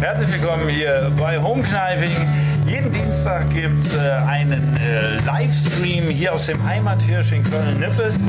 Herzlich 0.00 0.30
willkommen 0.30 0.68
hier 0.68 1.10
bei 1.16 1.38
Homekneifing. 1.38 2.10
Jeden 2.66 2.92
Dienstag 2.92 3.48
gibt 3.48 3.78
es 3.78 3.96
äh, 3.96 4.10
einen 4.26 4.76
äh, 4.76 5.16
Livestream 5.24 6.10
hier 6.10 6.34
aus 6.34 6.46
dem 6.46 6.62
Heimathirsch 6.62 7.32
in 7.32 7.42
Köln-Nippes. 7.42 8.20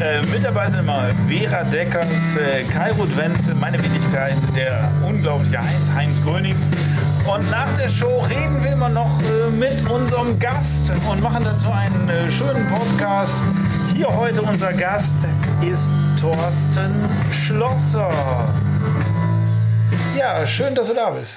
Äh, 0.00 0.22
mit 0.32 0.44
dabei 0.44 0.68
sind 0.68 0.78
immer 0.78 1.08
Vera 1.26 1.64
Deckers, 1.64 2.36
äh, 2.36 2.62
Kairut 2.72 3.14
Wenzel, 3.16 3.56
meine 3.56 3.82
Wenigkeit, 3.82 4.36
der 4.54 4.88
unglaubliche 5.04 5.58
Heinz, 5.58 5.90
Heinz 5.92 6.22
Gröning. 6.22 6.54
Und 7.26 7.50
nach 7.50 7.72
der 7.76 7.88
Show 7.88 8.20
reden 8.30 8.62
wir 8.62 8.72
immer 8.72 8.88
noch 8.88 9.20
äh, 9.20 9.50
mit 9.50 9.90
unserem 9.90 10.38
Gast 10.38 10.92
und 11.10 11.20
machen 11.20 11.42
dazu 11.42 11.72
einen 11.72 12.08
äh, 12.08 12.30
schönen 12.30 12.68
Podcast. 12.68 13.42
Hier 13.96 14.06
heute 14.14 14.42
unser 14.42 14.72
Gast 14.72 15.26
ist 15.60 15.92
Thorsten 16.20 16.92
Schlosser. 17.32 18.10
Ja, 20.16 20.46
schön, 20.46 20.74
dass 20.74 20.86
du 20.86 20.94
da 20.94 21.10
bist. 21.10 21.36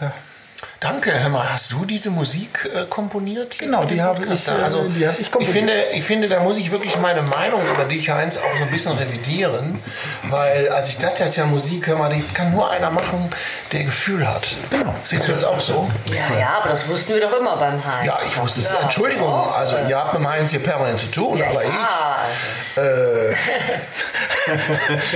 Danke, 0.79 1.11
hör 1.11 1.29
mal, 1.29 1.51
hast 1.51 1.71
du 1.71 1.85
diese 1.85 2.11
Musik 2.11 2.69
äh, 2.75 2.85
komponiert? 2.85 3.57
Genau, 3.57 3.85
die 3.85 3.99
habe 3.99 4.23
ich, 4.23 4.47
äh, 4.47 4.51
Also, 4.51 4.83
die 4.83 5.07
habe 5.07 5.17
ich 5.19 5.31
ich, 5.39 5.49
finde, 5.49 5.73
ich 5.93 6.03
finde, 6.03 6.29
da 6.29 6.39
muss 6.41 6.59
ich 6.59 6.71
wirklich 6.71 6.95
meine 6.99 7.23
Meinung 7.23 7.67
über 7.67 7.85
dich, 7.85 8.11
Heinz, 8.11 8.37
auch 8.37 8.57
so 8.57 8.63
ein 8.63 8.69
bisschen 8.69 8.91
revidieren. 8.91 9.79
Weil, 10.29 10.69
als 10.69 10.89
ich 10.89 10.99
dachte, 10.99 11.19
das 11.19 11.31
ist 11.31 11.37
ja 11.37 11.45
Musik, 11.45 11.87
hör 11.87 11.97
mal, 11.97 12.11
die 12.11 12.21
kann 12.33 12.51
nur 12.51 12.69
einer 12.69 12.91
machen, 12.91 13.27
der 13.71 13.85
Gefühl 13.85 14.27
hat. 14.27 14.55
Genau. 14.69 14.93
Seht 15.03 15.21
ihr 15.21 15.31
das 15.31 15.43
auch 15.43 15.59
so? 15.59 15.89
Ja, 16.05 16.37
ja, 16.37 16.57
aber 16.59 16.69
das 16.69 16.87
wussten 16.87 17.13
wir 17.13 17.21
doch 17.21 17.33
immer 17.33 17.57
beim 17.57 17.83
Heinz. 17.83 18.05
Ja, 18.05 18.19
ich 18.23 18.37
wusste 18.37 18.59
es. 18.59 18.71
Ja, 18.71 18.81
Entschuldigung, 18.81 19.51
also 19.51 19.75
ihr 19.89 19.97
habt 19.97 20.13
mit 20.13 20.21
dem 20.21 20.29
Heinz 20.29 20.51
hier 20.51 20.61
permanent 20.61 20.99
zu 20.99 21.07
tun, 21.07 21.41
aber 21.41 21.63
ich. 21.63 21.71
Ah, 21.71 22.17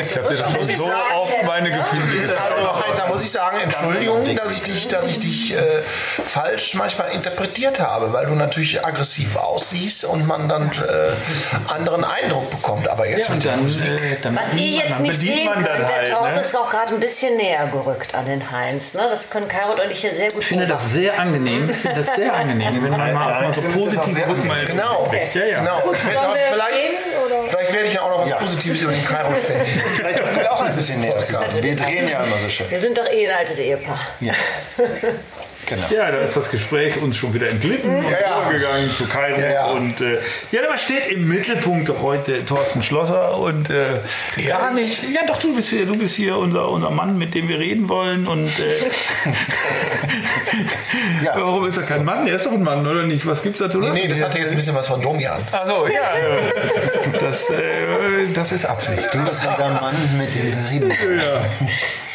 Ich 0.05 0.17
habe 0.17 0.27
dir 0.27 0.35
schon 0.35 0.51
schon 0.51 0.65
so 0.65 0.91
oft 1.15 1.33
jetzt, 1.33 1.45
meine 1.45 1.69
ne? 1.69 1.77
Gefühle 1.77 2.07
gezeigt. 2.07 2.41
Also 2.41 2.85
Heinz, 2.85 3.00
muss 3.21 3.27
ich 3.27 3.31
sagen, 3.33 3.57
Entschuldigung, 3.63 4.35
dass 4.35 4.51
ich 4.53 4.63
dich, 4.63 4.87
dass 4.87 5.05
ich 5.05 5.19
dich 5.19 5.53
äh, 5.55 5.59
falsch 5.83 6.73
manchmal 6.73 7.11
interpretiert 7.11 7.79
habe, 7.79 8.11
weil 8.13 8.25
du 8.25 8.33
natürlich 8.33 8.83
aggressiv 8.83 9.35
aussiehst 9.35 10.05
und 10.05 10.25
man 10.27 10.49
dann 10.49 10.63
äh, 10.71 11.71
anderen 11.71 12.03
Eindruck 12.03 12.49
bekommt. 12.49 12.89
Aber 12.89 13.07
jetzt 13.07 13.27
Ja, 13.29 13.35
mit 13.35 13.43
der 13.43 13.51
dann, 13.53 13.63
Musik. 13.63 13.85
äh, 13.85 14.17
dann 14.21 14.35
was 14.35 14.53
ihr 14.55 14.59
man- 14.77 14.79
jetzt 14.87 14.91
dann 14.95 15.01
nicht 15.03 15.19
sehen 15.19 15.45
man 15.45 15.63
könnt, 15.63 15.87
der 15.87 15.95
halt, 15.95 16.09
Thorsten 16.11 16.35
ne? 16.35 16.41
ist 16.41 16.55
auch 16.57 16.69
gerade 16.71 16.93
ein 16.95 16.99
bisschen 16.99 17.37
näher 17.37 17.67
gerückt 17.67 18.15
an 18.15 18.25
den 18.25 18.51
Heinz. 18.51 18.95
Ne? 18.95 19.03
Das 19.09 19.29
können 19.29 19.47
Kairot 19.47 19.79
und 19.79 19.91
ich 19.91 19.99
hier 19.99 20.11
sehr 20.11 20.31
gut 20.31 20.39
Ich 20.41 20.47
finde 20.47 20.65
das 20.65 20.91
sehr 20.91 21.19
angenehm. 21.19 21.69
Ich 21.69 21.77
finde 21.77 22.03
das 22.03 22.15
sehr 22.15 22.33
angenehm, 22.41 22.83
wenn 22.83 22.89
man 22.91 23.13
mal, 23.13 23.37
auch 23.37 23.41
mal 23.41 23.53
so 23.53 23.61
positive 23.61 24.27
Rückmeldungen 24.27 24.67
Genau, 24.81 25.07
kriegt. 25.11 25.35
Ja, 25.35 25.45
ja. 25.45 25.59
genau. 25.59 25.81
Vielleicht, 25.93 26.47
vielleicht, 26.51 27.60
ich 27.91 27.95
ja 27.97 28.01
auch 28.03 28.09
noch 28.09 28.25
was 28.25 28.37
Positives 28.37 28.81
über 28.81 28.91
den 28.91 29.05
Kairo 29.05 29.31
finden. 29.33 29.65
Vielleicht 29.95 30.23
können 30.23 30.35
wir 30.37 30.51
auch 30.51 30.61
ein 30.61 30.75
bisschen 30.75 31.01
näher 31.01 31.19
zusammen. 31.19 31.47
Wir 31.61 31.75
drehen 31.75 32.07
ja 32.07 32.23
immer 32.23 32.37
so 32.37 32.49
schön. 32.49 32.69
Wir 32.69 32.79
sind 32.79 32.97
doch 32.97 33.05
eh 33.05 33.27
ein 33.27 33.37
altes 33.37 33.59
Ehepaar. 33.59 33.99
Ja. 34.19 34.33
Genau. 35.67 35.87
Ja, 35.89 36.11
da 36.11 36.17
ist 36.19 36.35
das 36.35 36.49
Gespräch 36.49 36.97
uns 37.01 37.17
schon 37.17 37.33
wieder 37.33 37.49
entglitten 37.49 37.95
und 37.95 38.03
Ja, 38.03 38.19
ja. 38.21 38.41
übergegangen 38.43 38.93
zu 38.93 39.05
Kairo. 39.07 39.39
Ja, 39.39 39.51
ja. 39.51 39.65
Und 39.67 40.01
äh, 40.01 40.17
ja, 40.51 40.61
da 40.67 40.77
steht 40.77 41.07
im 41.07 41.27
Mittelpunkt 41.27 41.89
doch 41.89 42.01
heute 42.01 42.43
Thorsten 42.45 42.83
Schlosser 42.83 43.37
und 43.37 43.69
äh, 43.69 43.99
gar 44.47 44.73
nicht. 44.73 45.03
Ja, 45.13 45.21
doch, 45.25 45.37
du 45.37 45.55
bist 45.55 45.69
hier, 45.69 45.85
du 45.85 45.97
bist 45.97 46.15
hier 46.15 46.37
unser, 46.37 46.69
unser 46.69 46.89
Mann, 46.89 47.17
mit 47.17 47.33
dem 47.35 47.47
wir 47.47 47.59
reden 47.59 47.89
wollen. 47.89 48.27
Und 48.27 48.47
äh, 48.59 48.73
Ja. 51.23 51.33
warum 51.35 51.65
ist 51.67 51.77
er 51.77 51.83
kein 51.83 52.05
Mann? 52.05 52.27
Er 52.27 52.35
ist 52.35 52.45
doch 52.45 52.51
ein 52.53 52.63
Mann, 52.63 52.85
oder 52.85 53.03
nicht? 53.03 53.25
Was 53.25 53.41
gibt's 53.41 53.59
da 53.59 53.69
zu 53.69 53.79
Nee, 53.79 53.89
nee, 53.91 54.07
das 54.07 54.21
hatte 54.21 54.39
jetzt 54.39 54.51
ein 54.51 54.55
bisschen 54.57 54.75
was 54.75 54.87
von 54.87 55.01
Domian. 55.01 55.41
Achso, 55.51 55.87
ja. 55.87 56.01
Das, 57.19 57.49
äh, 57.49 58.27
das 58.33 58.51
ist 58.51 58.65
Absicht. 58.65 59.13
Du 59.13 59.23
bist 59.25 59.41
dieser 59.43 59.69
Mann, 59.81 59.95
mit 60.17 60.33
dem 60.35 60.51
wir 60.51 60.69
reden. 60.69 60.91
Ja. 61.19 61.41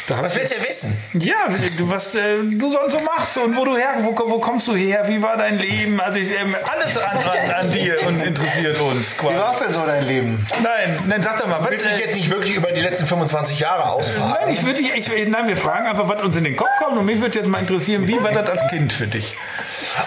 Was 0.09 0.35
willst 0.37 0.55
du 0.55 0.67
wissen? 0.67 0.97
Ja, 1.13 1.35
was 1.81 2.15
äh, 2.15 2.37
du 2.43 2.71
sonst 2.71 2.93
so 2.93 2.99
machst 3.01 3.37
und 3.37 3.55
wo 3.57 3.65
du 3.65 3.75
her, 3.75 3.95
wo, 3.99 4.11
wo 4.29 4.39
kommst 4.39 4.67
du 4.67 4.75
her, 4.75 5.05
wie 5.07 5.21
war 5.21 5.35
dein 5.35 5.59
Leben? 5.59 5.99
Also 5.99 6.19
ich, 6.19 6.31
ähm, 6.31 6.55
alles 6.71 6.97
an, 6.97 7.17
an, 7.17 7.51
an 7.51 7.71
dir 7.71 8.01
und 8.07 8.21
interessiert 8.21 8.79
uns 8.79 9.13
Wie 9.13 9.17
quasi. 9.17 9.35
war 9.35 9.51
es 9.51 9.59
denn 9.59 9.71
so 9.73 9.85
dein 9.85 10.07
Leben? 10.07 10.47
Nein, 10.63 10.97
nein, 11.07 11.21
sag 11.21 11.37
doch 11.37 11.47
mal, 11.47 11.59
was, 11.61 11.71
Willst 11.71 11.85
du 11.85 11.89
dich 11.89 11.99
äh, 11.99 12.05
jetzt 12.05 12.15
nicht 12.15 12.29
wirklich 12.29 12.55
über 12.55 12.71
die 12.71 12.79
letzten 12.81 13.05
25 13.05 13.59
Jahre 13.59 13.79
Nein, 13.83 13.89
ausfragen? 13.89 14.53
ich 14.53 14.63
würde, 14.65 14.79
ich, 14.79 15.09
nein, 15.27 15.47
wir 15.47 15.57
fragen 15.57 15.87
einfach, 15.87 16.07
was 16.07 16.21
uns 16.21 16.35
in 16.37 16.45
den 16.45 16.55
Kopf 16.55 16.69
kommt 16.81 16.97
und 16.97 17.05
mich 17.05 17.19
würde 17.19 17.39
jetzt 17.39 17.47
mal 17.47 17.59
interessieren, 17.59 18.07
wie 18.07 18.23
war 18.23 18.31
das 18.31 18.49
als 18.49 18.67
Kind 18.69 18.93
für 18.93 19.07
dich? 19.07 19.35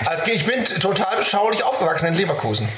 Als 0.07 0.25
Kind- 0.25 0.37
ich 0.37 0.47
bin 0.47 0.65
total 0.65 1.19
beschaulich 1.19 1.63
aufgewachsen 1.63 2.07
in 2.07 2.15
Leverkusen. 2.15 2.69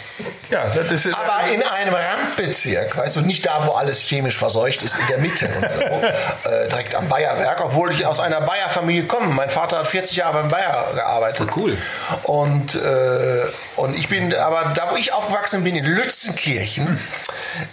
Ja, 0.50 0.66
das 0.68 0.90
ist 0.90 1.06
äh, 1.06 1.12
Aber 1.12 1.50
in 1.52 1.62
einem 1.62 1.94
Randbezirk, 1.94 2.96
weißt 2.96 3.16
du, 3.16 3.20
nicht 3.22 3.46
da, 3.46 3.66
wo 3.66 3.72
alles 3.72 4.00
chemisch 4.00 4.36
verseucht 4.36 4.82
ist, 4.82 4.96
in 4.98 5.06
der 5.08 5.18
Mitte 5.18 5.48
und 5.48 5.70
so, 5.70 5.80
äh, 6.50 6.68
direkt 6.68 6.94
am 6.94 7.08
Bayerwerk, 7.12 7.62
obwohl 7.62 7.92
ich 7.92 8.06
aus 8.06 8.20
einer 8.20 8.40
Bayer-Familie 8.40 9.04
komme. 9.04 9.34
Mein 9.34 9.50
Vater 9.50 9.80
hat 9.80 9.86
40 9.86 10.16
Jahre 10.16 10.32
beim 10.32 10.48
Bayer 10.48 10.92
gearbeitet. 10.94 11.50
Cool. 11.54 11.76
Und, 12.22 12.74
äh, 12.74 13.42
und 13.76 13.94
ich 13.94 14.08
bin, 14.08 14.34
aber 14.34 14.72
da, 14.74 14.90
wo 14.90 14.96
ich 14.96 15.12
aufgewachsen 15.12 15.62
bin, 15.62 15.76
in 15.76 15.84
Lützenkirchen, 15.84 16.98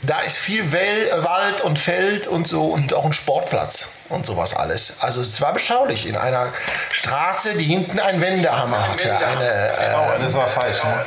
da 0.01 0.19
ist 0.19 0.37
viel 0.37 0.73
Well, 0.73 1.23
Wald 1.23 1.61
und 1.61 1.79
Feld 1.79 2.27
und 2.27 2.49
so 2.49 2.63
und 2.63 2.93
auch 2.93 3.05
ein 3.05 3.13
Sportplatz 3.13 3.87
und 4.09 4.25
sowas 4.25 4.57
alles. 4.57 4.97
Also 4.99 5.21
es 5.21 5.39
war 5.39 5.53
beschaulich 5.53 6.05
in 6.05 6.17
einer 6.17 6.47
Straße, 6.91 7.53
die 7.53 7.63
hinten 7.63 7.97
einen 7.97 8.19
Wendehammer 8.19 8.89
hatte. 8.89 9.09
Eine, 9.25 9.49
äh, 9.49 9.95
Oh, 9.95 10.21
das 10.21 10.35
war 10.35 10.49
falsch. 10.49 10.83
Ne? 10.83 11.05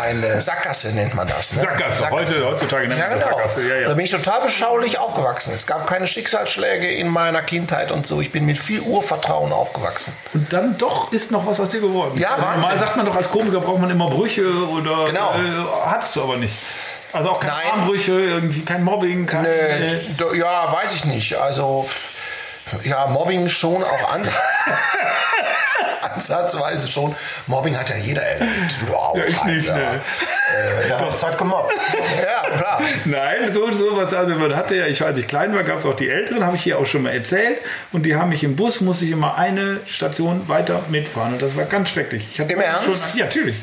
Eine 0.00 0.40
Sackgasse 0.40 0.88
nennt 0.92 1.14
man 1.14 1.26
das. 1.28 1.54
Ne? 1.54 1.62
Sackgasse. 1.62 2.08
Heute, 2.10 2.44
heutzutage 2.46 2.88
nennt 2.88 3.00
Ja, 3.00 3.08
man 3.08 3.18
das 3.18 3.24
genau. 3.28 3.36
Sackgasse. 3.38 3.68
Ja, 3.68 3.74
Da 3.74 3.80
ja. 3.88 3.94
bin 3.94 4.04
ich 4.04 4.10
total 4.10 4.40
beschaulich 4.40 4.98
aufgewachsen. 4.98 5.52
Es 5.54 5.66
gab 5.66 5.86
keine 5.86 6.06
Schicksalsschläge 6.06 6.88
in 6.90 7.08
meiner 7.08 7.42
Kindheit 7.42 7.92
und 7.92 8.06
so. 8.06 8.20
Ich 8.20 8.32
bin 8.32 8.46
mit 8.46 8.58
viel 8.58 8.80
Urvertrauen 8.80 9.52
aufgewachsen. 9.52 10.12
Und 10.34 10.52
dann 10.52 10.78
doch 10.78 11.12
ist 11.12 11.30
noch 11.30 11.46
was 11.46 11.60
aus 11.60 11.68
dir 11.68 11.80
geworden. 11.80 12.18
Ja, 12.18 12.30
also 12.30 12.42
Wahnsinn. 12.42 12.60
normal 12.62 12.78
sagt 12.78 12.96
man 12.96 13.06
doch, 13.06 13.16
als 13.16 13.30
Komiker 13.30 13.60
braucht 13.60 13.80
man 13.80 13.90
immer 13.90 14.08
Brüche 14.08 14.46
oder 14.68 15.06
Genau. 15.06 15.32
äh, 15.34 15.86
hattest 15.86 16.16
du 16.16 16.22
aber 16.22 16.36
nicht. 16.36 16.56
Also 17.12 17.30
auch 17.30 17.40
keine 17.40 17.52
Nein. 17.54 17.70
Armbrüche, 17.72 18.12
irgendwie 18.12 18.64
kein 18.64 18.84
Mobbing, 18.84 19.26
kein. 19.26 19.44
Äh, 19.46 19.96
Äh, 19.96 20.00
ja, 20.38 20.70
weiß 20.72 20.94
ich 20.94 21.04
nicht. 21.06 21.36
Also, 21.36 21.88
ja, 22.82 23.06
Mobbing 23.06 23.48
schon 23.48 23.82
auch 23.82 24.12
an 24.12 24.22
ansatzweise 26.18 26.88
schon. 26.88 27.14
Mobbing 27.46 27.78
hat 27.78 27.90
ja 27.90 27.96
jeder 27.96 28.22
erlebt. 28.22 28.76
Du 28.86 28.94
auch. 28.94 29.16
Ja, 29.16 29.24
ich 29.24 29.44
nicht, 29.44 29.66
ne. 29.68 30.00
Der 30.88 31.00
Heinz 31.00 31.22
hat 31.22 31.38
gemobbt. 31.38 31.72
Ja, 32.22 32.56
klar. 32.56 32.80
Nein, 33.04 33.52
so 33.52 33.70
sowas. 33.72 34.12
Also 34.12 34.34
man 34.36 34.54
hatte 34.56 34.76
ja, 34.76 34.86
ich, 34.86 35.02
als 35.02 35.18
ich 35.18 35.26
klein 35.26 35.54
war, 35.54 35.62
gab 35.62 35.78
es 35.78 35.84
auch 35.84 35.94
die 35.94 36.08
Älteren, 36.08 36.44
habe 36.44 36.56
ich 36.56 36.62
hier 36.62 36.78
auch 36.78 36.86
schon 36.86 37.02
mal 37.02 37.12
erzählt. 37.12 37.58
Und 37.92 38.04
die 38.04 38.16
haben 38.16 38.30
mich 38.30 38.44
im 38.44 38.56
Bus, 38.56 38.80
musste 38.80 39.04
ich 39.04 39.12
immer 39.12 39.36
eine 39.36 39.80
Station 39.86 40.48
weiter 40.48 40.82
mitfahren. 40.88 41.34
Und 41.34 41.42
das 41.42 41.56
war 41.56 41.64
ganz 41.64 41.90
schrecklich. 41.90 42.28
Ich 42.32 42.40
hatte 42.40 42.54
Im 42.54 42.60
Ernst? 42.60 43.10
Schon, 43.10 43.18
ja, 43.18 43.24
natürlich. 43.26 43.56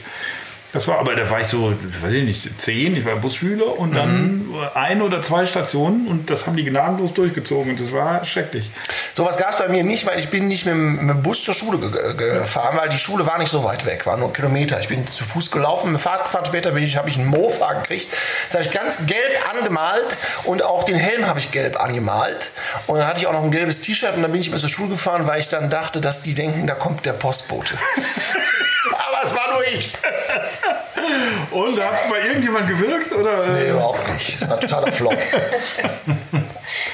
Das 0.75 0.87
war, 0.89 0.99
aber 0.99 1.15
da 1.15 1.27
war 1.29 1.39
ich 1.39 1.47
so, 1.47 1.73
weiß 2.01 2.13
ich 2.13 2.23
nicht, 2.25 2.61
zehn, 2.61 2.95
ich 2.97 3.05
war 3.05 3.15
Busschüler 3.15 3.79
und 3.79 3.95
dann 3.95 4.41
Mhm. 4.45 4.55
ein 4.73 5.01
oder 5.01 5.21
zwei 5.21 5.45
Stationen 5.45 6.05
und 6.07 6.29
das 6.29 6.45
haben 6.45 6.57
die 6.57 6.65
gnadenlos 6.65 7.13
durchgezogen 7.13 7.71
und 7.71 7.79
das 7.79 7.91
war 7.93 8.23
schrecklich. 8.25 8.69
Sowas 9.13 9.37
gab 9.37 9.51
es 9.51 9.57
bei 9.57 9.69
mir 9.69 9.83
nicht, 9.85 10.05
weil 10.05 10.19
ich 10.19 10.27
bin 10.29 10.49
nicht 10.49 10.65
mit, 10.65 10.73
dem- 10.75 10.97
mit 11.05 11.15
dem 11.15 11.23
Bus 11.23 11.43
zur 11.45 11.53
Schule 11.55 11.77
ge 11.79 11.89
ge- 11.91 12.39
gefahren, 12.39 12.75
weil 12.77 12.89
die 12.89 12.97
Schule 12.97 13.25
war 13.25 13.37
nicht 13.39 13.49
so 13.49 13.63
weit 13.63 13.85
weg, 13.85 14.05
war 14.05 14.17
nur 14.17 14.33
Kilometer. 14.33 14.77
Ich 14.81 14.89
bin 14.89 15.07
zu 15.09 15.23
Fuß 15.23 15.49
gelaufen, 15.49 15.91
mit 15.93 16.01
dem 16.01 16.03
Fahrrad 16.03 16.45
später 16.45 16.71
bin 16.71 16.83
ich, 16.83 16.97
habe 16.97 17.07
ich 17.09 17.17
einen 17.17 17.27
Mofa 17.27 17.71
gekriegt. 17.73 18.09
Das 18.47 18.55
habe 18.55 18.65
ich 18.65 18.71
ganz 18.71 19.05
gelb 19.07 19.49
angemalt 19.49 20.17
und 20.43 20.61
auch 20.63 20.83
den 20.83 20.97
Helm 20.97 21.25
habe 21.25 21.39
ich 21.39 21.51
gelb 21.51 21.81
angemalt. 21.81 22.51
Und 22.87 22.97
dann 22.99 23.07
hatte 23.07 23.21
ich 23.21 23.27
auch 23.27 23.33
noch 23.33 23.43
ein 23.43 23.51
gelbes 23.51 23.79
T-Shirt 23.79 24.13
und 24.17 24.23
dann 24.23 24.31
bin 24.33 24.41
ich 24.41 24.51
mit 24.51 24.59
zur 24.59 24.67
Schule 24.69 24.89
gefahren, 24.89 25.25
weil 25.25 25.39
ich 25.39 25.47
dann 25.47 25.69
dachte, 25.69 26.01
dass 26.01 26.21
die 26.21 26.33
denken, 26.33 26.67
da 26.67 26.75
kommt 26.75 27.05
der 27.05 27.13
Postbote. 27.13 27.75
Aber 28.91 29.23
es 29.25 29.33
war 29.33 29.51
nur 29.53 29.63
ich. 29.73 29.95
Und 31.51 31.79
hat 31.81 31.93
es 31.95 32.09
bei 32.09 32.19
irgendjemand 32.27 32.67
gewirkt? 32.67 33.11
Oder? 33.11 33.45
Nee, 33.47 33.69
überhaupt 33.69 34.07
nicht. 34.13 34.41
Das 34.41 34.49
war 34.49 34.57
ein 34.57 34.61
totaler 34.61 34.91
Flop. 34.91 35.17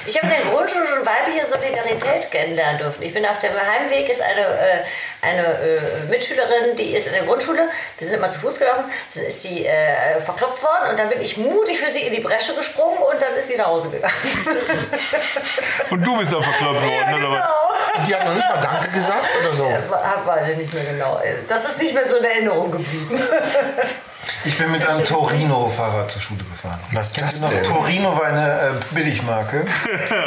Ich 0.06 0.16
habe 0.20 0.32
in 0.32 0.42
der 0.42 0.52
Grundschule 0.52 0.86
schon 0.86 1.06
weibliche 1.06 1.46
Solidarität 1.46 2.30
kennenlernen 2.30 2.78
dürfen. 2.78 3.02
Ich 3.02 3.14
bin 3.14 3.24
auf 3.24 3.38
dem 3.38 3.52
Heimweg, 3.52 4.08
ist 4.08 4.20
eine, 4.20 4.40
äh, 4.40 4.82
eine 5.22 5.42
äh, 5.46 5.80
Mitschülerin, 6.10 6.76
die 6.76 6.94
ist 6.94 7.06
in 7.06 7.14
der 7.14 7.22
Grundschule, 7.22 7.68
wir 7.98 8.06
sind 8.06 8.16
immer 8.18 8.28
zu 8.30 8.40
Fuß 8.40 8.58
gelaufen, 8.58 8.84
dann 9.14 9.24
ist 9.24 9.44
die 9.44 9.64
äh, 9.66 10.20
verklopft 10.20 10.62
worden 10.62 10.90
und 10.90 10.98
dann 10.98 11.08
bin 11.08 11.20
ich 11.20 11.36
mutig 11.36 11.78
für 11.80 11.90
sie 11.90 12.00
in 12.02 12.12
die 12.14 12.20
Bresche 12.20 12.54
gesprungen 12.54 12.98
und 12.98 13.22
dann 13.22 13.34
ist 13.36 13.48
sie 13.48 13.56
nach 13.56 13.66
Hause 13.66 13.90
gegangen. 13.90 14.12
Und 15.90 16.06
du 16.06 16.18
bist 16.18 16.32
da 16.32 16.40
verkloppt 16.42 16.82
worden, 16.82 17.10
ja, 17.10 17.16
oder 17.16 17.30
was? 17.30 17.38
genau. 17.38 17.98
Und 17.98 18.06
die 18.08 18.14
hat 18.14 18.24
noch 18.26 18.34
nicht 18.34 18.48
mal 18.48 18.60
Danke 18.60 18.90
gesagt 18.90 19.28
oder 19.44 19.54
so. 19.54 19.70
Hab- 19.70 20.26
Weiß 20.26 20.48
ich 20.48 20.56
nicht 20.56 20.72
mehr 20.74 20.84
genau. 20.84 21.20
Das 21.48 21.64
ist 21.64 21.80
nicht 21.80 21.94
mehr 21.94 22.06
so 22.08 22.16
in 22.16 22.24
Erinnerung 22.24 22.70
geblieben. 22.70 23.20
Ich 24.44 24.56
bin 24.58 24.70
mit 24.70 24.86
einem 24.86 25.04
Torino-Fahrrad 25.04 26.10
zur 26.10 26.20
Schule 26.22 26.44
gefahren. 26.44 26.78
Was 26.92 27.08
ist 27.08 27.16
Kennst 27.18 27.34
das 27.34 27.42
noch? 27.42 27.50
denn? 27.50 27.64
Torino 27.64 28.16
war 28.16 28.26
eine 28.26 28.50
äh, 28.50 28.94
Billigmarke. 28.94 29.64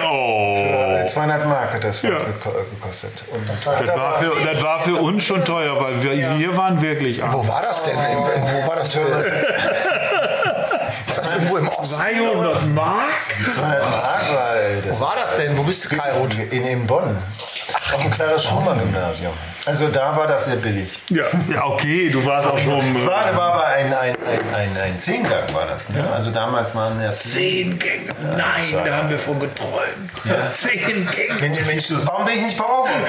Oh. 0.07 0.95
Äh, 1.01 1.05
200 1.07 1.45
Mark 1.47 1.73
hat 1.73 1.83
das 1.83 2.01
Ja. 2.01 2.09
geko- 2.11 2.53
gekostet. 2.71 3.23
Und 3.31 3.47
das 3.49 3.61
Das 3.61 3.95
war, 3.97 4.17
für, 4.17 4.33
das 4.45 4.63
war 4.63 4.79
für 4.81 4.95
uns 4.95 5.23
schon 5.23 5.43
teuer, 5.45 5.79
weil 5.81 6.01
wir, 6.03 6.37
wir 6.39 6.57
waren 6.57 6.81
wirklich 6.81 7.23
arm. 7.23 7.33
Wo 7.33 7.47
war 7.47 7.61
das 7.61 7.83
denn? 7.83 7.97
Im, 7.97 8.17
wo 8.23 8.67
war 8.67 8.75
das 8.77 8.93
für... 8.93 9.01
Das 11.15 11.31
irgendwo 11.31 11.57
im 11.57 11.67
Osten? 11.67 11.85
200 11.85 12.67
Mark? 12.73 12.97
200 13.53 13.81
Mark 13.89 14.33
war 14.33 14.55
äh, 14.57 14.81
das 14.85 14.99
Wo 14.99 15.05
war 15.05 15.15
das 15.15 15.35
denn? 15.37 15.57
Wo 15.57 15.63
bist 15.63 15.85
du, 15.91 15.95
Kairut? 15.97 16.33
in, 16.51 16.65
in 16.65 16.85
Bonn. 16.87 17.17
Auf 17.93 18.01
dem 18.01 18.11
Clara 18.11 18.37
Schumann 18.37 18.79
Gymnasium. 18.79 19.33
Also 19.65 19.87
da 19.87 20.15
war 20.15 20.27
das 20.27 20.45
sehr 20.45 20.57
billig. 20.57 20.99
Ja, 21.09 21.23
ja 21.51 21.65
okay, 21.65 22.09
du 22.09 22.23
warst 22.23 22.45
auch 22.45 22.59
schon. 22.59 22.95
Es 22.95 23.05
war, 23.05 23.35
war 23.35 23.53
aber 23.53 23.65
ein, 23.67 23.91
ein, 23.91 24.15
ein, 24.15 24.53
ein, 24.55 24.77
ein 24.83 24.99
Zehngang 24.99 25.51
war 25.53 25.65
das. 25.65 25.89
Ne? 25.89 26.07
Also 26.13 26.29
damals 26.29 26.75
waren 26.75 27.01
ja 27.01 27.09
Zehn 27.09 27.79
Gänge. 27.79 28.13
Nein, 28.21 28.85
da 28.85 28.97
haben 28.97 29.09
wir 29.09 29.17
von 29.17 29.39
geträumt. 29.39 30.11
Zehn 30.53 31.09
Gänge. 31.09 31.33
Mensch, 31.39 31.65
Mensch, 31.65 31.85
warum 32.03 32.25
bin 32.25 32.35
ich 32.35 32.43
nicht 32.43 32.57
beraubt? 32.57 32.89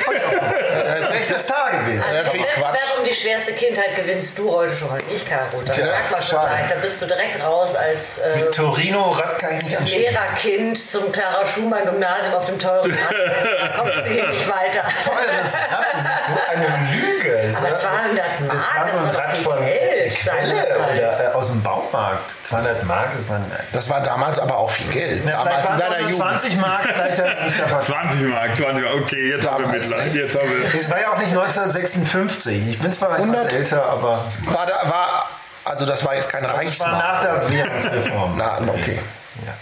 Das 0.77 1.01
ist 1.01 1.11
echt 1.11 1.31
das 1.31 1.47
Tag 1.47 1.87
gewesen. 1.87 2.05
Also 2.07 2.31
viel 2.31 2.41
Quatsch. 2.41 2.57
Wettbewerb 2.57 2.99
um 2.99 3.05
die 3.05 3.15
schwerste 3.15 3.53
Kindheit 3.53 3.97
gewinnst 3.97 4.39
du 4.39 4.51
heute 4.53 4.75
schon, 4.75 4.89
nicht 5.11 5.27
Caro. 5.27 5.63
Da 5.65 5.73
Tja, 5.73 5.87
merkt 5.87 6.11
man 6.11 6.23
schon 6.23 6.39
schade. 6.39 6.49
gleich, 6.51 6.69
da 6.69 6.75
bist 6.77 7.03
du 7.03 7.07
direkt 7.07 7.43
raus 7.43 7.75
als 7.75 8.19
äh, 8.19 8.37
Mit 8.37 8.55
Torino 8.55 9.11
Rad 9.13 9.39
kann 9.39 9.57
ich 9.57 9.63
nicht 9.65 9.77
anstehen. 9.79 10.03
Lehrerkind 10.03 10.79
zum 10.79 11.11
Clara 11.13 11.47
Schumann 11.47 11.85
Gymnasium 11.85 12.35
auf 12.35 12.45
dem 12.47 12.59
teuren 12.59 12.91
Rad. 12.91 13.15
Da 13.61 13.69
kommst 13.79 13.99
du 13.99 14.05
hier 14.05 14.29
nicht 14.29 14.46
weiter. 14.49 14.83
Toll, 15.05 15.15
das, 15.41 15.53
das 15.53 16.01
ist 16.01 16.27
so 16.29 16.41
eine 16.49 16.93
Lüge. 16.93 17.39
Es 17.41 17.57
Aber 17.59 17.71
war 17.73 17.79
so- 17.79 17.87
200 17.87 18.41
Mark, 18.41 18.53
Das 18.53 18.77
war 18.77 18.87
so 18.87 18.97
das 19.07 19.17
ein 19.17 19.21
Rad 19.23 19.37
von 19.39 19.65
Geld 19.65 20.15
Quelle 20.17 20.79
oder 20.93 21.25
äh, 21.25 21.35
aus 21.35 21.47
dem 21.49 21.63
Baumarkt. 21.63 22.31
200 22.45 22.85
Mark, 22.85 23.09
das 23.17 23.29
waren... 23.29 23.45
Das 23.73 23.89
war 23.91 24.01
damals 24.03 24.39
aber 24.39 24.57
auch 24.57 24.71
viel 24.71 24.91
Geld. 24.93 25.23
Na, 25.25 25.33
damals 25.45 25.69
in 25.71 25.79
deiner 25.79 26.01
Jugend. 26.01 26.17
20 26.17 26.57
Mark, 26.59 26.83
vielleicht 26.95 27.45
nicht 27.45 27.59
davon 27.61 27.83
20 27.83 28.21
Mark, 28.29 28.57
20 28.57 28.85
Mark. 28.85 28.95
Okay, 29.03 29.31
jetzt 29.31 29.47
haben 29.47 29.59
wir 29.65 29.67
Damals, 29.67 29.89
Mitleid. 29.89 30.15
ne? 30.15 30.21
Jetzt 30.21 30.37
haben 30.39 30.49
wir. 30.73 30.81
Es 30.81 30.91
war 30.91 31.01
ja 31.01 31.13
auch 31.13 31.19
nicht 31.19 31.31
1956. 31.31 32.69
Ich 32.71 32.79
bin 32.79 32.93
zwar 32.93 33.11
etwas 33.11 33.21
100? 33.23 33.53
älter, 33.53 33.85
aber 33.85 34.25
War 34.47 34.67
da, 34.67 34.89
war, 34.91 35.29
also 35.65 35.87
das 35.87 36.05
war 36.05 36.15
jetzt 36.15 36.31
keine 36.31 36.47
es 36.47 36.53
war 36.53 36.59
Reichsmark. 36.61 36.93
nach 36.99 37.21
der 37.21 37.51
Währungsreform. 37.51 38.35
Na, 38.37 38.59
okay. 38.69 39.01
Ja. 39.45 39.53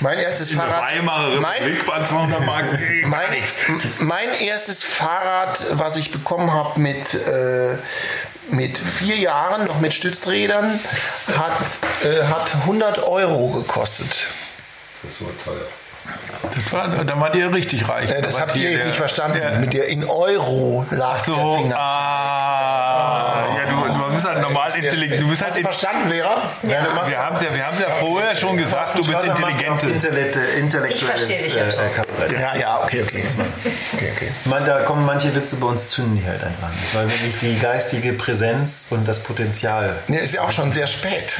Mein 0.00 0.18
erstes 0.18 0.50
In 0.50 0.58
Fahrrad. 0.58 0.82
Weimarer 0.92 1.40
Mein, 1.40 1.62
Republik 1.62 1.86
waren 1.88 2.04
200 2.04 2.40
Mark. 2.46 2.64
mein, 3.04 3.28
mein 4.00 4.28
erstes 4.40 4.82
Fahrrad, 4.82 5.64
was 5.72 5.96
ich 5.96 6.12
bekommen 6.12 6.52
habe 6.52 6.78
mit, 6.80 7.14
äh, 7.14 7.76
mit 8.50 8.78
vier 8.78 9.16
Jahren, 9.16 9.66
noch 9.66 9.78
mit 9.80 9.92
Stützrädern, 9.92 10.78
hat, 11.36 11.58
äh, 12.04 12.24
hat 12.24 12.54
100 12.64 13.02
Euro 13.06 13.48
gekostet. 13.50 14.28
Das 15.02 15.20
war 15.22 15.28
teuer. 15.44 15.66
Das 16.42 16.72
war, 16.72 16.88
dann 17.04 17.20
wart 17.20 17.36
ihr 17.36 17.52
richtig 17.52 17.86
reich. 17.88 18.10
Äh, 18.10 18.22
das 18.22 18.36
Da 18.36 18.40
habt 18.42 18.56
ihr 18.56 18.70
jetzt 18.70 18.78
der- 18.80 18.86
nicht 18.86 18.96
verstanden. 18.96 19.38
der- 19.38 19.58
Mit 19.58 19.72
der 19.74 19.88
in 19.88 20.04
Euro 20.08 20.86
lag 20.90 21.18
So, 21.18 21.34
der 21.34 21.58
Finger. 21.62 21.78
ah, 21.78 23.46
ja, 23.56 23.57
du 23.57 23.57
bist 24.18 24.28
halt 24.28 24.42
normal 24.42 24.70
intelligent. 24.74 25.22
Du 25.22 25.28
bist 25.28 25.44
halt 25.44 25.54
verstanden, 25.54 26.08
Vera? 26.08 26.50
Ja, 26.62 26.84
du 26.84 26.90
machst 26.94 27.10
wir 27.10 27.18
haben 27.18 27.36
es 27.36 27.42
ja, 27.42 27.54
wir 27.54 27.66
haben's 27.66 27.80
ja 27.80 27.90
vorher 27.90 28.34
schon 28.34 28.56
gesagt, 28.56 28.94
du 28.94 29.06
bist 29.06 29.24
intelligent. 29.24 29.70
auch 29.70 29.82
Intellekte, 29.82 30.40
intellektuelles 30.40 30.98
Ich 30.98 31.04
verstehe 31.04 31.42
dich 31.42 31.54
ja 31.54 31.68
äh. 31.68 31.88
Kabarett. 31.94 32.32
Ja, 32.32 32.56
ja, 32.56 32.80
okay, 32.82 33.02
okay. 33.02 33.24
okay, 33.94 34.12
okay. 34.16 34.32
Man, 34.44 34.64
da 34.64 34.80
kommen 34.80 35.06
manche 35.06 35.34
Witze 35.34 35.56
bei 35.56 35.66
uns 35.66 35.90
zünden 35.90 36.16
die 36.16 36.26
halt 36.26 36.42
einfach 36.42 36.70
nicht, 36.70 36.94
weil 36.94 37.08
wir 37.08 37.26
nicht 37.26 37.42
die 37.42 37.58
geistige 37.58 38.12
Präsenz 38.12 38.88
und 38.90 39.06
das 39.06 39.22
Potenzial. 39.22 39.96
Ja, 40.08 40.18
ist 40.18 40.34
ja 40.34 40.42
auch 40.42 40.52
schon 40.52 40.72
sehr 40.72 40.86
spät. 40.86 41.36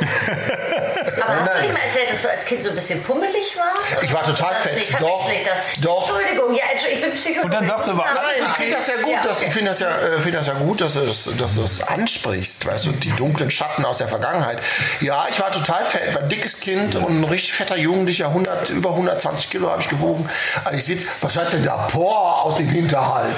Aber 1.22 1.36
hast 1.38 1.46
du 1.48 1.52
Nein. 1.54 1.62
nicht 1.66 1.74
mal 1.78 1.84
erzählt, 1.84 2.10
dass 2.10 2.22
du 2.22 2.30
als 2.30 2.44
Kind 2.44 2.62
so 2.62 2.70
ein 2.70 2.74
bisschen 2.76 3.02
pummelig 3.02 3.56
warst? 3.56 4.02
Ich 4.02 4.12
war 4.12 4.22
total 4.24 4.54
das 4.54 4.64
fett. 4.64 4.76
nicht? 4.76 5.00
Doch, 5.00 5.30
das? 5.44 5.62
doch. 5.80 6.08
Entschuldigung, 6.18 6.54
ja, 6.54 6.64
Entschuldigung, 6.72 7.04
ich 7.08 7.10
bin 7.12 7.20
Psychologin. 7.20 7.44
Und 7.44 7.54
dann 7.54 7.66
sagst 7.66 7.88
du, 7.88 7.96
war 7.96 8.06
Nein, 8.06 8.18
alles 8.18 8.40
Nein, 8.40 8.48
ich 8.50 8.56
finde 8.56 8.76
das 8.76 8.86
ja 8.88 8.96
gut, 8.96 9.12
Ja, 9.12 9.22
dass, 9.22 9.36
okay. 9.38 9.46
ich 9.48 9.52
finde 9.54 9.70
das, 9.70 9.80
ja, 9.80 9.90
äh, 9.90 10.18
finde 10.18 10.38
das 10.38 10.46
ja 10.46 10.54
gut, 10.54 10.80
dass 10.80 10.94
du 10.94 11.00
es 11.00 11.30
dass 11.38 11.54
du 11.54 11.62
es 11.64 11.82
ansprichst, 11.82 12.66
weißt 12.66 12.86
du, 12.86 12.92
die 12.92 13.12
dunklen 13.12 13.50
Schatten 13.50 13.84
aus 13.84 13.98
der 13.98 14.08
Vergangenheit. 14.08 14.58
Ja, 15.00 15.26
ich 15.30 15.38
war 15.40 15.50
total 15.52 15.84
fett, 15.84 16.14
war 16.14 16.22
ein 16.22 16.28
dickes 16.28 16.60
Kind 16.60 16.94
und 16.96 17.20
ein 17.20 17.24
richtig 17.24 17.52
fetter 17.52 17.76
Jugendlicher, 17.76 18.26
100, 18.28 18.70
über 18.70 18.90
120 18.90 19.50
Kilo 19.50 19.70
habe 19.70 19.80
ich 19.82 19.88
gewogen. 19.88 20.28
Als 20.64 20.76
ich 20.76 20.84
sieb- 20.84 21.08
was 21.20 21.36
heißt 21.36 21.54
denn 21.54 21.64
da? 21.64 21.88
Boah, 21.92 22.42
aus 22.44 22.56
dem 22.56 22.68
Hinterhalt. 22.68 23.34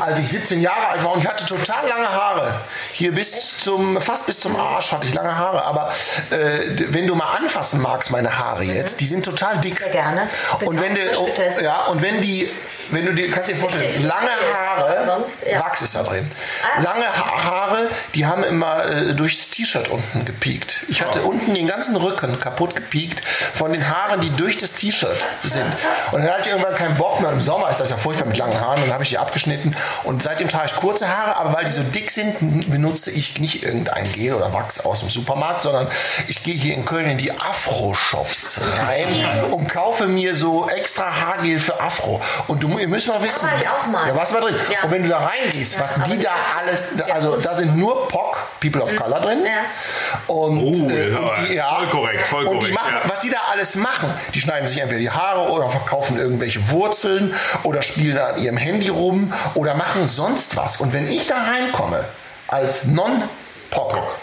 Als 0.00 0.18
ich 0.18 0.28
17 0.30 0.60
Jahre 0.60 0.88
alt 0.88 1.04
war 1.04 1.12
und 1.12 1.20
ich 1.20 1.26
hatte 1.28 1.44
total 1.46 1.86
lange 1.88 2.08
Haare. 2.08 2.54
Hier 2.92 3.12
bis 3.12 3.58
zum, 3.58 4.00
fast 4.00 4.26
bis 4.26 4.40
zum 4.40 4.56
Arsch 4.58 4.92
hatte 4.92 5.06
ich 5.06 5.14
lange 5.14 5.36
Haare. 5.36 5.64
Aber 5.64 5.92
äh, 6.30 6.89
wenn 6.92 7.06
du 7.06 7.14
mal 7.14 7.36
anfassen 7.36 7.80
magst, 7.80 8.10
meine 8.10 8.38
Haare 8.38 8.64
jetzt, 8.64 9.00
die 9.00 9.06
sind 9.06 9.24
total 9.24 9.58
dick. 9.58 9.78
Sehr 9.78 9.90
gerne. 9.90 10.28
Bin 10.58 10.68
Und 10.68 10.80
wenn, 10.80 10.94
du, 10.94 11.00
ja, 11.62 11.86
und 11.86 12.02
wenn 12.02 12.20
die, 12.20 12.48
wenn 12.90 13.06
du 13.06 13.14
dir, 13.14 13.30
kannst 13.30 13.50
dir 13.50 13.56
vorstellen, 13.56 14.06
lange 14.06 14.30
Haare, 14.54 15.04
sonst, 15.04 15.46
ja. 15.46 15.60
Wachs 15.60 15.82
ist 15.82 15.94
da 15.94 16.02
drin. 16.02 16.30
Ah. 16.62 16.82
Lange 16.82 17.04
ha 17.04 17.44
Haare, 17.44 17.88
die 18.14 18.26
haben 18.26 18.44
immer 18.44 18.84
äh, 18.84 19.14
durchs 19.14 19.50
T-Shirt 19.50 19.88
unten 19.88 20.24
gepiekt. 20.24 20.84
Ich 20.88 21.02
hatte 21.02 21.22
unten 21.22 21.54
den 21.54 21.66
ganzen 21.66 21.96
Rücken 21.96 22.38
kaputt 22.38 22.74
gepiekt 22.74 23.22
von 23.26 23.72
den 23.72 23.88
Haaren, 23.88 24.20
die 24.20 24.30
durch 24.30 24.58
das 24.58 24.74
T-Shirt 24.74 25.16
sind. 25.42 25.66
Und 26.12 26.22
dann 26.22 26.30
hatte 26.30 26.42
ich 26.42 26.48
irgendwann 26.48 26.74
keinen 26.74 26.96
Bock 26.96 27.20
mehr. 27.20 27.30
Im 27.32 27.40
Sommer 27.40 27.70
ist 27.70 27.80
das 27.80 27.90
ja 27.90 27.96
furchtbar 27.96 28.26
mit 28.26 28.36
langen 28.36 28.58
Haaren. 28.60 28.80
Dann 28.80 28.92
habe 28.92 29.04
ich 29.04 29.10
die 29.10 29.18
abgeschnitten. 29.18 29.74
Und 30.04 30.22
seitdem 30.22 30.48
trage 30.48 30.66
ich 30.66 30.76
kurze 30.76 31.08
Haare, 31.08 31.36
aber 31.36 31.54
weil 31.54 31.64
die 31.64 31.72
so 31.72 31.82
dick 31.82 32.10
sind, 32.10 32.70
benutze 32.70 33.10
ich 33.10 33.38
nicht 33.38 33.62
irgendein 33.62 34.10
Gel 34.12 34.34
oder 34.34 34.52
Wachs 34.52 34.80
aus 34.80 35.00
dem 35.00 35.10
Supermarkt, 35.10 35.62
sondern 35.62 35.88
ich 36.28 36.42
gehe 36.42 36.54
hier 36.54 36.74
in 36.74 36.84
Köln 36.84 37.08
in 37.08 37.18
die 37.18 37.32
Afro-Shops 37.38 38.60
rein 38.86 39.08
und 39.50 39.68
kaufe 39.68 40.06
mir 40.06 40.34
so 40.34 40.68
extra 40.68 41.20
Haargel 41.20 41.58
für 41.58 41.80
Afro. 41.80 42.20
Und 42.46 42.62
du, 42.62 42.78
ihr 42.80 42.88
müsst 42.88 43.06
mal 43.08 43.22
wissen, 43.22 43.42
war 43.48 43.56
ich 43.60 43.68
auch 43.68 43.86
mal. 43.86 44.08
Ja, 44.08 44.16
was 44.16 44.32
war 44.34 44.40
drin? 44.40 44.56
Ja. 44.70 44.82
Und 44.84 44.90
wenn 44.90 45.02
du 45.02 45.08
da 45.08 45.18
reingehst, 45.18 45.74
Ja, 45.74 45.80
was 45.80 45.94
die 46.04 46.18
da 46.18 46.30
alles, 46.58 46.94
ja. 46.98 47.14
also 47.14 47.36
da 47.36 47.54
sind 47.54 47.76
nur 47.76 48.08
POC, 48.08 48.36
People 48.60 48.82
of 48.82 48.94
Color 48.96 49.20
drin. 49.20 49.38
Ja. 49.44 50.32
Und, 50.34 50.58
Oh, 50.60 50.90
äh, 50.90 51.10
ja, 51.12 51.18
und 51.18 51.38
die, 51.38 51.54
ja, 51.54 51.78
voll 51.78 51.86
korrekt, 51.88 52.26
voll 52.26 52.46
und 52.46 52.54
die 52.62 52.72
korrekt, 52.72 52.74
machen, 52.74 52.94
ja. 53.04 53.10
was 53.10 53.20
die 53.20 53.30
da 53.30 53.38
alles 53.50 53.76
machen, 53.76 54.12
die 54.34 54.40
schneiden 54.40 54.66
sich 54.66 54.80
entweder 54.80 55.00
die 55.00 55.10
Haare 55.10 55.50
oder 55.50 55.68
verkaufen 55.68 56.18
irgendwelche 56.18 56.68
Wurzeln 56.70 57.34
oder 57.62 57.82
spielen 57.82 58.18
an 58.18 58.38
ihrem 58.42 58.56
Handy 58.56 58.88
rum 58.88 59.32
oder 59.54 59.74
machen 59.74 60.06
sonst 60.06 60.56
was. 60.56 60.78
Und 60.80 60.92
wenn 60.92 61.08
ich 61.08 61.26
da 61.26 61.36
reinkomme 61.44 62.04
als 62.48 62.86
Non-POC, 62.86 64.14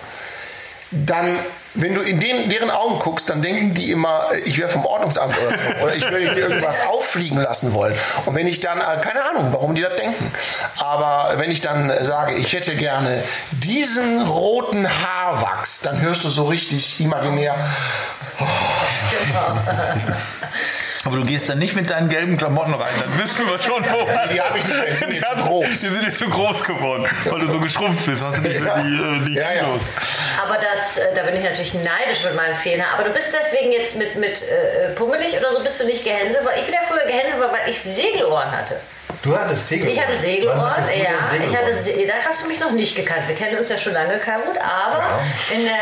dann, 0.92 1.38
wenn 1.78 1.94
du 1.94 2.02
in 2.02 2.20
den, 2.20 2.50
deren 2.50 2.70
Augen 2.72 3.00
guckst, 3.00 3.30
dann 3.30 3.42
denken 3.42 3.74
die 3.74 3.92
immer, 3.92 4.26
äh, 4.34 4.40
ich 4.40 4.58
wäre 4.58 4.70
vom 4.70 4.86
Ordnungsamt 4.86 5.34
oder 5.38 5.50
so. 5.50 5.84
Oder 5.84 5.96
ich 5.96 6.04
würde 6.10 6.34
hier 6.34 6.38
irgendwas 6.38 6.86
auffliegen 6.88 7.38
lassen 7.38 7.74
wollen. 7.74 7.96
Und 8.26 8.36
wenn 8.36 8.48
ich 8.48 8.60
dann, 8.60 8.80
äh, 8.80 9.02
keine 9.02 9.24
Ahnung, 9.24 9.48
warum 9.52 9.76
die 9.76 9.82
das 9.82 9.96
denken. 9.96 10.32
Aber 10.80 11.34
wenn 11.38 11.52
ich 11.52 11.62
dann 11.62 11.90
äh, 11.90 12.04
sage, 12.04 12.34
ich 12.34 12.54
hätte 12.54 12.76
gerne 12.76 13.24
diesen 13.52 14.22
roten 14.22 14.88
Haarwachs, 14.88 15.82
dann 15.82 16.02
hörst 16.02 16.24
du 16.24 16.30
so 16.30 16.46
richtig 16.46 17.00
imaginär, 17.00 17.56
Aber 21.04 21.16
du 21.18 21.24
gehst 21.24 21.48
dann 21.48 21.60
nicht 21.60 21.76
mit 21.76 21.90
deinen 21.90 22.10
gelben 22.10 22.38
Klamotten 22.38 22.74
rein, 22.74 22.94
dann 23.00 23.18
wissen 23.22 23.46
wir 23.48 23.60
schon, 23.60 23.84
wo. 23.92 24.06
die 24.34 24.42
habe 24.42 24.58
ich 24.58 24.66
nicht 24.68 24.88
die 24.90 24.94
sind 24.96 25.12
Die, 25.12 25.18
jetzt 25.18 25.30
haben- 25.30 25.42
groß. 25.42 25.66
die 25.69 25.76
sind 25.76 26.04
nicht 26.04 26.18
so 26.18 26.28
groß 26.28 26.64
geworden, 26.64 27.06
weil 27.26 27.40
du 27.40 27.48
so 27.48 27.60
geschrumpft 27.60 28.06
bist. 28.06 28.24
Hast 28.24 28.38
du 28.38 28.42
nicht 28.42 28.60
mehr 28.60 28.76
die, 28.83 28.95
äh, 28.95 29.26
die 29.28 29.33
Ja, 29.36 29.52
ja. 29.54 29.64
Kilos. 29.64 29.83
Aber 30.44 30.56
das, 30.57 30.98
äh, 30.98 31.14
da 31.16 31.24
bin 31.24 31.36
ich 31.36 31.44
natürlich 31.44 31.74
neidisch 31.76 32.24
mit 32.24 32.36
meinen 32.36 32.56
Fehler. 32.56 32.86
Aber 32.94 33.04
du 33.04 33.12
bist 33.12 33.30
deswegen 33.33 33.71
jetzt 33.71 33.95
mit, 33.95 34.16
mit 34.16 34.42
äh, 34.44 34.90
pummelig 34.95 35.38
oder 35.38 35.52
so 35.54 35.64
bist 35.64 35.80
du 35.80 35.86
nicht 35.86 36.04
gehänselt? 36.04 36.44
Weil 36.45 36.60
ich 36.60 36.66
bin 36.66 36.74
ja 36.74 36.81
früher 36.88 37.06
gehänselt, 37.06 37.42
weil 37.42 37.69
ich 37.69 37.80
Segelohren 37.81 38.52
hatte. 38.52 38.80
Du 39.24 39.38
hattest 39.38 39.68
Segelohren. 39.68 39.95
Ich 39.97 40.04
hatte 40.04 40.18
Segelohren, 40.18 40.59
ja. 40.59 40.76
Ich 40.80 40.86
Segelohren? 40.86 41.56
hatte, 41.57 41.74
Se- 41.74 42.06
da 42.07 42.14
hast 42.26 42.44
du 42.44 42.47
mich 42.47 42.59
noch 42.59 42.71
nicht 42.71 42.95
gekannt. 42.95 43.21
Wir 43.28 43.36
kennen 43.36 43.57
uns 43.57 43.69
ja 43.69 43.78
schon 43.78 43.94
lange, 43.94 44.18
Karut. 44.19 44.57
Aber 44.57 45.04
in 45.54 45.64
der, 45.64 45.74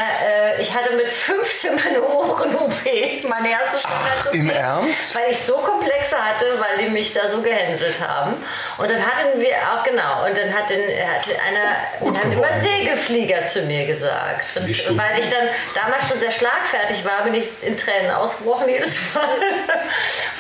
äh, 0.58 0.62
ich 0.62 0.74
hatte 0.74 0.94
mit 0.96 1.08
15 1.08 1.76
meine 1.76 2.02
Ohren-OP, 2.02 3.24
meine 3.28 3.52
erste 3.52 3.80
Schönheits-OP. 3.88 4.34
im 4.36 4.50
Ernst? 4.50 5.16
Weil 5.16 5.32
ich 5.32 5.40
so 5.40 5.54
Komplexe 5.58 6.16
hatte, 6.18 6.46
weil 6.60 6.86
die 6.86 6.90
mich 6.90 7.14
da 7.14 7.28
so 7.28 7.42
gehänselt 7.42 8.00
haben. 8.08 8.34
Und 8.78 8.90
dann 8.90 9.00
hatten 9.06 9.40
wir 9.40 9.50
auch, 9.74 9.84
genau, 9.84 10.26
und 10.26 10.38
dann 10.38 10.54
hat, 10.54 10.70
den, 10.70 10.80
hat 10.82 11.28
einer 11.48 12.18
haben 12.20 12.32
immer 12.32 12.54
Segelflieger 12.54 13.46
zu 13.46 13.62
mir 13.64 13.86
gesagt. 13.86 14.46
Und 14.56 14.64
weil 14.98 15.20
ich 15.20 15.30
dann 15.30 15.48
damals 15.76 16.08
schon 16.08 16.20
sehr 16.20 16.32
schlagfertig 16.32 17.04
war, 17.06 17.24
bin 17.24 17.34
ich 17.36 17.48
in 17.64 17.76
Tränen 17.78 18.12
ausgebrochen 18.12 18.70
jedes 18.70 18.98
Mal. 19.14 19.24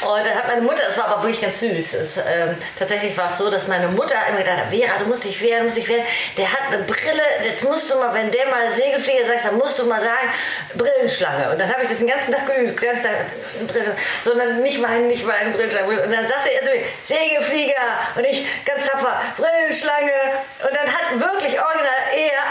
Und 0.01 0.25
dann 0.25 0.35
hat 0.35 0.47
meine 0.47 0.61
Mutter, 0.61 0.83
es 0.87 0.97
war 0.97 1.07
aber 1.07 1.23
wirklich 1.23 1.41
ganz 1.41 1.59
süß. 1.59 1.93
Es, 1.95 2.17
ähm, 2.17 2.55
tatsächlich 2.85 3.17
war 3.17 3.27
es 3.27 3.37
so, 3.37 3.49
dass 3.49 3.67
meine 3.67 3.87
Mutter 3.87 4.15
immer 4.29 4.37
gedacht 4.37 4.57
hat, 4.57 4.69
Vera, 4.69 4.99
du 4.99 5.05
musst 5.05 5.23
dich 5.23 5.41
wehren, 5.41 5.59
du 5.59 5.65
musst 5.65 5.77
dich 5.77 5.89
wehren. 5.89 6.05
Der 6.37 6.51
hat 6.51 6.71
eine 6.71 6.83
Brille, 6.83 7.23
jetzt 7.43 7.63
musst 7.63 7.91
du 7.91 7.97
mal, 7.97 8.13
wenn 8.13 8.31
der 8.31 8.45
mal 8.47 8.69
Segelflieger 8.69 9.25
sagt, 9.25 9.45
dann 9.45 9.57
musst 9.57 9.79
du 9.79 9.85
mal 9.85 9.99
sagen, 9.99 10.29
Brillenschlange. 10.75 11.49
Und 11.51 11.59
dann 11.59 11.71
habe 11.71 11.81
ich 11.83 11.89
das 11.89 11.97
den 11.97 12.07
ganzen 12.07 12.31
Tag 12.31 12.45
geübt, 12.45 12.81
den 12.81 12.89
ganzen 12.89 13.03
Tag, 13.03 13.67
Brille, 13.67 13.95
sondern 14.23 14.61
nicht 14.61 14.81
weinen, 14.83 15.07
nicht 15.07 15.25
weinen, 15.27 15.53
Brillenschlange. 15.53 16.03
Und 16.03 16.11
dann 16.11 16.27
sagte 16.27 16.51
er 16.53 16.63
zu 16.63 16.71
mir, 16.71 16.83
Segelflieger. 17.03 17.85
Und 18.15 18.25
ich 18.25 18.45
ganz 18.65 18.85
tapfer, 18.85 19.19
Brillenschlange. 19.37 20.13
Und 20.61 20.75
dann 20.75 20.87
hat 20.87 21.19
wirklich 21.19 21.59
original 21.59 22.05
er 22.13 22.45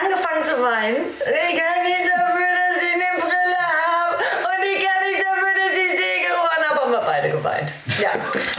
angefangen 0.00 0.42
zu 0.42 0.62
weinen. 0.62 0.96
Ich 1.18 1.58
kann 1.58 1.82
nicht 1.82 2.06
dafür, 2.06 2.46
dass 2.46 2.78
ich 2.78 2.94
eine 2.94 3.20
Brille 3.20 3.58
habe. 3.58 4.16
Und 4.22 4.64
ich 4.64 4.86
kann 4.86 5.02
nicht 5.02 5.18
dafür, 5.18 5.52
dass 5.58 5.72
ich 5.74 5.90
Segelohren 5.98 6.62
habe. 6.68 6.80
Haben 6.80 6.92
wir 6.92 7.02
beide 7.06 7.30
geweint. 7.30 7.72
Ja. 8.00 8.10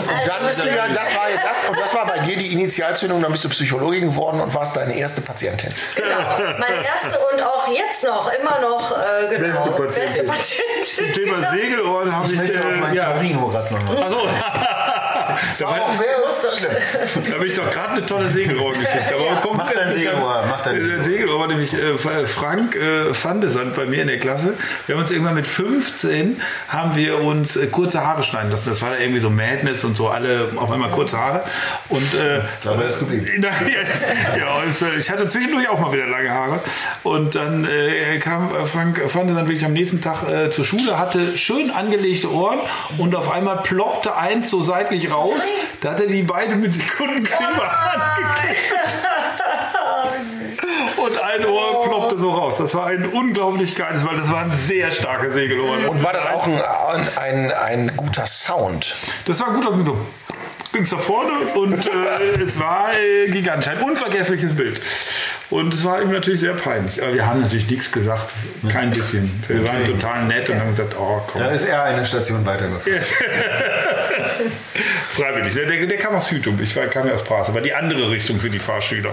Und 0.08 0.28
dann 0.28 0.46
bist 0.48 0.64
du 0.64 0.70
ja, 0.70 0.88
das 0.94 1.16
war 1.16 1.30
ja 1.30 1.38
das, 1.38 1.70
und 1.70 1.80
das 1.80 1.94
war 1.94 2.06
bei 2.06 2.20
dir 2.20 2.38
die 2.38 2.54
Initialzündung, 2.54 3.22
dann 3.22 3.32
bist 3.32 3.44
du 3.44 3.50
Psychologin 3.50 4.08
geworden 4.08 4.40
und 4.42 4.54
warst 4.54 4.76
deine 4.78 4.96
erste 4.96 5.22
Patientin. 5.22 5.74
Genau. 5.96 6.08
Meine 6.60 6.86
erste 6.86 7.18
und 7.32 7.42
auch 7.42 7.68
jetzt 7.68 8.04
noch, 8.04 8.32
immer 8.34 8.60
noch, 8.60 8.92
äh, 8.92 9.28
genau. 9.30 9.48
Beste 9.48 9.70
Patientin. 9.72 10.02
Beste 10.04 10.24
Patientin. 10.24 10.84
Zum 10.84 11.14
Thema 11.14 11.50
Segelohren 11.52 12.16
habe 12.16 12.26
Ich 12.28 12.34
ich. 12.34 12.38
möchte 12.40 12.60
auch 12.62 12.72
äh, 12.72 12.76
mein 12.78 12.94
ja. 12.94 13.14
Torino-Rad 13.14 13.72
nochmal. 13.72 14.04
Achso. 14.04 14.28
Da, 15.60 15.66
war, 15.66 15.82
Auch 15.82 15.94
sehr 15.94 16.16
schlimm. 16.50 17.24
da 17.30 17.36
habe 17.36 17.46
ich 17.46 17.54
doch 17.54 17.70
gerade 17.70 17.94
eine 17.94 18.06
tolle 18.06 18.30
Segelohr-Geschichte. 18.30 19.16
Aber 19.16 19.42
kommt 19.42 19.58
Mach 19.58 19.72
dein 19.72 19.92
Segelohr, 19.92 20.44
mach 20.50 20.62
dein 20.62 20.88
Der 20.88 21.04
Segelohr 21.04 21.40
war 21.40 21.48
nämlich 21.48 21.74
äh, 21.74 21.98
Frank 22.26 22.76
äh, 22.76 23.14
Fandesand 23.14 23.76
bei 23.76 23.86
mir 23.86 24.02
in 24.02 24.08
der 24.08 24.20
Klasse. 24.20 24.54
Wir 24.86 24.96
haben 24.96 25.02
uns 25.02 25.12
irgendwann 25.12 25.36
mit 25.36 25.48
15 25.48 26.42
haben 26.68 26.96
wir 26.96 27.22
uns 27.22 27.56
äh, 27.56 27.68
kurze 27.68 28.06
Haare 28.06 28.24
schneiden 28.24 28.52
lassen. 28.52 28.70
Das 28.70 28.82
war 28.82 28.92
da 28.92 28.98
irgendwie 28.98 29.20
so 29.20 29.30
Madness 29.30 29.84
und 29.84 29.96
so 29.96 30.10
alle 30.10 30.50
auf 30.56 30.72
einmal 30.72 30.92
kurze 30.92 31.18
Haare. 31.18 31.44
Und 31.90 32.14
äh, 32.14 32.42
Aber 32.68 32.86
ist 32.86 33.00
geblieben. 33.00 33.26
Ja, 33.46 34.38
ja 34.38 34.64
es, 34.68 34.82
äh, 34.82 34.96
ich 34.98 35.10
hatte 35.10 35.28
zwischendurch 35.28 35.68
auch 35.70 35.80
mal 35.80 35.94
wieder 35.94 36.08
lange 36.08 36.32
Haare. 36.32 36.60
Und 37.04 37.36
dann 37.36 37.66
äh, 37.66 38.18
kam 38.20 38.54
äh, 38.56 38.66
Frank 38.66 39.02
Fandesand 39.08 39.48
wirklich 39.48 39.66
am 39.66 39.74
nächsten 39.74 40.02
Tag 40.02 40.28
äh, 40.30 40.50
zur 40.50 40.66
Schule, 40.66 40.98
hatte 40.98 41.38
schön 41.38 41.72
angelegte 41.72 42.32
Ohren 42.32 42.60
und 42.98 43.16
auf 43.16 43.32
einmal 43.32 43.58
ploppte 43.58 44.16
eins 44.16 44.50
so 44.50 44.64
seitlich 44.64 45.12
raus. 45.12 45.25
Da 45.82 45.92
hat 45.92 46.00
er 46.00 46.08
die 46.08 46.24
beide 46.24 46.56
mit 46.56 46.74
Sekundenkleber 46.74 47.72
angeklebt. 47.94 48.60
Und 50.98 51.20
ein 51.20 51.46
Ohr 51.46 51.84
ploppte 51.84 52.18
so 52.18 52.32
raus. 52.32 52.58
Das 52.58 52.74
war 52.76 52.88
ein 52.88 53.06
unglaublich 53.06 53.76
geiles, 53.76 54.06
weil 54.06 54.16
das 54.16 54.32
war 54.32 54.42
ein 54.42 54.52
sehr 54.52 54.92
starke 54.92 55.32
Segelohr. 55.32 55.90
Und 55.90 56.04
war 56.04 56.14
das 56.14 56.26
auch 56.26 56.48
ein, 56.48 57.10
ein, 57.18 57.52
ein 57.52 57.92
guter 57.98 58.26
Sound? 58.26 58.96
Das 59.26 59.40
war 59.42 59.52
gut, 59.54 59.86
so 59.86 59.98
ging's 60.76 60.90
da 60.90 60.98
vorne 60.98 61.32
und 61.56 61.86
äh, 61.86 62.44
es 62.44 62.60
war 62.60 62.90
äh, 62.94 63.30
gigantisch. 63.32 63.70
Ein 63.70 63.82
unvergessliches 63.82 64.56
Bild. 64.56 64.82
Und 65.50 65.74
es 65.74 65.84
war 65.84 66.02
ihm 66.02 66.12
natürlich 66.12 66.40
sehr 66.40 66.54
peinlich. 66.54 67.02
Aber 67.04 67.14
wir 67.14 67.26
haben 67.26 67.42
natürlich 67.42 67.70
nichts 67.70 67.92
gesagt. 67.92 68.34
Kein 68.70 68.92
bisschen. 68.92 69.32
Wir 69.48 69.64
waren 69.68 69.86
total 69.86 70.26
nett 70.26 70.50
und 70.50 70.60
haben 70.60 70.72
gesagt, 70.72 70.96
oh 70.98 71.22
komm. 71.28 71.42
Dann 71.42 71.54
ist 71.54 71.66
er 71.66 71.84
eine 71.84 72.06
Station 72.06 72.46
weitergefahren. 72.46 73.02
Freiwillig. 75.10 75.54
Der, 75.54 75.66
der, 75.66 75.86
der 75.86 75.98
kam 75.98 76.16
aus 76.16 76.32
Hütum. 76.32 76.60
Ich 76.62 76.76
war, 76.76 76.88
kam 76.88 77.08
ja 77.08 77.14
aus 77.14 77.24
Pras. 77.24 77.50
Aber 77.50 77.62
die 77.62 77.74
andere 77.74 78.10
Richtung 78.10 78.40
für 78.40 78.50
die 78.50 78.60
Fahrschüler. 78.60 79.12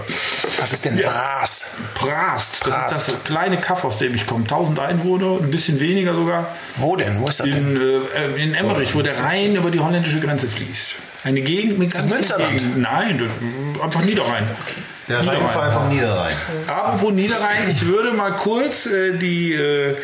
Was 0.57 0.73
ist 0.73 0.85
denn. 0.85 0.97
Bras? 0.97 1.77
Prast. 1.93 2.67
Das 2.67 2.93
ist 2.93 3.07
das 3.07 3.23
kleine 3.23 3.57
Kaff, 3.57 3.85
aus 3.85 3.99
dem 3.99 4.13
ich 4.15 4.25
komme. 4.25 4.43
1000 4.43 4.79
Einwohner, 4.79 5.39
ein 5.41 5.51
bisschen 5.51 5.79
weniger 5.79 6.13
sogar. 6.13 6.55
Wo 6.77 6.95
denn? 6.95 7.19
Wo 7.19 7.27
ist 7.27 7.39
das 7.39 7.47
denn? 7.47 7.77
In, 7.77 8.01
äh, 8.15 8.41
in 8.41 8.53
Emmerich, 8.55 8.95
wo 8.95 9.01
der 9.01 9.19
Rhein 9.19 9.55
über 9.55 9.71
die 9.71 9.79
holländische 9.79 10.19
Grenze 10.19 10.47
fließt. 10.47 10.95
Eine 11.23 11.41
Gegend 11.41 11.79
mit 11.79 11.93
das 11.93 12.01
ganz 12.01 12.13
Münsterland? 12.13 12.51
Gegenden. 12.57 12.81
Nein, 12.81 13.29
einfach 13.81 14.01
Niederrhein. 14.01 14.45
Der 15.07 15.25
Rheinfall 15.27 15.71
vom 15.71 15.89
Niederrhein. 15.89 16.35
Apropos 16.67 17.11
Niederrhein, 17.11 17.69
ich 17.69 17.85
würde 17.87 18.11
mal 18.11 18.31
kurz 18.31 18.85
äh, 18.85 19.17
die, 19.17 19.53
äh, 19.53 19.95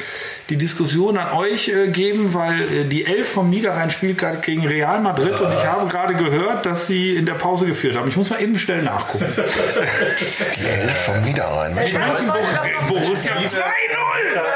die 0.49 0.57
Diskussion 0.57 1.17
an 1.17 1.31
euch 1.33 1.69
äh, 1.69 1.87
geben, 1.87 2.33
weil 2.33 2.61
äh, 2.61 2.83
die 2.85 3.05
Elf 3.05 3.29
vom 3.29 3.49
Niederrhein 3.49 3.91
spielt 3.91 4.17
gerade 4.17 4.37
gegen 4.37 4.65
Real 4.65 4.99
Madrid 5.01 5.39
und 5.39 5.53
ich 5.53 5.65
habe 5.65 5.87
gerade 5.87 6.15
gehört, 6.15 6.65
dass 6.65 6.87
sie 6.87 7.15
in 7.15 7.25
der 7.25 7.35
Pause 7.35 7.67
geführt 7.67 7.95
haben. 7.95 8.09
Ich 8.09 8.17
muss 8.17 8.29
mal 8.29 8.41
eben 8.41 8.57
schnell 8.57 8.81
nachgucken. 8.81 9.25
Die 9.35 10.67
Elf 10.67 10.97
vom 11.05 11.23
Niederrhein. 11.23 11.75
Mensch, 11.75 11.93
Borussia 12.87 13.33
2-0! 13.33 13.59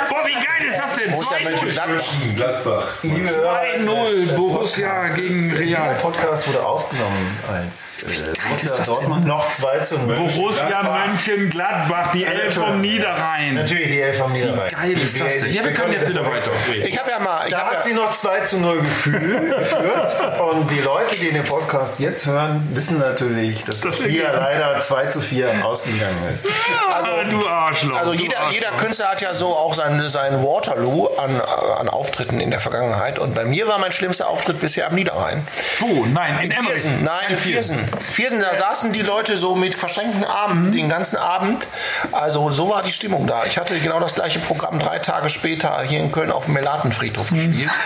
Boah, 0.10 0.26
wie 0.26 0.34
geil 0.34 0.68
ist 0.68 0.80
das 0.80 0.96
denn? 0.96 1.12
Borussia 1.12 1.38
2-0! 1.38 1.44
Mönchengladbach. 1.50 2.04
Gladbach. 2.36 2.88
2-0 3.04 4.36
Borussia 4.36 5.08
gegen 5.10 5.50
Der 5.50 5.60
Real. 5.60 5.96
Podcast 6.02 6.48
wurde 6.48 6.66
aufgenommen 6.66 7.38
als 7.52 8.04
äh, 8.04 8.34
Borussia 8.48 8.78
das 8.78 8.88
Dortmund 8.88 9.26
noch 9.28 9.50
2 9.52 9.80
zu 9.80 10.00
0. 10.00 10.16
Borussia 10.16 11.08
Mönchengladbach, 11.08 12.12
die 12.14 12.26
Elf 12.26 12.56
vom 12.56 12.82
Niederrhein. 12.82 13.54
Natürlich 13.56 13.90
die 13.90 14.02
Elf 14.02 14.18
vom 14.18 14.34
Niederrhein. 14.34 14.72
Geil 14.72 15.00
ist 15.00 15.20
das 15.20 15.38
denn? 15.40 15.54
Ja, 15.54 15.64
wir 15.64 15.74
können 15.84 15.94
jetzt 15.94 16.10
wieder 16.10 16.26
weiter 16.26 16.52
reden. 16.72 16.88
Ich 16.88 16.98
habe 17.00 17.10
ja 17.12 17.20
mal. 17.20 17.46
Ich 17.46 17.52
Da 17.52 17.66
hat 17.66 17.74
ja, 17.74 17.80
sie 17.82 17.94
noch 17.94 18.12
2 18.12 18.40
zu 18.42 18.58
0 18.60 18.80
gefühl- 18.82 19.50
geführt. 19.58 20.40
Und 20.54 20.72
die 20.72 20.80
Leute, 20.80 21.16
die 21.16 21.32
den 21.32 21.44
Podcast 21.44 21.96
jetzt 22.00 22.26
hören, 22.26 22.68
wissen 22.74 22.98
natürlich, 23.00 23.64
dass 23.64 23.82
das 23.82 24.00
Ergebnis. 24.00 24.30
leider 24.34 24.80
2 24.80 25.06
zu 25.08 25.22
4 25.22 25.66
ausgegangen 25.66 26.18
ist. 26.34 26.46
Also, 26.94 27.10
du 27.30 27.48
Arschloch. 27.48 27.98
also 27.98 28.14
jeder, 28.14 28.38
Arschloch. 28.38 28.54
jeder 28.54 28.72
Künstler 28.72 29.08
hat 29.10 29.22
ja 29.22 29.34
so 29.34 29.48
auch 29.48 29.74
sein, 29.74 30.02
sein 30.10 30.44
Waterloo 30.44 31.08
an, 31.18 31.42
an 31.80 31.90
Auftritten 31.90 32.40
in 32.40 32.52
der 32.52 32.60
Vergangenheit. 32.60 33.20
Und 33.20 33.36
bei 33.36 33.46
mir 33.46 33.68
war 33.68 33.78
mein 33.80 33.92
schlimmster 33.92 34.28
Auftritt 34.28 34.60
bisher 34.60 34.88
am 34.88 34.96
Niederrhein. 34.96 35.48
Wo? 35.80 36.06
Nein, 36.06 36.40
in 36.44 36.52
Emmerich. 36.52 36.82
Viersen, 36.82 37.04
nein, 37.04 37.14
in 37.30 37.38
Viersen. 37.38 37.90
Viersen, 38.00 38.40
da 38.40 38.56
saßen 38.56 38.92
die 38.94 39.02
Leute 39.02 39.38
so 39.38 39.56
mit 39.56 39.76
verschränkten 39.76 40.24
Armen 40.24 40.72
den 40.72 40.90
ganzen 40.90 41.18
Abend. 41.18 41.68
Also 42.12 42.52
so 42.52 42.70
war 42.70 42.82
die 42.84 42.92
Stimmung 42.92 43.28
da. 43.28 43.44
Ich 43.46 43.58
hatte 43.58 43.78
genau 43.80 44.00
das 44.00 44.16
gleiche 44.16 44.40
Programm 44.40 44.80
drei 44.80 45.00
Tage 45.00 45.30
später 45.30 45.73
hier 45.82 46.00
in 46.00 46.12
Köln 46.12 46.32
auf 46.32 46.46
dem 46.46 46.54
Melatenfriedhof 46.54 47.30
gespielt. 47.30 47.70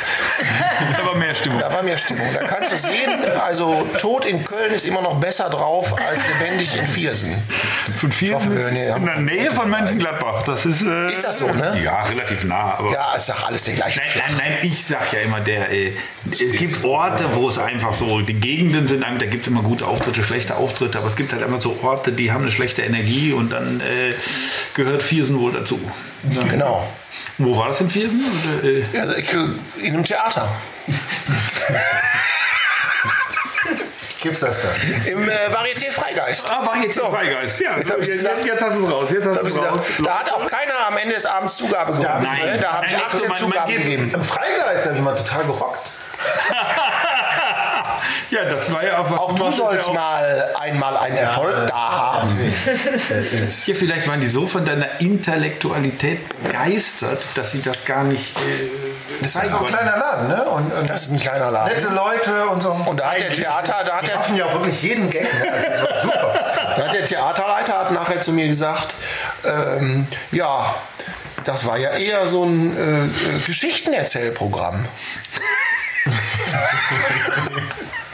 Da 0.98 1.06
war 1.06 1.16
mehr 1.16 1.34
Stimmung. 1.34 1.60
Da 1.60 1.74
war 1.74 1.82
mehr 1.82 1.98
Stimmung. 1.98 2.28
Da 2.34 2.46
kannst 2.48 2.72
du 2.72 2.78
sehen, 2.78 3.10
also 3.44 3.88
Tod 4.00 4.26
in 4.26 4.44
Köln 4.44 4.72
ist 4.74 4.86
immer 4.86 5.02
noch 5.02 5.20
besser 5.20 5.50
drauf 5.50 5.96
als 6.08 6.20
lebendig 6.40 6.78
in 6.78 6.88
Viersen. 6.88 7.42
Von 7.98 8.12
Viersen 8.12 8.56
ist 8.56 8.68
in 8.68 8.76
der 8.76 9.20
Nähe 9.20 9.52
von 9.52 9.70
Mönchengladbach. 9.70 10.44
Das 10.44 10.66
ist, 10.66 10.84
äh, 10.84 11.08
Ist 11.08 11.24
das 11.24 11.40
so, 11.40 11.48
ne? 11.48 11.80
Ja, 11.84 12.04
relativ 12.04 12.44
nah. 12.44 12.80
Ja, 12.94 13.14
ist 13.16 13.30
doch 13.30 13.48
alles 13.48 13.64
der 13.64 13.76
gleiche 13.76 14.00
Nein, 14.00 14.10
nein, 14.16 14.38
nein, 14.38 14.58
ich 14.62 14.86
sag 14.86 15.12
ja 15.14 15.20
immer, 15.20 15.40
der, 15.40 15.72
äh, 15.72 15.94
es 16.32 16.52
gibt 16.52 16.84
Orte, 16.84 17.36
wo 17.36 17.50
es 17.50 17.58
einfach 17.58 17.94
so, 17.94 18.22
die 18.22 18.34
Gegenden 18.34 18.88
sind, 18.88 19.02
da 19.02 19.26
gibt 19.26 19.42
es 19.44 19.48
immer 19.48 19.64
gute 19.64 19.86
Auftritte, 19.86 20.24
schlechte 20.24 20.56
Auftritte, 20.56 21.00
aber 21.00 21.08
es 21.08 21.16
gibt 21.16 21.34
halt 21.34 21.44
einfach 21.44 21.62
so 21.62 21.80
Orte, 21.82 22.12
die 22.12 22.32
haben 22.32 22.42
eine 22.42 22.52
schlechte 22.52 22.82
Energie 22.84 23.34
und 23.34 23.54
dann 23.54 23.82
äh, 23.82 24.14
gehört 24.74 25.04
Viersen 25.04 25.40
wohl 25.40 25.52
dazu. 25.52 25.80
Genau. 26.50 26.88
Wo 27.40 27.56
war 27.56 27.68
das 27.68 27.82
in 27.82 27.90
Viersen? 27.90 28.22
Oder, 28.60 28.64
äh, 28.68 28.84
Also 29.00 29.16
ich, 29.16 29.32
in 29.84 29.94
einem 29.94 30.04
Theater. 30.04 30.48
Gibt's 34.22 34.40
das 34.40 34.62
da? 34.64 34.68
Im 35.10 35.30
äh, 35.30 35.32
Varieté 35.54 35.92
Freigeist. 35.92 36.50
ah, 36.50 36.66
war 36.66 36.78
jetzt 36.78 37.00
Freigeist. 37.00 37.60
Ja, 37.60 37.78
Jetzt 37.78 37.90
jetzt, 37.92 38.12
gesagt. 38.12 38.46
jetzt 38.46 38.62
hast 38.64 38.78
du 38.78 38.86
es 38.88 38.92
raus. 38.92 39.12
Jetzt 39.12 39.28
hast 39.28 39.38
raus. 39.38 39.86
gesagt, 39.88 40.00
Da 40.08 40.20
hat 40.20 40.32
auch 40.34 40.48
keiner 40.48 40.88
am 40.88 40.98
Ende 40.98 41.14
des 41.14 41.26
Abends 41.28 41.56
Zugabe 41.58 41.92
gerufen. 41.94 42.10
Nein. 42.24 42.46
ne? 42.46 42.58
Da 42.60 42.74
habe 42.74 42.86
ich 42.88 42.94
Nein, 42.94 43.02
also 43.04 43.18
18 43.18 43.30
man- 43.30 43.30
man 43.30 43.38
Zugaben 43.52 43.74
gegeben. 43.74 44.12
Im 44.14 44.24
Freigeist 44.24 44.86
habe 44.88 44.96
ich 44.98 45.02
mal 45.04 45.16
total 45.16 45.44
gerockt. 45.46 45.92
Ja, 48.38 48.50
das 48.50 48.72
war 48.72 48.84
ja 48.84 49.00
auch 49.00 49.10
was. 49.10 49.20
Auch 49.20 49.36
du 49.36 49.52
sollst 49.52 49.90
auch- 49.90 49.94
mal 49.94 50.50
einmal 50.60 50.98
einen 50.98 51.18
Erfolg 51.18 51.56
da 51.68 52.14
haben. 52.14 52.38
Ja, 53.66 53.76
vielleicht 53.76 54.08
waren 54.08 54.22
die 54.22 54.28
so 54.28 54.48
von 54.48 54.66
deiner 54.66 55.00
Intellektualität 55.02 56.20
begeistert, 56.44 57.26
dass 57.36 57.52
sie 57.52 57.62
das 57.62 57.86
gar 57.86 58.04
nicht 58.04 58.38
äh, 58.38 58.42
Das 59.22 59.36
ist 59.36 59.50
so 59.50 59.58
ein 59.58 59.66
kleiner 59.68 59.98
Laden, 59.98 60.28
ne? 60.28 60.44
Und, 60.46 60.74
und 60.74 60.90
Das 60.90 61.04
ist 61.04 61.12
ein 61.12 61.20
kleiner 61.20 61.52
Laden. 61.52 61.74
nette 61.74 61.90
Leute 61.90 62.48
und 62.50 62.62
so. 62.62 62.72
Und 62.72 63.00
da 63.00 63.12
hat 63.12 63.20
der 63.20 63.34
Theater, 63.34 63.76
da 63.86 63.98
hat 63.98 64.04
die 64.04 64.32
der, 64.36 64.40
ja 64.40 64.46
auch 64.46 64.54
wirklich 64.54 64.82
jeden 64.84 65.10
Gag. 65.10 65.24
Ne? 65.44 65.52
Also 65.52 65.68
das 65.68 65.84
war 65.84 66.02
super. 66.02 66.34
da 66.78 66.84
hat 66.86 66.94
der 66.94 67.06
Theaterleiter 67.06 67.80
hat 67.80 67.92
nachher 67.92 68.22
zu 68.22 68.32
mir 68.34 68.48
gesagt, 68.48 68.96
ähm, 69.46 70.08
ja, 70.32 70.74
das 71.46 71.66
war 71.66 71.78
ja 71.78 71.92
eher 71.92 72.26
so 72.28 72.44
ein 72.44 72.76
äh, 72.78 73.06
äh, 73.06 73.40
Geschichtenerzählprogramm. 73.46 74.86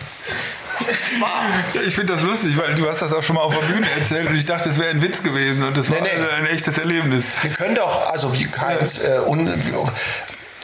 Das 0.85 1.21
war. 1.21 1.43
Ja, 1.73 1.81
Ich 1.81 1.95
finde 1.95 2.13
das 2.13 2.21
lustig, 2.21 2.57
weil 2.57 2.75
du 2.75 2.87
hast 2.87 3.01
das 3.01 3.13
auch 3.13 3.23
schon 3.23 3.35
mal 3.35 3.43
auf 3.43 3.53
der 3.57 3.65
Bühne 3.65 3.87
erzählt 3.97 4.29
und 4.29 4.35
ich 4.35 4.45
dachte, 4.45 4.69
das 4.69 4.77
wäre 4.77 4.89
ein 4.89 5.01
Witz 5.01 5.23
gewesen 5.23 5.63
und 5.63 5.77
das 5.77 5.89
war 5.89 6.01
nee. 6.01 6.09
also 6.09 6.29
ein 6.29 6.45
echtes 6.47 6.77
Erlebnis. 6.77 7.31
Wir 7.41 7.51
können 7.51 7.75
doch, 7.75 8.09
also 8.11 8.33
wie 8.37 8.45
keins, 8.45 9.03
äh, 9.03 9.19
un, 9.25 9.51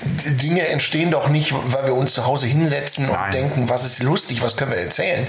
die 0.02 0.38
Dinge 0.38 0.68
entstehen 0.68 1.12
doch 1.12 1.30
nicht, 1.30 1.54
weil 1.54 1.86
wir 1.86 1.96
uns 1.96 2.14
zu 2.14 2.26
Hause 2.26 2.48
hinsetzen 2.48 3.06
und 3.10 3.14
Nein. 3.14 3.32
denken, 3.32 3.70
was 3.70 3.86
ist 3.86 4.02
lustig, 4.04 4.42
was 4.42 4.56
können 4.56 4.72
wir 4.72 4.78
erzählen. 4.80 5.28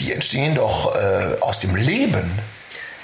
Die 0.00 0.12
entstehen 0.12 0.54
doch 0.54 0.94
äh, 0.94 1.40
aus 1.40 1.60
dem 1.60 1.74
Leben. 1.74 2.30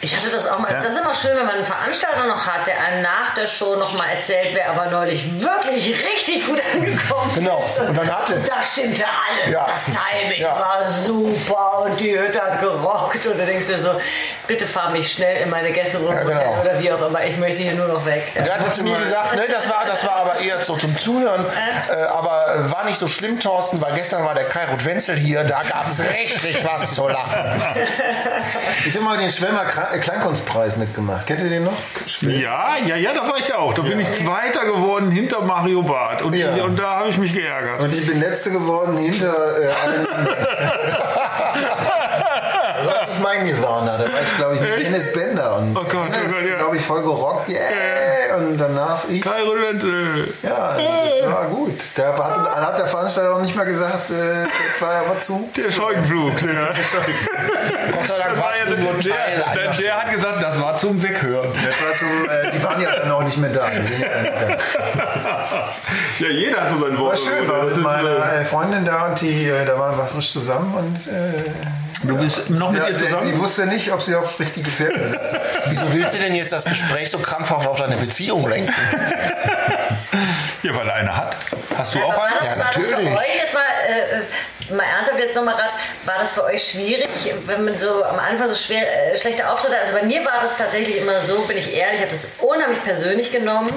Ich 0.00 0.16
hatte 0.16 0.30
das 0.30 0.46
auch 0.48 0.60
mal. 0.60 0.72
Das 0.80 0.92
ist 0.92 0.98
immer 1.00 1.12
schön, 1.12 1.36
wenn 1.36 1.46
man 1.46 1.56
einen 1.56 1.64
Veranstalter 1.64 2.24
noch 2.26 2.46
hat, 2.46 2.66
der 2.68 2.78
einem 2.80 3.02
nach 3.02 3.34
der 3.34 3.48
Show 3.48 3.74
noch 3.74 3.94
mal 3.94 4.06
erzählt, 4.10 4.50
wer 4.52 4.70
aber 4.70 4.86
neulich 4.86 5.40
wirklich 5.40 5.92
richtig 5.92 6.46
gut 6.46 6.60
angekommen 6.72 7.32
Genau. 7.34 7.58
ist. 7.58 7.80
Und 7.80 7.96
dann 7.98 8.08
hatte- 8.16 8.40
da 8.46 8.62
stimmte 8.62 9.04
alles. 9.04 9.52
Ja. 9.52 9.66
Das 9.68 9.86
Timing 9.86 10.40
Ja. 10.40 10.56
war 10.56 10.88
super 10.88 11.80
und 11.84 11.98
die 11.98 12.16
Hütte 12.16 12.40
hat 12.40 12.60
gerockt. 12.60 13.26
Und 13.26 13.38
du 13.40 13.44
denkst 13.44 13.66
dir 13.66 13.78
so, 13.80 14.00
bitte 14.46 14.66
fahr 14.66 14.90
mich 14.90 15.12
schnell 15.12 15.42
in 15.42 15.50
meine 15.50 15.72
Gästeroom 15.72 16.14
Ja, 16.14 16.22
genau. 16.22 16.58
oder 16.62 16.78
wie 16.80 16.92
auch 16.92 17.02
immer. 17.04 17.24
Ich 17.24 17.36
möchte 17.36 17.62
hier 17.64 17.74
nur 17.74 17.88
noch 17.88 18.06
weg. 18.06 18.22
Der 18.36 18.54
hatte 18.54 18.70
zu 18.70 18.84
mir 18.84 18.96
gesagt, 19.00 19.34
ne, 19.34 19.48
das 19.50 19.68
war, 19.68 19.84
das 19.84 20.06
war 20.06 20.14
aber 20.16 20.38
eher 20.38 20.62
so 20.62 20.76
zum 20.76 20.96
Zuhören, 20.96 21.44
äh, 21.90 22.02
aber 22.04 22.54
äh, 22.54 22.70
war 22.72 22.84
nicht 22.84 22.98
so 23.00 23.08
schlimm, 23.08 23.40
Thorsten, 23.40 23.80
weil 23.80 23.94
gestern 23.94 24.24
war 24.24 24.36
der 24.36 24.44
Kairut 24.44 24.84
Wenzel 24.84 25.16
hier, 25.16 25.42
da 25.42 25.60
gab 25.62 25.88
es 25.88 25.98
richtig 26.00 26.64
was 26.64 26.94
zu 26.94 27.08
lachen. 27.08 27.62
Ich 28.86 28.94
habe 28.94 29.04
mal 29.04 29.18
den 29.18 29.30
Schwemmer 29.30 29.64
Kra- 29.64 29.87
äh, 29.87 29.87
Kleinkunstpreis 30.00 30.76
mitgemacht. 30.76 31.26
Kennt 31.26 31.40
ihr 31.40 31.48
den 31.50 31.64
noch? 31.64 31.76
Ja, 32.22 32.76
ja, 32.84 32.96
ja, 32.96 33.12
da 33.12 33.22
war 33.28 33.38
ich 33.38 33.54
auch. 33.54 33.72
Da 33.74 33.82
bin 33.82 33.98
ich 34.00 34.10
Zweiter 34.12 34.64
geworden 34.64 35.10
hinter 35.10 35.40
Mario 35.42 35.82
Barth 35.82 36.22
und, 36.22 36.34
Ja. 36.34 36.52
und 36.64 36.78
da 36.78 36.96
habe 36.96 37.08
ich 37.08 37.18
mich 37.18 37.32
geärgert. 37.34 37.80
Und 37.80 37.94
ich 37.94 38.06
bin 38.06 38.20
letzte 38.20 38.50
geworden 38.50 38.96
hinter 38.96 39.28
äh, 39.28 39.66
einem. 39.84 40.06
das 42.78 42.86
war 42.86 43.06
nicht 43.06 43.17
mein 43.28 43.44
Nirvana. 43.44 43.98
Da 43.98 44.04
war 44.04 44.20
ich, 44.20 44.36
glaube 44.36 44.54
ich, 44.54 44.60
mit? 44.60 44.86
Dennis 44.86 45.12
Bender. 45.12 45.56
Und 45.58 45.76
Oh 45.76 45.84
Gott, 45.84 46.14
Dennis 46.14 46.32
oh 46.32 46.34
Gott, 46.34 46.50
ja. 46.50 46.56
glaube 46.56 46.76
ich, 46.76 46.84
voll 46.84 47.02
gerockt, 47.02 47.48
yeah! 47.48 48.36
Und 48.36 48.58
danach 48.58 49.04
ich. 49.08 49.22
Kai 49.22 49.42
Rudente. 49.42 50.28
Ja, 50.42 50.76
das 50.76 51.30
war 51.30 51.46
gut. 51.46 51.74
Da 51.96 52.16
hat, 52.16 52.46
dann 52.54 52.66
hat 52.66 52.78
der 52.78 52.86
Veranstalter 52.86 53.34
auch 53.34 53.40
nicht 53.40 53.56
mehr 53.56 53.64
gesagt, 53.64 54.10
äh, 54.10 54.44
das 54.44 54.80
war 54.80 54.94
ja 54.94 55.02
was 55.08 55.26
zu. 55.26 55.48
Der 55.56 55.70
Scheugenflug. 55.70 56.32
Ja. 56.42 56.72
Gott 57.92 58.06
sei 58.06 58.18
Dank 58.18 58.38
war 58.38 58.52
du 58.66 58.76
nur 58.76 58.92
Teil 59.00 59.44
der, 59.54 59.64
der, 59.64 59.72
der 59.72 59.96
hat 59.96 60.10
gesagt, 60.10 60.42
das 60.42 60.60
war 60.60 60.76
zum 60.76 61.02
Weghören. 61.02 61.50
Das 61.52 61.82
war 61.82 61.94
zum, 61.96 62.28
äh, 62.28 62.50
die 62.52 62.62
waren 62.62 62.80
ja 62.80 62.96
dann 62.96 63.10
auch 63.10 63.22
nicht 63.22 63.38
mehr 63.38 63.50
da. 63.50 63.68
Ja 66.18 66.28
jeder 66.28 66.62
hat 66.62 66.70
so 66.70 66.78
sein 66.78 66.98
Wort. 66.98 67.12
War 67.12 67.16
schön, 67.16 67.48
war 67.48 67.64
mit 67.64 67.76
meiner 67.76 68.32
äh, 68.32 68.42
äh, 68.42 68.44
Freundin 68.44 68.84
da 68.84 69.06
und 69.06 69.20
die, 69.20 69.48
äh, 69.48 69.64
da 69.64 69.78
waren 69.78 69.96
wir 69.96 70.06
frisch 70.06 70.32
zusammen 70.32 70.74
und 70.74 71.06
äh, 71.06 71.32
Du 72.02 72.16
bist 72.16 72.50
noch 72.50 72.70
mit 72.70 72.80
ja, 72.80 72.88
ihr 72.88 72.98
sie 72.98 73.04
zusammen? 73.06 73.38
wusste 73.38 73.66
nicht, 73.66 73.92
ob 73.92 74.00
sie 74.00 74.14
aufs 74.14 74.38
richtige 74.38 74.70
Pferd 74.70 75.04
sitzt. 75.04 75.36
Wieso 75.68 75.92
willst 75.92 76.14
du 76.14 76.20
denn 76.20 76.34
jetzt 76.34 76.52
das 76.52 76.64
Gespräch 76.64 77.10
so 77.10 77.18
krampfhaft 77.18 77.66
auf 77.66 77.78
deine 77.78 77.96
Beziehung 77.96 78.48
lenken? 78.48 78.72
Ja, 80.62 80.74
weil 80.74 80.88
er 80.88 80.94
eine 80.94 81.16
hat. 81.16 81.36
Hast 81.76 81.94
du 81.94 81.98
Aber 82.00 82.08
auch 82.08 82.18
eine? 82.22 82.34
das, 82.40 82.52
Ja, 82.54 82.58
war 82.58 82.66
das 82.72 82.84
für 82.84 82.90
natürlich. 82.90 83.12
euch 83.18 83.36
jetzt 83.42 83.54
mal, 83.54 83.60
äh, 83.88 84.72
äh, 84.72 84.74
mal 84.74 84.84
ernsthaft 84.84 85.18
jetzt 85.20 85.34
nochmal 85.36 85.54
gerade, 85.54 85.72
war 86.04 86.16
das 86.18 86.32
für 86.32 86.44
euch 86.44 86.62
schwierig, 86.72 87.08
wenn 87.46 87.64
man 87.64 87.76
so 87.76 88.04
am 88.04 88.18
Anfang 88.18 88.48
so 88.48 88.54
schwer, 88.54 88.82
äh, 89.12 89.16
schlechte 89.16 89.48
Auftritte 89.48 89.76
hat? 89.76 89.82
Also 89.84 89.94
bei 89.94 90.02
mir 90.02 90.24
war 90.24 90.40
das 90.42 90.56
tatsächlich 90.56 90.98
immer 90.98 91.20
so, 91.20 91.38
bin 91.42 91.56
ich 91.56 91.72
ehrlich, 91.74 91.96
ich 91.96 92.00
habe 92.02 92.10
das 92.10 92.28
unheimlich 92.38 92.82
persönlich 92.84 93.30
genommen. 93.32 93.70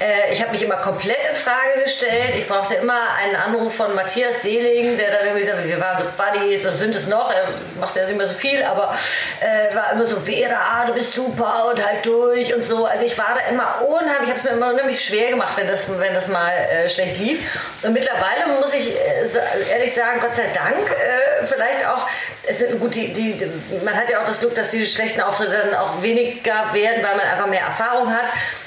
Äh, 0.00 0.32
ich 0.32 0.40
habe 0.40 0.52
mich 0.52 0.62
immer 0.62 0.76
komplett 0.76 1.18
in 1.30 1.36
Frage 1.36 1.82
gestellt. 1.84 2.34
Ich 2.36 2.48
brauchte 2.48 2.74
immer 2.74 2.98
einen 3.22 3.36
Anruf 3.36 3.74
von 3.76 3.94
Matthias 3.94 4.42
Seeling, 4.42 4.96
der 4.96 5.10
dann 5.10 5.26
irgendwie 5.26 5.50
hat, 5.50 5.64
wir 5.64 5.80
waren 5.80 5.98
so 5.98 6.04
Buddies, 6.16 6.62
oder 6.64 6.72
sind 6.72 6.96
es 6.96 7.06
noch, 7.06 7.30
er 7.30 7.48
macht 7.78 7.94
ja 7.96 8.04
nicht 8.04 8.16
mehr 8.16 8.26
so 8.26 8.34
viel, 8.34 8.62
aber 8.64 8.94
äh, 9.40 9.74
war 9.76 9.92
immer 9.92 10.06
so, 10.06 10.18
Vera, 10.18 10.84
du 10.86 10.94
bist 10.94 11.12
super 11.14 11.66
und 11.70 11.84
halt 11.84 12.04
durch 12.06 12.54
und 12.54 12.64
so. 12.64 12.86
Also 12.86 13.04
ich 13.04 13.16
war 13.18 13.34
da 13.34 13.48
immer 13.52 13.82
unheimlich, 13.86 14.22
ich 14.24 14.28
habe 14.30 14.38
es 14.38 14.44
mir 14.44 14.50
immer 14.52 14.72
unheimlich 14.72 15.04
schwer 15.04 15.30
gemacht, 15.30 15.56
wenn 15.56 15.68
das, 15.68 15.73
wenn 15.98 16.14
das 16.14 16.28
mal 16.28 16.50
äh, 16.50 16.88
schlecht 16.88 17.18
lief. 17.18 17.38
Und 17.82 17.92
mittlerweile 17.92 18.60
muss 18.60 18.74
ich 18.74 18.90
äh, 18.90 19.72
ehrlich 19.72 19.94
sagen, 19.94 20.20
Gott 20.20 20.34
sei 20.34 20.46
Dank, 20.52 20.76
äh, 20.90 21.46
vielleicht 21.46 21.86
auch, 21.86 22.08
es 22.46 22.58
sind, 22.58 22.80
gut, 22.80 22.94
die, 22.94 23.12
die, 23.12 23.36
man 23.84 23.94
hat 23.94 24.10
ja 24.10 24.22
auch 24.22 24.26
das 24.26 24.40
Glück, 24.40 24.54
dass 24.54 24.70
die 24.70 24.86
schlechten 24.86 25.20
Auftritte 25.20 25.56
dann 25.70 25.74
auch 25.74 26.02
weniger 26.02 26.72
werden, 26.72 27.02
weil 27.02 27.16
man 27.16 27.26
einfach 27.26 27.46
mehr 27.46 27.62
Erfahrung 27.62 28.12
hat. 28.12 28.26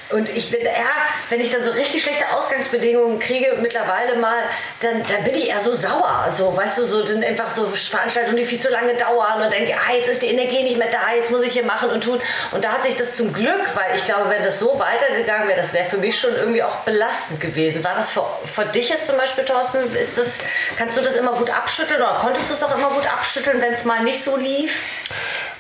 Und 0.10 0.30
ich 0.30 0.52
bin 0.52 0.62
eher, 0.62 0.96
wenn 1.30 1.42
ich 1.42 1.52
dann 1.52 1.64
so 1.64 1.72
richtig 1.72 2.04
schlechte 2.04 2.30
Ausgangsbedingungen 2.34 3.20
kriege, 3.20 3.58
mittlerweile 3.62 4.16
mal, 4.18 4.38
dann, 4.80 5.04
dann 5.04 5.24
bin 5.26 5.36
ich 5.36 5.50
eher 5.50 5.60
so 5.60 5.76
sauer. 5.76 6.28
So, 6.30 6.56
weißt 6.56 6.78
du, 6.78 6.86
so 6.86 7.04
dann 7.04 7.24
einfach 7.24 7.52
so 7.52 7.66
Veranstaltungen, 7.68 8.38
die 8.38 8.46
viel 8.46 8.60
zu 8.60 8.70
lange 8.70 8.94
dauern 8.94 9.42
und 9.42 9.52
denke, 9.52 9.74
ah, 9.74 9.94
jetzt 9.94 10.08
ist 10.08 10.22
die 10.22 10.28
Energie 10.28 10.64
nicht 10.64 10.78
mehr 10.78 10.90
da, 10.90 11.14
jetzt 11.14 11.30
muss 11.32 11.42
ich 11.42 11.52
hier 11.52 11.66
machen 11.66 11.90
und 11.90 12.04
tun. 12.04 12.22
Und 12.52 12.64
da 12.64 12.74
hat 12.74 12.84
sich 12.84 12.96
das 12.96 13.18
zum 13.18 13.34
Glück, 13.34 13.76
weil 13.76 13.96
ich 13.96 14.06
glaube, 14.06 14.30
wenn 14.30 14.44
das 14.44 14.60
so 14.60 14.80
weitergegangen 14.80 15.50
wäre, 15.50 15.60
das 15.60 15.74
wäre 15.74 15.86
für 15.86 15.98
mich 15.98 16.18
schon 16.18 16.34
irgendwie 16.36 16.64
auch 16.64 16.78
belastend 16.78 17.42
gewesen. 17.42 17.84
War 17.84 17.96
das 17.96 18.12
für, 18.12 18.26
für 18.46 18.66
dich 18.66 18.90
jetzt 18.90 19.08
zum 19.08 19.18
Beispiel, 19.18 19.44
Thorsten, 19.44 19.80
ist 19.94 20.18
das, 20.18 20.40
kannst 20.78 20.98
du 20.98 21.02
das 21.02 21.18
immer 21.18 21.34
gut 21.34 21.50
abschütteln 21.50 22.02
oder 22.02 22.20
konntest 22.22 22.50
du 22.50 22.54
es 22.54 22.64
auch 22.64 22.76
immer 22.76 22.90
gut 22.90 23.12
abschütteln, 23.12 23.60
wenn 23.62 23.74
es 23.74 23.84
mal 23.84 24.04
nicht 24.04 24.24
so 24.24 24.38
lief? 24.38 24.82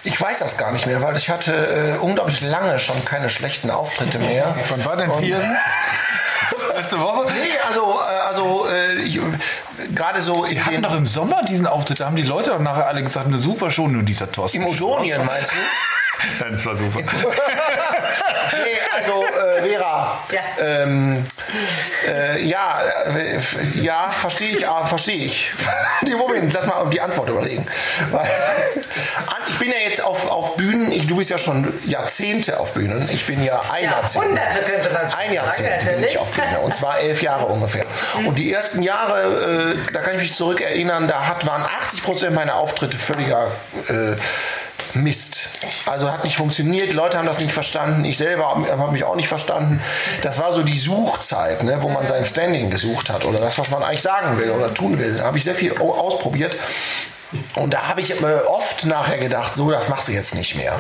Ich 0.04 0.20
weiß 0.20 0.40
das 0.40 0.58
gar 0.58 0.72
nicht 0.72 0.86
mehr, 0.88 1.02
weil 1.02 1.16
ich 1.18 1.30
hatte 1.30 1.54
äh, 1.54 1.98
unglaublich 2.00 2.42
lange 2.42 2.80
schon 2.80 3.04
keine 3.06 3.30
schlechten 3.30 3.70
Auftritte 3.72 4.20
mehr. 4.20 4.56
Wann 4.70 4.86
war 4.86 4.96
denn 4.96 5.12
Viersen? 5.12 5.56
Letzte 6.76 7.00
Woche? 7.02 7.26
Nee, 7.32 7.58
also, 7.68 8.00
äh, 8.00 8.28
also 8.28 8.68
äh, 8.72 8.94
ich- 9.02 9.20
gerade 9.96 10.22
so 10.22 10.44
in 10.46 10.56
Wir 10.56 10.66
hatten 10.66 10.82
doch 10.84 10.96
im 10.96 11.08
Sommer 11.08 11.44
diesen 11.44 11.66
Auftritt, 11.68 12.00
da 12.00 12.06
haben 12.06 12.16
die 12.16 12.24
Leute 12.24 12.54
auch 12.54 12.60
nachher 12.60 12.88
alle 12.88 13.04
gesagt, 13.04 13.28
eine 13.28 13.40
super 13.40 13.70
Show, 13.72 13.88
nur 13.88 14.04
dieser 14.04 14.32
Thorsten. 14.32 14.62
im 14.62 14.68
Odonien, 14.68 15.26
meinst 15.26 15.52
du? 15.52 15.56
Nein, 16.40 16.54
das 16.54 16.66
war 16.66 16.76
super. 16.78 17.00
Nee, 17.00 18.78
also 18.98 19.24
äh, 19.24 19.62
Vera, 19.70 20.20
Ja. 20.32 20.42
ähm, 20.60 21.26
äh, 22.08 22.42
ja, 22.44 22.80
äh, 23.16 23.40
ja, 23.80 24.10
verstehe 24.10 24.58
ich, 24.58 24.68
ah, 24.68 24.86
verstehe 24.86 25.26
ich. 25.26 25.52
Nee, 26.02 26.16
Moment, 26.16 26.52
lass 26.54 26.66
mal 26.66 26.90
die 26.90 27.00
Antwort 27.02 27.30
überlegen. 27.30 27.66
Weil, 28.12 28.28
ich 29.60 29.60
bin 29.60 29.72
ja 29.72 29.78
jetzt 29.90 30.04
auf, 30.04 30.30
auf 30.30 30.56
Bühnen, 30.56 30.92
ich, 30.92 31.08
du 31.08 31.16
bist 31.18 31.30
ja 31.32 31.38
schon 31.40 31.74
Jahrzehnte 31.86 32.60
auf 32.60 32.74
Bühnen, 32.74 33.10
ich 33.12 33.26
bin 33.26 33.44
ja 33.44 33.62
ein 33.72 33.86
Ja, 33.86 33.92
Jahrzehnt. 33.92 34.26
Hunderte 34.26 34.60
könnte 34.60 34.90
man 34.94 35.02
Ein 35.06 35.12
sagen, 35.12 35.34
Jahrzehnt 35.34 35.86
bin 35.86 36.04
ich 36.04 36.18
auf 36.18 36.30
Bühne 36.32 36.60
und 36.60 36.74
zwar 36.76 37.00
elf 37.00 37.22
Jahre 37.22 37.46
ungefähr. 37.48 37.86
Und 38.26 38.36
die 38.38 38.52
ersten 38.54 38.84
Jahre, 38.84 39.76
äh, 39.90 39.92
da 39.94 40.02
kann 40.02 40.14
ich 40.14 40.20
mich 40.20 40.34
zurückerinnern, 40.34 41.08
da 41.08 41.26
hat, 41.28 41.46
waren 41.48 41.64
80 41.64 42.04
Prozent 42.04 42.36
meiner 42.36 42.56
Auftritte 42.56 42.98
völliger 42.98 43.48
äh, 43.90 44.16
Mist. 44.94 45.60
Also 45.86 46.12
hat 46.12 46.24
nicht 46.24 46.38
funktioniert, 46.38 46.94
Leute 46.94 47.18
haben 47.18 47.26
das 47.28 47.40
nicht 47.40 47.52
verstanden, 47.52 48.06
ich 48.06 48.18
selber 48.18 48.48
habe 48.50 48.68
hab 48.82 48.92
mich 48.92 49.04
auch 49.04 49.16
nicht 49.16 49.28
verstanden. 49.28 49.82
Das 50.24 50.40
war 50.40 50.54
so 50.54 50.64
die 50.64 50.78
Suchzeit, 50.78 51.64
ne, 51.64 51.78
wo 51.82 51.90
man 51.90 52.08
sein 52.08 52.24
Standing 52.24 52.70
gesucht 52.70 53.10
hat 53.10 53.26
oder 53.26 53.40
das, 53.40 53.58
was 53.60 53.70
man 53.70 53.84
eigentlich 53.84 54.02
sagen 54.02 54.40
will 54.40 54.52
oder 54.52 54.74
tun 54.74 54.98
will. 54.98 55.16
Da 55.18 55.26
habe 55.26 55.38
ich 55.38 55.44
sehr 55.44 55.56
viel 55.56 55.74
au- 55.80 55.94
ausprobiert. 55.94 56.56
Und 57.56 57.74
da 57.74 57.88
habe 57.90 58.00
ich 58.02 58.22
äh, 58.22 58.26
oft 58.48 58.86
nachher 58.86 59.18
gedacht, 59.18 59.56
so, 59.56 59.70
das 59.70 59.90
machst 59.90 60.08
du 60.08 60.14
jetzt 60.14 60.34
nicht 60.36 60.56
mehr. 60.56 60.80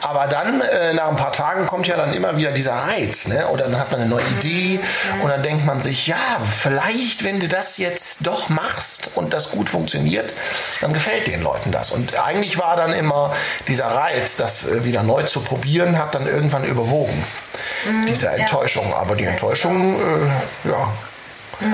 Aber 0.00 0.26
dann, 0.26 0.60
äh, 0.62 0.94
nach 0.94 1.08
ein 1.08 1.16
paar 1.16 1.32
Tagen, 1.32 1.66
kommt 1.66 1.86
ja 1.86 1.96
dann 1.96 2.14
immer 2.14 2.36
wieder 2.36 2.52
dieser 2.52 2.74
Reiz. 2.74 3.28
Ne? 3.28 3.46
Oder 3.48 3.64
dann 3.64 3.78
hat 3.78 3.90
man 3.92 4.00
eine 4.00 4.08
neue 4.08 4.24
Idee 4.38 4.80
und 5.22 5.28
dann 5.28 5.42
denkt 5.42 5.66
man 5.66 5.80
sich, 5.80 6.06
ja, 6.06 6.16
vielleicht, 6.50 7.24
wenn 7.24 7.40
du 7.40 7.48
das 7.48 7.76
jetzt 7.76 8.26
doch 8.26 8.48
machst 8.48 9.10
und 9.16 9.34
das 9.34 9.50
gut 9.50 9.68
funktioniert, 9.68 10.34
dann 10.80 10.92
gefällt 10.94 11.26
den 11.26 11.42
Leuten 11.42 11.72
das. 11.72 11.90
Und 11.90 12.18
eigentlich 12.18 12.58
war 12.58 12.76
dann 12.76 12.92
immer 12.92 13.34
dieser 13.68 13.88
Reiz, 13.88 14.36
das 14.36 14.68
äh, 14.68 14.84
wieder 14.84 15.02
neu 15.02 15.24
zu 15.24 15.40
probieren, 15.40 15.98
hat 15.98 16.14
dann 16.14 16.26
irgendwann 16.26 16.64
überwogen. 16.64 17.24
Diese 18.08 18.28
Enttäuschung. 18.30 18.94
Aber 18.94 19.14
die 19.14 19.24
Enttäuschung, 19.24 20.00
äh, 20.00 20.68
ja. 20.68 20.88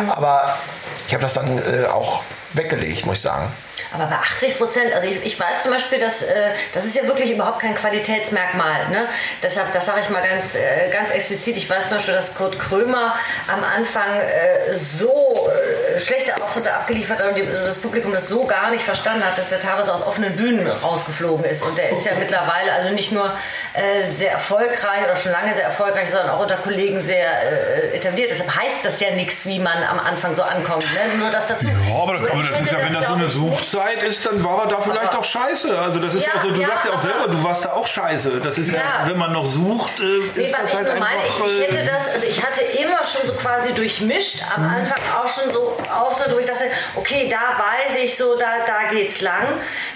Aber 0.08 0.58
ich 1.06 1.14
habe 1.14 1.22
das 1.22 1.34
dann 1.34 1.58
äh, 1.58 1.86
auch 1.86 2.22
weggelegt, 2.52 3.06
muss 3.06 3.16
ich 3.16 3.22
sagen. 3.22 3.50
Aber 3.92 4.06
bei 4.06 4.16
80 4.16 4.58
Prozent, 4.58 4.92
also 4.94 5.08
ich, 5.08 5.24
ich 5.24 5.40
weiß 5.40 5.62
zum 5.62 5.72
Beispiel, 5.72 5.98
dass 5.98 6.22
äh, 6.22 6.50
das 6.74 6.84
ist 6.84 6.96
ja 6.96 7.06
wirklich 7.06 7.30
überhaupt 7.30 7.60
kein 7.60 7.74
Qualitätsmerkmal. 7.74 8.88
Ne? 8.90 9.06
Deshalb, 9.42 9.72
das 9.72 9.86
sage 9.86 10.00
ich 10.02 10.10
mal 10.10 10.22
ganz, 10.22 10.54
äh, 10.54 10.90
ganz 10.92 11.10
explizit. 11.10 11.56
Ich 11.56 11.68
weiß 11.68 11.88
zum 11.88 11.98
Beispiel, 11.98 12.14
dass 12.14 12.34
Kurt 12.34 12.58
Krömer 12.58 13.14
am 13.46 13.64
Anfang 13.64 14.14
äh, 14.14 14.74
so 14.74 15.48
äh, 15.96 15.98
schlechte 16.00 16.40
Auftritte 16.42 16.72
abgeliefert 16.72 17.20
hat 17.20 17.28
und 17.28 17.36
die, 17.36 17.46
das 17.46 17.78
Publikum 17.78 18.12
das 18.12 18.28
so 18.28 18.44
gar 18.44 18.70
nicht 18.70 18.84
verstanden 18.84 19.24
hat, 19.24 19.38
dass 19.38 19.48
der 19.48 19.60
teilweise 19.60 19.92
aus 19.92 20.06
offenen 20.06 20.36
Bühnen 20.36 20.66
rausgeflogen 20.66 21.44
ist. 21.44 21.62
Und 21.62 21.78
der 21.78 21.90
ist 21.90 22.04
ja 22.04 22.12
mittlerweile 22.18 22.72
also 22.72 22.90
nicht 22.90 23.12
nur 23.12 23.32
äh, 23.72 24.04
sehr 24.04 24.32
erfolgreich 24.32 25.04
oder 25.04 25.16
schon 25.16 25.32
lange 25.32 25.54
sehr 25.54 25.64
erfolgreich, 25.64 26.10
sondern 26.10 26.30
auch 26.30 26.40
unter 26.40 26.56
Kollegen 26.56 27.00
sehr 27.00 27.30
äh, 27.30 27.96
etabliert. 27.96 28.30
Deshalb 28.30 28.54
heißt 28.54 28.84
das 28.84 29.00
ja 29.00 29.10
nichts, 29.12 29.46
wie 29.46 29.58
man 29.58 29.82
am 29.82 29.98
Anfang 29.98 30.34
so 30.34 30.42
ankommt. 30.42 30.84
Ne? 30.84 31.18
Nur 31.20 31.30
das 31.30 31.48
dazu. 31.48 31.66
Ja, 31.66 31.94
aber, 31.94 32.14
aber 32.14 32.42
das 32.42 32.60
ist 32.60 32.72
ja, 32.72 32.78
wenn 32.84 32.92
das 32.92 33.06
so 33.06 33.14
eine 33.14 33.26
ich, 33.26 33.68
Suchzeit 33.78 34.02
ist, 34.02 34.26
dann 34.26 34.42
war 34.44 34.62
er 34.64 34.68
da 34.68 34.80
vielleicht 34.80 35.08
Aber- 35.08 35.18
auch 35.20 35.24
scheiße. 35.24 35.78
Also 35.78 36.00
das 36.00 36.14
ist 36.14 36.26
Ja, 36.26 36.32
also, 36.34 36.50
du 36.50 36.60
ja, 36.60 36.68
sagst 36.68 36.84
ja 36.86 36.92
auch 36.92 36.98
selber, 36.98 37.28
du 37.28 37.42
warst 37.44 37.64
da 37.64 37.72
auch 37.72 37.86
scheiße. 37.86 38.40
Das 38.42 38.58
ist 38.58 38.70
ja, 38.70 38.78
Ja. 38.78 39.06
wenn 39.06 39.16
man 39.18 39.32
noch 39.32 39.46
sucht, 39.46 40.00
äh, 40.00 40.02
Nee, 40.34 40.42
ist 40.42 40.52
was 40.52 40.60
das 40.62 40.70
ich 40.70 40.76
halt 40.76 40.94
nur 40.96 41.06
einfach. 41.06 41.46
ich, 41.46 41.52
ich 41.52 41.60
äh, 41.60 41.64
hätte 41.78 41.90
das, 41.92 42.12
also 42.12 42.26
ich 42.26 42.42
hatte 42.44 42.62
immer 42.62 43.04
schon 43.04 43.26
so 43.26 43.34
quasi 43.34 43.72
durchmischt, 43.72 44.42
am 44.54 44.64
Mhm. 44.64 44.74
Anfang 44.74 44.98
auch 45.16 45.28
schon 45.28 45.52
so 45.52 45.76
Auftritte, 45.94 46.34
wo 46.34 46.38
ich 46.38 46.46
dachte, 46.46 46.64
okay, 46.96 47.28
da 47.30 47.62
weiß 47.62 47.96
ich 48.02 48.16
so, 48.16 48.36
da, 48.36 48.46
da 48.66 48.90
geht's 48.92 49.20
lang, 49.20 49.46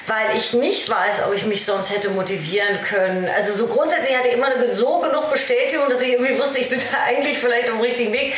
weil 0.07 0.37
ich 0.37 0.53
nicht 0.53 0.89
weiß, 0.89 1.23
ob 1.27 1.35
ich 1.35 1.45
mich 1.47 1.65
sonst 1.65 1.91
hätte 1.95 2.11
motivieren 2.11 2.79
können. 2.89 3.29
Also 3.35 3.53
so 3.53 3.67
grundsätzlich 3.67 4.17
hatte 4.17 4.29
ich 4.29 4.35
immer 4.35 4.49
so 4.75 4.99
genug 5.01 5.31
Bestätigung, 5.31 5.89
dass 5.89 6.01
ich 6.01 6.13
irgendwie 6.13 6.39
wusste, 6.39 6.59
ich 6.59 6.69
bin 6.71 6.81
da 6.91 6.99
eigentlich 7.07 7.39
vielleicht 7.39 7.65
auf 7.71 7.77
dem 7.77 7.81
richtigen 7.81 8.13
Weg. 8.13 8.35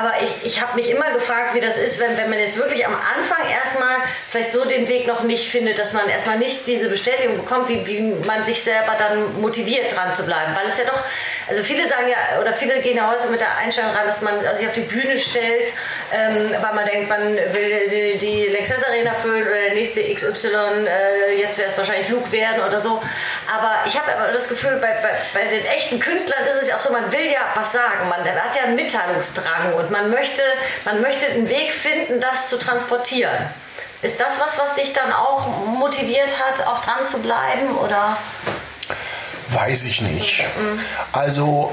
Aber 0.00 0.12
ich, 0.22 0.46
ich 0.46 0.60
habe 0.62 0.74
mich 0.74 0.90
immer 0.90 1.10
gefragt, 1.12 1.54
wie 1.54 1.60
das 1.60 1.78
ist, 1.78 2.00
wenn, 2.00 2.16
wenn 2.16 2.30
man 2.30 2.38
jetzt 2.38 2.56
wirklich 2.56 2.84
am 2.86 2.94
Anfang 2.94 3.38
erstmal 3.50 3.96
vielleicht 4.30 4.52
so 4.52 4.64
den 4.64 4.87
Weg 4.88 5.06
noch 5.06 5.22
nicht 5.22 5.48
findet, 5.50 5.78
dass 5.78 5.92
man 5.92 6.08
erstmal 6.08 6.38
nicht 6.38 6.66
diese 6.66 6.88
Bestätigung 6.88 7.36
bekommt, 7.36 7.68
wie, 7.68 7.86
wie 7.86 8.00
man 8.26 8.44
sich 8.44 8.62
selber 8.62 8.94
dann 8.98 9.40
motiviert 9.40 9.94
dran 9.94 10.12
zu 10.12 10.24
bleiben. 10.24 10.54
Weil 10.56 10.66
es 10.66 10.78
ja 10.78 10.84
doch, 10.84 11.00
also 11.48 11.62
viele 11.62 11.88
sagen 11.88 12.08
ja, 12.08 12.40
oder 12.40 12.52
viele 12.52 12.80
gehen 12.80 12.96
ja 12.96 13.10
heute 13.10 13.28
mit 13.28 13.40
der 13.40 13.56
Einstellung 13.56 13.92
ran, 13.92 14.06
dass 14.06 14.22
man 14.22 14.34
sich 14.56 14.66
auf 14.66 14.72
die 14.72 14.82
Bühne 14.82 15.18
stellt, 15.18 15.68
ähm, 16.12 16.54
weil 16.60 16.74
man 16.74 16.86
denkt, 16.86 17.08
man 17.08 17.36
will 17.36 17.88
die, 17.90 18.18
die 18.18 18.46
Lanxess 18.48 18.84
Arena 18.84 19.14
füllen 19.14 19.46
oder 19.46 19.60
der 19.60 19.74
nächste 19.74 20.02
XY, 20.02 20.48
äh, 20.86 21.38
jetzt 21.38 21.58
wäre 21.58 21.68
es 21.68 21.78
wahrscheinlich 21.78 22.08
Luke 22.08 22.30
werden 22.32 22.62
oder 22.66 22.80
so. 22.80 23.02
Aber 23.52 23.76
ich 23.86 23.98
habe 23.98 24.14
aber 24.16 24.32
das 24.32 24.48
Gefühl, 24.48 24.78
bei, 24.80 24.92
bei, 25.02 25.10
bei 25.34 25.44
den 25.46 25.64
echten 25.66 26.00
Künstlern 26.00 26.44
ist 26.46 26.62
es 26.62 26.68
ja 26.68 26.76
auch 26.76 26.80
so, 26.80 26.92
man 26.92 27.10
will 27.12 27.26
ja 27.26 27.40
was 27.54 27.72
sagen, 27.72 28.08
man 28.08 28.20
hat 28.24 28.56
ja 28.56 28.62
einen 28.64 28.76
Mitteilungsdrang 28.76 29.74
und 29.74 29.90
man 29.90 30.10
möchte, 30.10 30.42
man 30.84 31.00
möchte 31.00 31.26
einen 31.26 31.48
Weg 31.48 31.72
finden, 31.72 32.20
das 32.20 32.48
zu 32.48 32.58
transportieren. 32.58 33.36
Ist 34.00 34.20
das 34.20 34.40
was, 34.40 34.58
was 34.58 34.74
dich 34.76 34.92
dann 34.92 35.12
auch 35.12 35.48
motiviert 35.66 36.30
hat, 36.40 36.66
auch 36.66 36.80
dran 36.80 37.04
zu 37.04 37.18
bleiben? 37.18 37.76
Oder? 37.78 38.16
Weiß 39.48 39.84
ich 39.84 40.02
nicht. 40.02 40.44
Also, 41.12 41.72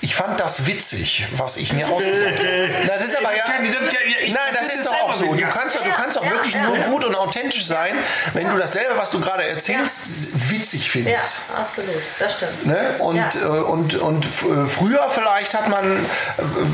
ich 0.00 0.14
fand 0.14 0.38
das 0.40 0.66
witzig, 0.66 1.24
was 1.36 1.56
ich 1.56 1.72
mir 1.72 1.88
ausgedacht 1.88 2.38
habe. 2.38 2.70
Das 2.86 3.04
ist 3.04 3.16
aber 3.16 3.34
ja. 3.34 3.44
Nein, 3.48 4.54
das 4.54 4.72
ist 4.72 4.84
doch 4.86 4.92
auch 5.02 5.12
so. 5.12 5.34
Du 5.34 5.48
kannst 5.48 5.76
doch, 5.76 5.82
du 5.84 5.92
kannst 5.92 6.16
doch 6.16 6.28
wirklich 6.30 6.56
nur 6.56 6.76
gut 6.78 7.04
und 7.04 7.14
authentisch 7.14 7.64
sein, 7.64 7.94
wenn 8.34 8.48
du 8.50 8.56
dasselbe, 8.56 8.96
was 8.96 9.10
du 9.10 9.20
gerade 9.20 9.44
erzählst, 9.44 10.50
witzig 10.50 10.86
Ja, 10.86 10.90
findest. 10.92 11.38
absolut. 11.56 12.02
Das 12.18 12.36
stimmt. 12.36 12.66
Ne? 12.66 12.96
Und, 12.98 13.16
Ja. 13.16 13.30
äh, 13.34 13.46
und, 13.46 13.94
und 13.96 14.24
äh, 14.26 14.66
früher 14.68 15.08
vielleicht 15.10 15.54
hat 15.54 15.68
man, 15.68 15.84
äh, 15.96 15.98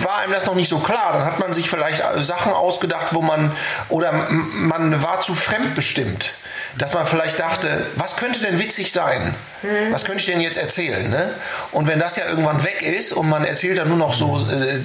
war 0.05 0.19
einem 0.19 0.33
das 0.33 0.47
noch 0.47 0.55
nicht 0.55 0.69
so 0.69 0.79
klar. 0.79 1.13
Dann 1.13 1.25
hat 1.25 1.39
man 1.39 1.53
sich 1.53 1.69
vielleicht 1.71 2.03
Sachen 2.19 2.53
ausgedacht, 2.53 3.09
wo 3.13 3.23
man, 3.23 3.55
oder 3.89 4.13
man 4.31 5.03
war 5.03 5.21
zu 5.21 5.35
fremdbestimmt. 5.35 6.33
Dass 6.79 6.95
man 6.95 7.07
vielleicht 7.07 7.39
dachte, 7.39 7.87
was 7.97 8.17
könnte 8.17 8.41
denn 8.41 8.59
witzig 8.59 8.93
sein? 8.93 9.35
Mhm. 9.63 9.93
Was 9.93 10.05
könnte 10.05 10.21
ich 10.21 10.27
denn 10.27 10.41
jetzt 10.41 10.57
erzählen? 10.57 11.09
Ne? 11.11 11.31
Und 11.71 11.87
wenn 11.87 11.99
das 12.01 12.17
ja 12.17 12.25
irgendwann 12.27 12.65
weg 12.65 12.81
ist 12.83 13.13
und 13.13 13.29
man 13.29 13.45
erzählt 13.45 13.77
dann 13.79 13.89
nur 13.89 13.99
noch 13.99 14.15
so 14.15 14.37
äh, 14.39 14.81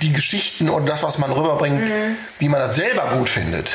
die 0.00 0.12
Geschichten 0.12 0.70
und 0.70 0.86
das, 0.86 1.02
was 1.02 1.18
man 1.18 1.30
rüberbringt, 1.30 1.88
Mhm. 1.88 2.16
wie 2.38 2.48
man 2.48 2.60
das 2.60 2.76
selber 2.76 3.02
gut 3.18 3.28
findet, 3.28 3.74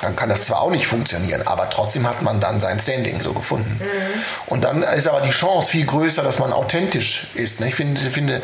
dann 0.00 0.16
kann 0.16 0.28
das 0.28 0.44
zwar 0.46 0.60
auch 0.62 0.70
nicht 0.70 0.86
funktionieren, 0.88 1.42
aber 1.46 1.70
trotzdem 1.70 2.06
hat 2.08 2.20
man 2.22 2.40
dann 2.40 2.58
sein 2.58 2.78
Standing 2.80 3.22
so 3.22 3.32
gefunden. 3.32 3.80
Und 4.46 4.62
dann 4.64 4.82
ist 4.82 5.06
aber 5.06 5.20
die 5.20 5.30
Chance 5.30 5.70
viel 5.70 5.86
größer, 5.86 6.22
dass 6.24 6.40
man 6.40 6.52
authentisch 6.52 7.28
ist. 7.34 7.60
Ne? 7.60 7.68
Ich 7.68 7.76
finde, 7.76 8.00
ich 8.00 8.12
finde, 8.12 8.42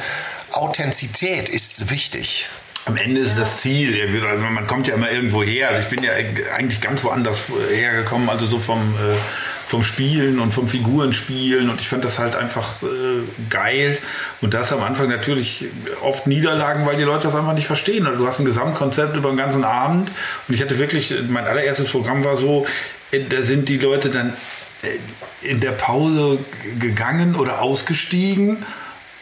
Authentizität 0.53 1.49
ist 1.49 1.91
wichtig. 1.91 2.47
Am 2.87 2.97
Ende 2.97 3.21
ist 3.21 3.39
das 3.39 3.59
Ziel. 3.59 3.95
Also 4.25 4.43
man 4.43 4.67
kommt 4.67 4.89
ja 4.89 4.95
immer 4.95 5.11
irgendwo 5.11 5.43
her. 5.43 5.69
Also 5.69 5.83
ich 5.83 5.89
bin 5.89 6.03
ja 6.03 6.13
eigentlich 6.57 6.81
ganz 6.81 7.05
woanders 7.05 7.45
hergekommen, 7.73 8.31
also 8.31 8.47
so 8.47 8.59
vom, 8.59 8.81
äh, 8.95 9.17
vom 9.67 9.83
Spielen 9.83 10.41
und 10.41 10.55
vom 10.55 10.67
Figurenspielen. 10.67 11.69
Und 11.69 11.81
ich 11.81 11.89
fand 11.89 12.05
das 12.05 12.19
halt 12.19 12.37
einfach 12.37 12.83
äh, 12.83 12.87
geil. 13.51 13.99
Und 14.41 14.55
das 14.55 14.73
am 14.73 14.83
Anfang 14.83 15.11
natürlich 15.11 15.67
oft 16.03 16.27
Niederlagen, 16.27 16.87
weil 16.87 16.97
die 16.97 17.05
Leute 17.05 17.25
das 17.25 17.35
einfach 17.35 17.53
nicht 17.53 17.67
verstehen. 17.67 18.07
Also 18.07 18.19
du 18.19 18.27
hast 18.27 18.39
ein 18.39 18.47
Gesamtkonzept 18.47 19.15
über 19.15 19.29
den 19.29 19.37
ganzen 19.37 19.65
Abend. 19.65 20.11
Und 20.49 20.55
ich 20.55 20.63
hatte 20.63 20.79
wirklich, 20.79 21.15
mein 21.29 21.45
allererstes 21.45 21.91
Programm 21.91 22.25
war 22.25 22.39
so, 22.39 22.67
äh, 23.11 23.21
da 23.29 23.43
sind 23.43 23.69
die 23.69 23.79
Leute 23.79 24.09
dann 24.09 24.35
äh, 24.83 25.49
in 25.51 25.61
der 25.61 25.73
Pause 25.73 26.39
gegangen 26.79 27.37
oder 27.37 27.61
ausgestiegen. 27.61 28.65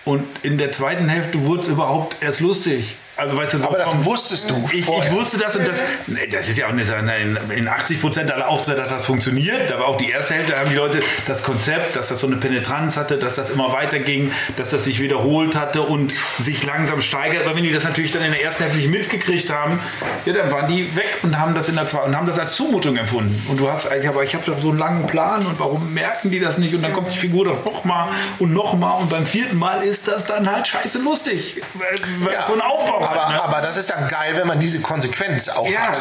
Und 0.05 0.25
in 0.44 0.59
der 0.59 0.71
zweiten 0.71 1.09
Hälfte 1.09 1.44
wurde 1.44 1.62
es 1.62 1.68
überhaupt 1.68 2.16
erst 2.23 2.40
lustig. 2.40 2.97
Also 3.19 3.37
weißt 3.37 3.55
du, 3.55 3.59
so 3.59 3.69
Aber 3.69 3.79
das 3.79 3.91
vom- 3.91 4.05
wusstest 4.05 4.49
du 4.51 4.69
Ich, 4.73 4.81
ich 4.89 5.11
wusste 5.13 5.39
das 5.39 5.57
und 5.57 5.67
das. 5.67 5.83
Nee, 6.07 6.27
Das 6.29 6.49
ist 6.49 6.57
ja 6.57 6.69
auch 6.69 6.73
nicht 6.73 6.87
so. 6.87 6.95
In, 6.95 7.37
in 7.55 7.69
80 7.69 8.01
Prozent 8.01 8.31
aller 8.33 8.49
Auftritte 8.49 8.83
hat 8.83 8.91
das 8.93 9.07
funktioniert. 9.07 9.69
Da 9.71 9.79
war 9.79 9.87
auch 9.87 9.97
die 9.97 10.11
erste 10.11 10.35
Hälfte, 10.35 10.53
da 10.53 10.61
haben 10.61 10.71
die 10.71 10.77
Leute 10.77 11.01
das 11.27 11.43
Konzept, 11.43 11.97
dass 11.97 12.09
das 12.09 12.21
so 12.21 12.27
eine 12.29 12.37
Penetranz 12.37 12.97
hatte, 12.97 13.17
dass 13.19 13.35
das 13.35 13.51
immer 13.51 13.73
weiterging, 13.73 14.31
dass 14.57 14.71
das 14.71 14.85
sich 14.85 15.01
wiederholt 15.01 15.57
hatte 15.57 15.83
und 15.83 16.15
sich 16.39 16.65
langsam 16.65 17.01
steigert. 17.01 17.45
Aber 17.47 17.57
wenn 17.57 17.65
die 17.65 17.73
das 17.73 17.85
natürlich 17.85 18.13
dann 18.13 18.23
in 18.25 18.31
der 18.33 18.43
ersten 18.43 18.63
Hälfte 18.63 18.79
nicht 18.79 18.91
mitgekriegt 18.91 19.51
haben, 19.51 19.81
ja, 20.25 20.33
dann 20.33 20.51
waren 20.53 20.69
die 20.69 20.95
weg 20.97 21.19
und 21.23 21.39
haben 21.39 21.55
das 21.55 21.69
in 21.69 21.75
der 21.75 21.87
zweiten 21.87 22.11
und 22.11 22.17
haben 22.17 22.27
das 22.27 22.39
als 22.39 22.55
Zumutung 22.55 22.97
empfunden. 22.97 23.41
Und 23.49 23.59
du 23.59 23.69
hast, 23.69 23.87
aber 24.09 24.23
ich 24.23 24.35
habe 24.35 24.45
doch 24.47 24.59
so 24.59 24.71
einen 24.71 24.79
langen 24.79 25.07
Plan 25.09 25.45
und 25.45 25.59
warum 25.59 25.93
merken 25.93 26.31
die 26.31 26.39
das 26.41 26.59
nicht? 26.59 26.75
Und 26.75 26.83
dann 26.83 26.93
kommt 26.93 27.13
die 27.13 27.17
Figur 27.19 27.45
doch 27.47 27.65
noch 27.65 27.85
mal 27.85 28.09
und 28.39 28.53
noch 28.53 28.75
mal 28.75 28.93
und 28.93 29.11
beim 29.11 29.27
vierten 29.27 29.59
Mal 29.59 29.83
ist 29.83 30.07
das 30.09 30.25
dann 30.25 30.49
halt 30.51 30.69
scheiße 30.69 30.99
lustig, 31.01 31.61
weil, 31.75 31.99
weil 32.21 32.35
Ja, 32.35 32.47
so 32.47 32.55
ein 32.55 32.61
Aufbau 32.61 33.08
aber. 33.11 33.33
Ne? 33.33 33.42
aber 33.42 33.61
das 33.61 33.77
ist 33.77 33.90
dann 33.90 34.09
geil, 34.09 34.37
wenn 34.37 34.47
man 34.47 34.59
diese 34.59 34.81
Konsequenz 34.81 35.49
auch 35.49 35.68
Ja. 35.68 35.88
hat. 35.88 36.01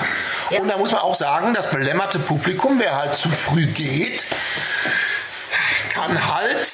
Und 0.60 0.68
da 0.68 0.78
muss 0.78 0.92
man 0.92 1.02
auch 1.02 1.16
sagen, 1.16 1.54
das 1.54 1.70
belämmerte 1.72 2.20
Publikum, 2.20 2.80
wer 2.80 2.96
halt 2.96 3.16
zu 3.16 3.30
früh 3.30 3.66
geht, 3.68 4.26
kann 5.94 6.34
halt 6.34 6.68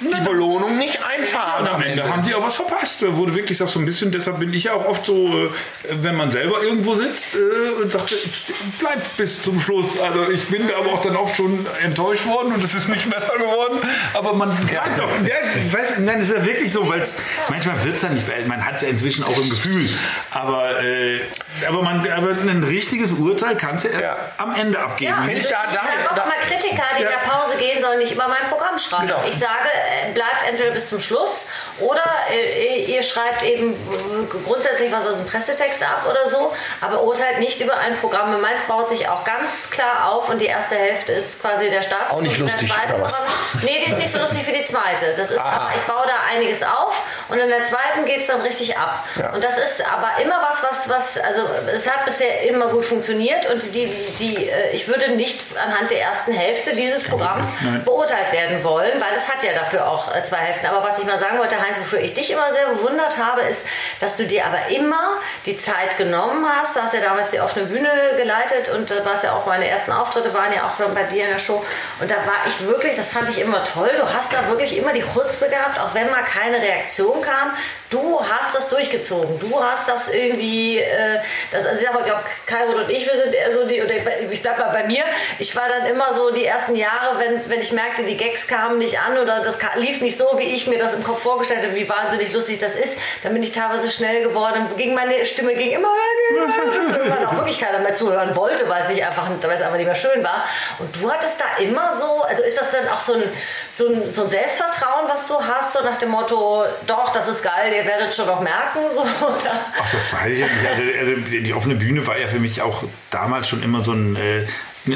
die 0.00 0.20
Belohnung 0.20 0.78
nicht 0.78 1.00
einfahren. 1.04 1.66
Und 1.66 1.74
am 1.74 1.82
Ende 1.82 2.08
haben 2.08 2.22
sie 2.22 2.34
auch 2.34 2.42
was 2.42 2.56
verpasst, 2.56 3.04
wo 3.06 3.26
du 3.26 3.34
wirklich 3.34 3.58
sagst, 3.58 3.74
so 3.74 3.80
ein 3.80 3.84
bisschen, 3.86 4.10
deshalb 4.12 4.38
bin 4.38 4.52
ich 4.52 4.64
ja 4.64 4.72
auch 4.74 4.84
oft 4.86 5.04
so, 5.04 5.26
äh, 5.26 5.50
wenn 5.90 6.14
man 6.16 6.30
selber 6.30 6.62
irgendwo 6.62 6.94
sitzt 6.94 7.34
äh, 7.34 7.82
und 7.82 7.90
sagt, 7.90 8.12
ich 8.12 8.44
bleib 8.78 9.00
bis 9.16 9.42
zum 9.42 9.58
Schluss. 9.60 10.00
Also 10.00 10.30
ich 10.30 10.46
bin 10.48 10.70
aber 10.72 10.92
auch 10.92 11.02
dann 11.02 11.16
oft 11.16 11.36
schon 11.36 11.66
enttäuscht 11.82 12.26
worden 12.26 12.52
und 12.52 12.62
es 12.64 12.74
ist 12.74 12.88
nicht 12.88 13.08
besser 13.10 13.36
geworden, 13.38 13.78
aber 14.14 14.32
man 14.34 14.54
bleibt 14.66 14.98
doch. 14.98 15.08
Ja, 15.26 15.36
weiß, 15.72 15.98
nein, 15.98 16.20
das 16.20 16.28
ist 16.28 16.36
ja 16.36 16.44
wirklich 16.44 16.72
so, 16.72 16.88
weil 16.88 17.02
manchmal 17.48 17.82
wird 17.84 17.96
es 17.96 18.02
dann 18.02 18.14
nicht, 18.14 18.26
man 18.46 18.64
hat 18.64 18.76
es 18.76 18.82
ja 18.82 18.88
inzwischen 18.88 19.24
auch 19.24 19.36
im 19.36 19.50
Gefühl, 19.50 19.88
aber, 20.30 20.82
äh, 20.82 21.20
aber, 21.68 21.82
man, 21.82 22.00
aber 22.10 22.30
ein 22.30 22.62
richtiges 22.64 23.12
Urteil 23.12 23.56
kannst 23.56 23.84
du 23.84 23.88
erst 23.88 24.02
Ja. 24.02 24.16
am 24.38 24.54
Ende 24.54 24.78
abgeben. 24.78 25.12
Ja, 25.16 25.22
Finde 25.22 25.40
ich 25.40 25.48
da- 25.48 25.64
da- 25.72 26.10
auch 26.10 26.14
da- 26.16 26.22
immer 26.24 26.34
Kritiker, 26.46 26.82
die 26.98 27.02
Ja. 27.02 27.08
in 27.10 27.14
der 27.22 27.28
Pause 27.30 27.56
gehen, 27.58 27.80
sollen 27.80 27.98
nicht 27.98 28.12
über 28.12 28.28
mein 28.28 28.48
Programm 28.48 28.78
schreiben. 28.78 29.08
Genau. 29.08 29.22
Ich 29.28 29.34
sage, 29.36 29.68
äh, 29.72 29.87
bleibt 30.14 30.46
entweder 30.48 30.70
bis 30.72 30.88
zum 30.88 31.00
Schluss 31.00 31.46
oder 31.80 32.02
äh, 32.32 32.84
ihr 32.84 33.02
schreibt 33.02 33.42
eben 33.42 33.72
äh, 33.72 34.38
grundsätzlich 34.44 34.90
was 34.92 35.06
aus 35.06 35.16
dem 35.16 35.26
Pressetext 35.26 35.82
ab 35.82 36.06
oder 36.10 36.28
so, 36.28 36.52
aber 36.80 37.02
urteilt 37.02 37.38
nicht 37.40 37.60
über 37.60 37.76
ein 37.76 37.96
Programm. 37.98 38.40
Meins 38.40 38.62
baut 38.68 38.88
sich 38.90 39.08
auch 39.08 39.24
ganz 39.24 39.70
klar 39.70 40.10
auf 40.12 40.28
und 40.28 40.40
die 40.40 40.46
erste 40.46 40.74
Hälfte 40.76 41.12
ist 41.12 41.40
quasi 41.40 41.70
der 41.70 41.82
Start. 41.82 42.10
Auch 42.10 42.20
nicht 42.20 42.38
lustig, 42.38 42.70
oder 42.72 43.00
was? 43.02 43.14
Programm- 43.16 43.28
Nee, 43.64 43.82
die 43.84 43.90
ist 43.90 43.98
nicht 43.98 44.12
so 44.12 44.18
lustig 44.18 44.46
wie 44.46 44.52
die 44.52 44.64
zweite. 44.64 45.14
Das 45.16 45.30
ist, 45.30 45.40
Aha. 45.40 45.70
ich 45.74 45.82
baue 45.82 46.06
da 46.06 46.14
einiges 46.34 46.62
auf 46.62 46.94
und 47.28 47.38
in 47.38 47.48
der 47.48 47.64
zweiten 47.64 48.04
geht 48.06 48.20
es 48.20 48.26
dann 48.28 48.40
richtig 48.40 48.76
ab. 48.78 49.04
Ja. 49.18 49.30
Und 49.32 49.42
das 49.44 49.58
ist 49.58 49.84
aber 49.92 50.22
immer 50.22 50.40
was, 50.48 50.62
was, 50.62 50.88
was, 50.88 51.18
also 51.18 51.42
es 51.72 51.90
hat 51.90 52.04
bisher 52.04 52.42
immer 52.48 52.68
gut 52.68 52.84
funktioniert 52.84 53.50
und 53.50 53.74
die, 53.74 53.86
die, 54.18 54.48
äh, 54.48 54.70
ich 54.72 54.88
würde 54.88 55.10
nicht 55.10 55.40
anhand 55.56 55.90
der 55.90 56.00
ersten 56.02 56.32
Hälfte 56.32 56.74
dieses 56.74 57.04
Programms 57.08 57.52
beurteilt 57.84 58.32
werden 58.32 58.62
wollen, 58.64 59.00
weil 59.00 59.14
es 59.14 59.28
hat 59.32 59.42
ja 59.42 59.52
dafür 59.54 59.77
auch 59.86 60.14
äh, 60.14 60.22
zwei 60.24 60.38
Hälften. 60.38 60.66
Aber 60.66 60.82
was 60.82 60.98
ich 60.98 61.04
mal 61.04 61.18
sagen 61.18 61.38
wollte, 61.38 61.60
Heinz, 61.60 61.78
wofür 61.78 62.00
ich 62.00 62.14
dich 62.14 62.30
immer 62.30 62.52
sehr 62.52 62.66
bewundert 62.66 63.18
habe, 63.18 63.42
ist, 63.42 63.66
dass 64.00 64.16
du 64.16 64.26
dir 64.26 64.46
aber 64.46 64.68
immer 64.74 65.18
die 65.46 65.56
Zeit 65.56 65.96
genommen 65.96 66.46
hast. 66.48 66.76
Du 66.76 66.80
hast 66.80 66.94
ja 66.94 67.00
damals 67.00 67.30
die 67.30 67.40
offene 67.40 67.66
Bühne 67.66 67.88
geleitet 68.16 68.70
und 68.70 68.90
äh, 68.90 69.04
warst 69.04 69.24
ja 69.24 69.32
auch 69.32 69.46
meine 69.46 69.68
ersten 69.68 69.92
Auftritte 69.92 70.32
waren 70.34 70.52
ja 70.52 70.64
auch 70.64 70.84
bei 70.94 71.02
dir 71.04 71.24
in 71.24 71.30
der 71.30 71.38
Show. 71.38 71.64
Und 72.00 72.10
da 72.10 72.16
war 72.16 72.46
ich 72.46 72.66
wirklich, 72.66 72.96
das 72.96 73.10
fand 73.10 73.28
ich 73.30 73.40
immer 73.40 73.64
toll. 73.64 73.90
Du 73.98 74.12
hast 74.12 74.32
da 74.32 74.46
wirklich 74.48 74.76
immer 74.76 74.92
die 74.92 75.02
Chutzpe 75.02 75.48
gehabt, 75.48 75.78
auch 75.80 75.94
wenn 75.94 76.10
mal 76.10 76.22
keine 76.22 76.60
Reaktion 76.60 77.20
kam. 77.22 77.52
Du 77.90 78.20
hast 78.20 78.54
das 78.54 78.68
durchgezogen. 78.68 79.38
Du 79.38 79.62
hast 79.62 79.88
das 79.88 80.10
irgendwie, 80.10 80.78
äh, 80.78 81.20
das, 81.50 81.66
also 81.66 81.80
ich 81.80 81.90
glaube, 81.90 82.04
Kairo 82.44 82.72
und 82.72 82.90
ich, 82.90 83.06
wir 83.06 83.16
sind 83.16 83.32
eher 83.32 83.54
so 83.54 83.66
die, 83.66 83.82
oder 83.82 83.94
ich 84.30 84.42
bleib 84.42 84.58
mal 84.58 84.70
bei 84.70 84.84
mir. 84.84 85.04
Ich 85.38 85.56
war 85.56 85.68
dann 85.68 85.86
immer 85.86 86.12
so 86.12 86.30
die 86.30 86.44
ersten 86.44 86.76
Jahre, 86.76 87.18
wenn, 87.18 87.48
wenn 87.48 87.60
ich 87.60 87.72
merkte, 87.72 88.02
die 88.02 88.16
Gags 88.16 88.46
kamen 88.46 88.78
nicht 88.78 89.00
an 89.00 89.16
oder 89.16 89.40
das 89.40 89.58
lief 89.76 90.02
nicht 90.02 90.18
so, 90.18 90.26
wie 90.36 90.54
ich 90.54 90.66
mir 90.66 90.78
das 90.78 90.94
im 90.94 91.02
Kopf 91.02 91.22
vorgestellt 91.22 91.62
habe, 91.62 91.74
wie 91.74 91.88
wahnsinnig 91.88 92.32
lustig 92.34 92.58
das 92.58 92.74
ist, 92.74 92.98
dann 93.22 93.32
bin 93.32 93.42
ich 93.42 93.52
teilweise 93.52 93.90
schnell 93.90 94.22
geworden. 94.22 94.66
Ging 94.76 94.94
meine 94.94 95.24
Stimme 95.24 95.54
ging 95.54 95.70
immer 95.70 95.88
höher, 96.30 96.46
bis 96.46 96.96
irgendwann 96.96 97.26
auch 97.26 97.36
wirklich 97.36 97.58
keiner 97.58 97.78
mehr 97.78 97.94
zuhören 97.94 98.36
wollte, 98.36 98.68
weil 98.68 98.82
es 98.82 98.90
einfach, 98.90 99.30
einfach 99.30 99.76
nicht 99.76 99.86
mehr 99.86 99.94
schön 99.94 100.22
war. 100.22 100.44
Und 100.78 100.94
du 101.00 101.10
hattest 101.10 101.40
da 101.40 101.62
immer 101.62 101.94
so, 101.94 102.22
also 102.22 102.42
ist 102.42 102.60
das 102.60 102.70
dann 102.72 102.86
auch 102.88 103.00
so 103.00 103.14
ein, 103.14 103.22
so 103.70 103.88
ein, 103.88 104.12
so 104.12 104.22
ein 104.24 104.28
Selbstvertrauen, 104.28 105.08
was 105.08 105.26
du 105.26 105.34
hast, 105.40 105.72
so 105.72 105.82
nach 105.82 105.96
dem 105.96 106.10
Motto, 106.10 106.66
doch, 106.86 107.12
das 107.12 107.28
ist 107.28 107.42
geil, 107.42 107.72
ihr 107.78 107.86
werdet 107.86 108.14
schon 108.14 108.26
noch 108.26 108.40
merken, 108.40 108.80
so, 108.92 109.00
oder? 109.26 109.60
Ach, 109.80 109.90
das 109.92 110.12
weiß 110.12 110.32
ich 110.32 110.40
ja 110.40 110.46
nicht. 110.46 110.66
Also, 110.66 110.82
also 110.98 111.22
die 111.30 111.54
offene 111.54 111.74
Bühne 111.74 112.06
war 112.06 112.18
ja 112.18 112.26
für 112.26 112.38
mich 112.40 112.60
auch 112.62 112.82
damals 113.10 113.48
schon 113.48 113.62
immer 113.62 113.82
so 113.82 113.92
ein, 113.92 114.16
äh, 114.16 114.46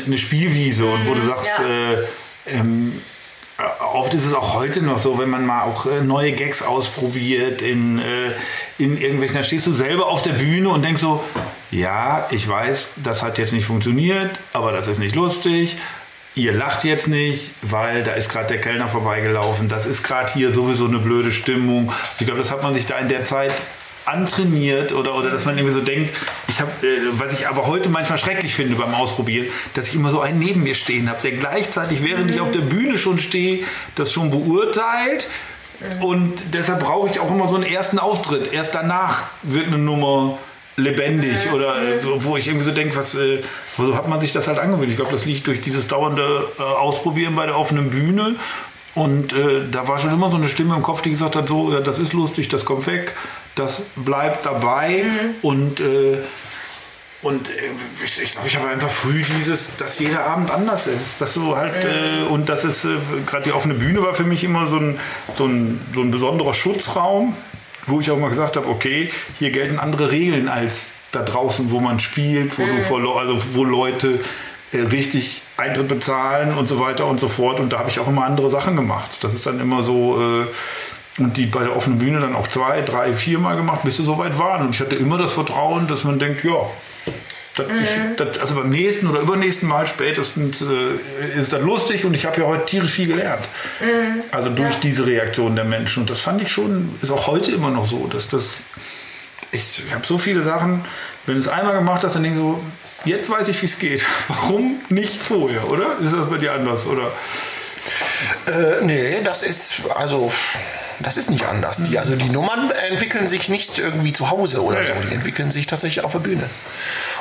eine 0.07 0.19
Spielwiese 0.19 0.87
und 0.87 1.07
wo 1.07 1.15
du 1.15 1.23
sagst, 1.23 1.51
Ja. 1.59 1.93
äh, 1.93 2.07
ähm, 2.47 3.01
oft 3.93 4.13
ist 4.15 4.27
es 4.27 4.35
auch 4.35 4.55
heute 4.55 4.83
noch 4.83 4.99
so, 4.99 5.19
wenn 5.19 5.29
man 5.31 5.47
mal 5.47 5.63
auch 5.63 5.87
äh, 5.87 6.01
neue 6.01 6.33
Gags 6.33 6.63
ausprobiert 6.63 7.63
in, 7.63 7.99
äh, 7.99 8.33
in 8.79 8.97
irgendwelchen, 8.97 9.37
da 9.37 9.43
stehst 9.43 9.67
du 9.67 9.73
selber 9.73 10.07
auf 10.07 10.23
der 10.23 10.33
Bühne 10.33 10.69
und 10.71 10.85
denkst 10.85 11.01
so, 11.01 11.23
ja, 11.71 12.27
ich 12.31 12.49
weiß, 12.49 12.95
das 13.05 13.23
hat 13.23 13.39
jetzt 13.39 13.53
nicht 13.53 13.67
funktioniert, 13.67 14.31
aber 14.53 14.73
das 14.73 14.87
ist 14.89 14.99
nicht 14.99 15.15
lustig. 15.15 15.77
Ihr 16.35 16.53
lacht 16.53 16.85
jetzt 16.85 17.09
nicht, 17.09 17.51
weil 17.61 18.03
da 18.05 18.13
ist 18.13 18.31
gerade 18.31 18.47
der 18.47 18.61
Kellner 18.61 18.89
vorbeigelaufen. 18.89 19.69
Das 19.69 19.85
ist 19.85 20.03
gerade 20.03 20.33
hier 20.33 20.51
sowieso 20.51 20.87
eine 20.87 20.99
blöde 20.99 21.31
Stimmung. 21.31 21.93
Ich 22.19 22.25
glaube, 22.25 22.41
das 22.41 22.51
hat 22.51 22.63
man 22.63 22.73
sich 22.73 22.87
da 22.87 22.99
in 22.99 23.09
der 23.09 23.25
Zeit 23.25 23.53
antrainiert 24.05 24.93
oder, 24.93 25.15
oder 25.15 25.31
dass 25.31 25.45
man 25.45 25.57
irgendwie 25.57 25.75
so 25.75 25.81
denkt, 25.81 26.13
ich 26.49 26.61
habe, 26.61 26.71
äh, 26.83 26.99
was 27.13 27.33
ich 27.33 27.49
aber 27.49 27.67
heute 27.67 27.89
manchmal 27.89 28.19
schrecklich 28.19 28.55
finde 28.55 28.75
beim 28.77 28.95
Ausprobieren, 28.95 29.47
dass 29.75 29.89
ich 29.89 29.95
immer 29.95 30.11
so 30.11 30.21
einen 30.21 30.39
neben 30.39 30.63
mir 30.63 30.75
stehen 30.75 31.09
habe, 31.09 31.21
der 31.23 31.33
gleichzeitig, 31.33 32.03
während 32.03 32.31
ich 32.31 32.41
auf 32.41 32.51
der 32.51 32.61
Bühne 32.61 32.99
schon 32.99 33.19
stehe, 33.19 33.65
das 33.95 34.13
schon 34.13 34.31
beurteilt. 34.31 35.29
Und 36.01 36.55
deshalb 36.55 36.81
brauche 36.81 37.09
ich 37.09 37.21
auch 37.21 37.31
immer 37.31 37.49
so 37.49 37.57
einen 37.57 37.65
ersten 37.65 37.99
Auftritt. 37.99 38.53
Erst 38.53 38.75
danach 38.75 39.25
wird 39.43 39.67
eine 39.67 39.79
Nummer 39.79 40.39
lebendig 40.77 41.53
oder 41.53 41.77
äh, 41.77 42.01
wo 42.03 42.37
ich 42.37 42.47
irgendwie 42.47 42.65
so 42.65 42.71
denke, 42.73 42.97
was, 42.97 43.15
äh, 43.15 43.41
so 43.77 43.95
hat 43.95 44.09
man 44.09 44.21
sich 44.21 44.33
das 44.33 44.49
halt 44.49 44.59
angewöhnt. 44.59 44.91
Ich 44.91 44.97
glaube, 44.97 45.13
das 45.13 45.25
liegt 45.25 45.47
durch 45.47 45.61
dieses 45.61 45.87
dauernde 45.87 46.47
äh, 46.59 46.63
Ausprobieren 46.63 47.35
bei 47.35 47.47
der 47.47 47.59
offenen 47.59 47.91
Bühne. 47.91 48.37
Und 48.95 49.33
äh, 49.33 49.63
da 49.71 49.89
war 49.89 49.99
schon 49.99 50.13
immer 50.13 50.31
so 50.31 50.37
eine 50.37 50.49
Stimme 50.49 50.75
im 50.75 50.83
Kopf, 50.83 51.01
die 51.03 51.11
gesagt 51.11 51.35
hat, 51.37 51.49
so, 51.49 51.73
ja, 51.73 51.81
das 51.81 51.99
ist 51.99 52.13
lustig, 52.13 52.49
das 52.49 52.65
kommt 52.65 52.87
weg, 52.87 53.15
das 53.55 53.87
bleibt 53.97 54.45
dabei. 54.45 55.05
Und 55.41 55.81
äh, 55.81 56.19
Und 57.23 57.49
äh, 57.49 57.53
ich, 58.05 58.21
ich 58.21 58.33
glaube, 58.33 58.49
ich 58.49 58.57
habe 58.57 58.69
einfach 58.69 58.91
früh 58.91 59.23
dieses, 59.23 59.77
dass 59.77 59.99
jeder 60.01 60.25
Abend 60.27 60.51
anders 60.51 60.89
ist. 60.89 61.21
Dass 61.21 61.35
so 61.35 61.57
halt, 61.57 61.85
äh, 61.85 62.25
und 62.29 62.49
das 62.49 62.65
ist, 62.65 62.85
äh, 62.85 62.99
gerade 63.27 63.45
die 63.45 63.53
offene 63.53 63.75
Bühne 63.75 64.03
war 64.03 64.13
für 64.13 64.25
mich 64.25 64.43
immer 64.43 64.67
so 64.67 64.77
ein, 64.77 64.99
so 65.33 65.47
ein, 65.47 65.81
so 65.95 66.01
ein 66.01 66.11
besonderer 66.11 66.53
Schutzraum, 66.53 67.37
wo 67.87 68.01
ich 68.01 68.11
auch 68.11 68.19
mal 68.19 68.29
gesagt 68.29 68.57
habe, 68.57 68.69
okay, 68.69 69.11
hier 69.39 69.51
gelten 69.51 69.79
andere 69.79 70.11
Regeln 70.11 70.49
als 70.49 70.93
da 71.13 71.23
draußen, 71.23 71.71
wo 71.71 71.81
man 71.81 72.01
spielt, 72.01 72.59
wo, 72.59 72.65
du 72.65 72.81
vor, 72.83 73.21
also 73.21 73.37
wo 73.55 73.65
Leute 73.65 74.19
äh, 74.73 74.79
richtig 74.79 75.43
Eintritt 75.57 75.89
bezahlen 75.89 76.57
und 76.57 76.69
so 76.69 76.81
weiter 76.81 77.07
und 77.07 77.21
so 77.21 77.29
fort. 77.29 77.61
Und 77.61 77.73
da 77.73 77.79
habe 77.79 77.91
ich 77.91 77.99
auch 77.99 78.09
immer 78.09 78.25
andere 78.25 78.51
Sachen 78.51 78.77
gemacht. 78.77 79.19
Das 79.23 79.35
ist 79.35 79.47
dann 79.47 79.61
immer 79.61 79.83
so, 79.83 80.19
äh, 80.21 80.47
und 81.19 81.37
die 81.37 81.47
bei 81.47 81.65
der 81.65 81.77
offenen 81.77 81.99
Bühne 81.99 82.21
dann 82.21 82.35
auch 82.35 82.49
zwei, 82.49 82.81
drei, 82.81 83.13
viermal 83.15 83.57
gemacht, 83.57 83.81
bis 83.85 83.99
sie 83.99 84.05
soweit 84.05 84.39
waren. 84.39 84.63
Und 84.67 84.75
ich 84.75 84.81
hatte 84.81 84.97
immer 84.97 85.19
das 85.19 85.35
Vertrauen, 85.35 85.87
dass 85.87 86.05
man 86.05 86.19
denkt, 86.19 86.43
ja, 86.45 86.57
das, 87.55 87.67
ich, 87.69 88.17
das, 88.17 88.39
also 88.39 88.55
beim 88.55 88.71
nächsten 88.71 89.09
oder 89.09 89.21
übernächsten 89.21 89.69
Mal 89.69 89.87
spätestens 89.87 90.63
äh, 90.63 91.39
ist 91.39 91.53
das 91.53 91.61
lustig 91.63 92.05
und 92.05 92.15
ich 92.15 92.25
habe 92.25 92.41
ja 92.41 92.47
heute 92.47 92.65
tierisch 92.65 92.93
viel 92.93 93.09
gelernt. 93.09 93.47
Also 94.31 94.49
durch 94.49 94.77
diese 94.77 95.07
Reaktion 95.07 95.55
der 95.55 95.65
Menschen. 95.65 96.03
Und 96.03 96.11
das 96.11 96.21
fand 96.21 96.41
ich 96.41 96.51
schon, 96.51 96.95
ist 97.03 97.11
auch 97.11 97.27
heute 97.27 97.53
immer 97.53 97.71
noch 97.71 97.85
so, 97.85 98.07
dass 98.07 98.29
das, 98.29 98.57
ich, 99.51 99.85
ich 99.87 99.95
habe 99.95 100.07
so 100.07 100.17
viele 100.17 100.43
Sachen, 100.43 100.85
wenn 101.27 101.35
du 101.35 101.41
es 101.41 101.49
einmal 101.49 101.75
gemacht 101.75 102.05
hast, 102.05 102.15
dann 102.15 102.23
denke 102.23 102.39
ich 102.39 102.45
so, 102.45 102.61
jetzt 103.05 103.29
weiß 103.29 103.49
ich, 103.49 103.61
wie 103.61 103.67
es 103.67 103.79
geht. 103.79 104.07
Warum 104.29 104.81
nicht 104.89 105.21
vorher, 105.21 105.71
oder? 105.71 105.99
Ist 106.03 106.13
das 106.15 106.29
bei 106.31 106.39
dir 106.39 106.53
anders, 106.53 106.87
oder? 106.87 107.13
Äh, 108.47 108.85
nee, 108.85 109.19
das 109.25 109.43
ist, 109.43 109.83
also, 109.95 110.33
das 111.01 111.17
ist 111.17 111.31
nicht 111.31 111.45
anders. 111.45 111.83
Die, 111.85 111.99
also 111.99 112.15
die 112.17 112.29
Nummern 112.29 112.71
entwickeln 112.89 113.27
sich 113.27 113.49
nicht 113.49 113.79
irgendwie 113.79 114.13
zu 114.13 114.31
Hause 114.31 114.63
oder 114.63 114.83
so, 114.85 114.93
die 115.09 115.15
entwickeln 115.15 115.51
sich 115.51 115.67
tatsächlich 115.67 116.05
auf 116.05 116.13
der 116.13 116.21
Bühne. 116.21 116.49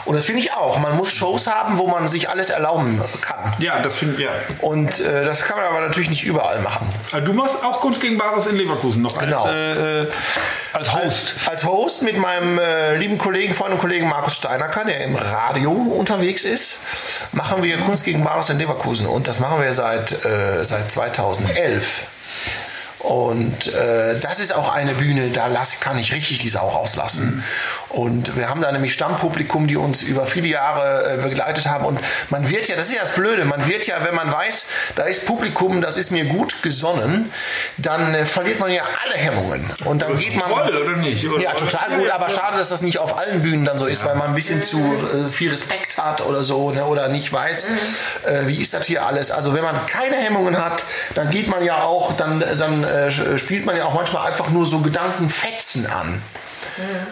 Und 0.05 0.15
das 0.15 0.25
finde 0.25 0.41
ich 0.41 0.53
auch. 0.53 0.79
Man 0.79 0.95
muss 0.97 1.11
Shows 1.13 1.47
haben, 1.47 1.77
wo 1.77 1.87
man 1.87 2.07
sich 2.07 2.29
alles 2.29 2.49
erlauben 2.49 3.01
kann. 3.21 3.53
Ja, 3.59 3.79
das 3.79 3.97
finde 3.97 4.15
ich, 4.15 4.19
ja. 4.21 4.31
Und 4.61 4.99
äh, 4.99 5.23
das 5.25 5.43
kann 5.43 5.57
man 5.57 5.65
aber 5.65 5.81
natürlich 5.81 6.09
nicht 6.09 6.23
überall 6.23 6.59
machen. 6.61 6.87
Also 7.11 7.25
Du 7.25 7.33
machst 7.33 7.63
auch 7.63 7.79
Kunst 7.79 8.01
gegen 8.01 8.17
Bares 8.17 8.47
in 8.47 8.55
Leverkusen 8.57 9.01
noch 9.01 9.17
Genau. 9.19 9.43
als, 9.43 9.53
äh, 9.53 10.01
äh, 10.01 10.07
als 10.73 10.93
Host. 10.93 11.33
Als, 11.37 11.47
als 11.47 11.65
Host 11.65 12.01
mit 12.03 12.17
meinem 12.17 12.57
äh, 12.59 12.95
lieben 12.97 13.17
Kollegen, 13.17 13.53
Freund 13.53 13.73
und 13.73 13.79
Kollegen 13.79 14.07
Markus 14.09 14.35
Steinacker, 14.37 14.85
der 14.85 15.01
im 15.03 15.15
Radio 15.15 15.71
unterwegs 15.71 16.43
ist, 16.43 16.83
machen 17.31 17.61
wir 17.63 17.77
Kunst 17.79 18.03
gegen 18.03 18.23
Bares 18.23 18.49
in 18.49 18.57
Leverkusen. 18.57 19.05
Und 19.07 19.27
das 19.27 19.39
machen 19.39 19.61
wir 19.61 19.73
seit, 19.73 20.11
äh, 20.25 20.63
seit 20.63 20.91
2011. 20.91 22.03
Und 23.03 23.73
äh, 23.73 24.19
das 24.19 24.39
ist 24.39 24.53
auch 24.55 24.73
eine 24.73 24.93
Bühne, 24.93 25.29
da 25.29 25.47
lass, 25.47 25.79
kann 25.79 25.97
ich 25.97 26.13
richtig 26.13 26.39
die 26.39 26.49
Sau 26.49 26.67
rauslassen. 26.69 27.43
Und 27.89 28.37
wir 28.37 28.47
haben 28.49 28.61
da 28.61 28.71
nämlich 28.71 28.93
Stammpublikum, 28.93 29.67
die 29.67 29.75
uns 29.75 30.01
über 30.03 30.27
viele 30.27 30.47
Jahre 30.47 31.13
äh, 31.13 31.17
begleitet 31.21 31.65
haben. 31.67 31.85
Und 31.85 31.99
man 32.29 32.47
wird 32.49 32.67
ja, 32.67 32.75
das 32.75 32.87
ist 32.87 32.93
ja 32.95 33.01
das 33.01 33.15
Blöde, 33.15 33.43
man 33.45 33.67
wird 33.67 33.87
ja, 33.87 33.97
wenn 34.03 34.15
man 34.15 34.31
weiß, 34.31 34.65
da 34.95 35.03
ist 35.03 35.25
Publikum, 35.25 35.81
das 35.81 35.97
ist 35.97 36.11
mir 36.11 36.25
gut 36.25 36.61
gesonnen, 36.61 37.31
dann 37.77 38.13
äh, 38.13 38.25
verliert 38.25 38.59
man 38.59 38.71
ja 38.71 38.83
alle 39.03 39.15
Hemmungen. 39.15 39.69
Und 39.85 40.01
dann 40.03 40.13
geht 40.15 40.35
man. 40.37 40.49
toll, 40.49 40.77
oder 40.77 40.97
nicht? 40.97 41.25
Oder- 41.25 41.41
Ja, 41.41 41.53
total 41.53 41.91
Ja, 41.91 41.97
gut, 41.97 42.07
ja, 42.07 42.15
aber 42.15 42.27
ja. 42.29 42.35
schade, 42.35 42.57
dass 42.57 42.69
das 42.69 42.81
nicht 42.81 42.99
auf 42.99 43.17
allen 43.17 43.41
Bühnen 43.41 43.65
dann 43.65 43.77
so 43.77 43.87
ist, 43.87 44.05
weil 44.05 44.15
man 44.15 44.27
ein 44.29 44.35
bisschen 44.35 44.61
zu 44.63 44.79
äh, 44.79 45.31
viel 45.31 45.49
Respekt 45.49 45.97
hat 45.97 46.21
oder 46.21 46.43
so, 46.43 46.71
ne, 46.71 46.85
oder 46.85 47.07
nicht 47.07 47.31
weiß, 47.33 47.65
äh, 48.25 48.47
wie 48.47 48.61
ist 48.61 48.73
das 48.73 48.85
hier 48.85 49.05
alles. 49.05 49.31
Also 49.31 49.53
wenn 49.55 49.63
man 49.63 49.85
keine 49.87 50.15
Hemmungen 50.17 50.63
hat, 50.63 50.85
dann 51.15 51.29
geht 51.29 51.47
man 51.47 51.63
ja 51.63 51.81
auch, 51.83 52.13
dann, 52.15 52.43
dann 52.57 52.83
äh, 52.91 53.39
spielt 53.39 53.65
man 53.65 53.75
ja 53.75 53.85
auch 53.85 53.93
manchmal 53.93 54.27
einfach 54.27 54.49
nur 54.49 54.65
so 54.65 54.79
Gedankenfetzen 54.79 55.87
an. 55.87 56.21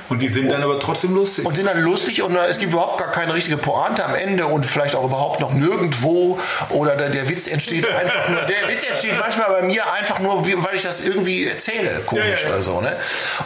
Und 0.09 0.21
die 0.21 0.27
sind 0.27 0.51
dann 0.51 0.63
aber 0.63 0.79
trotzdem 0.79 1.13
lustig. 1.13 1.45
Und 1.45 1.55
sind 1.55 1.65
dann 1.65 1.79
lustig 1.81 2.21
und 2.21 2.35
äh, 2.35 2.45
es 2.45 2.59
gibt 2.59 2.73
überhaupt 2.73 2.99
gar 2.99 3.11
keine 3.11 3.33
richtige 3.33 3.57
Pointe 3.57 4.05
am 4.05 4.15
Ende 4.15 4.45
und 4.45 4.65
vielleicht 4.65 4.95
auch 4.95 5.03
überhaupt 5.03 5.39
noch 5.39 5.51
nirgendwo 5.51 6.39
oder 6.69 6.95
der, 6.95 7.09
der 7.09 7.29
Witz 7.29 7.47
entsteht 7.47 7.85
einfach 7.99 8.29
nur, 8.29 8.41
der 8.43 8.67
Witz 8.69 8.85
entsteht 8.85 9.17
manchmal 9.19 9.49
bei 9.49 9.61
mir 9.63 9.91
einfach 9.91 10.19
nur, 10.19 10.45
weil 10.45 10.75
ich 10.75 10.83
das 10.83 11.01
irgendwie 11.01 11.47
erzähle, 11.47 12.01
komisch 12.05 12.43
Ja, 12.43 12.49
ja, 12.49 12.53
oder 12.53 12.61
so. 12.61 12.81
Ne? 12.81 12.95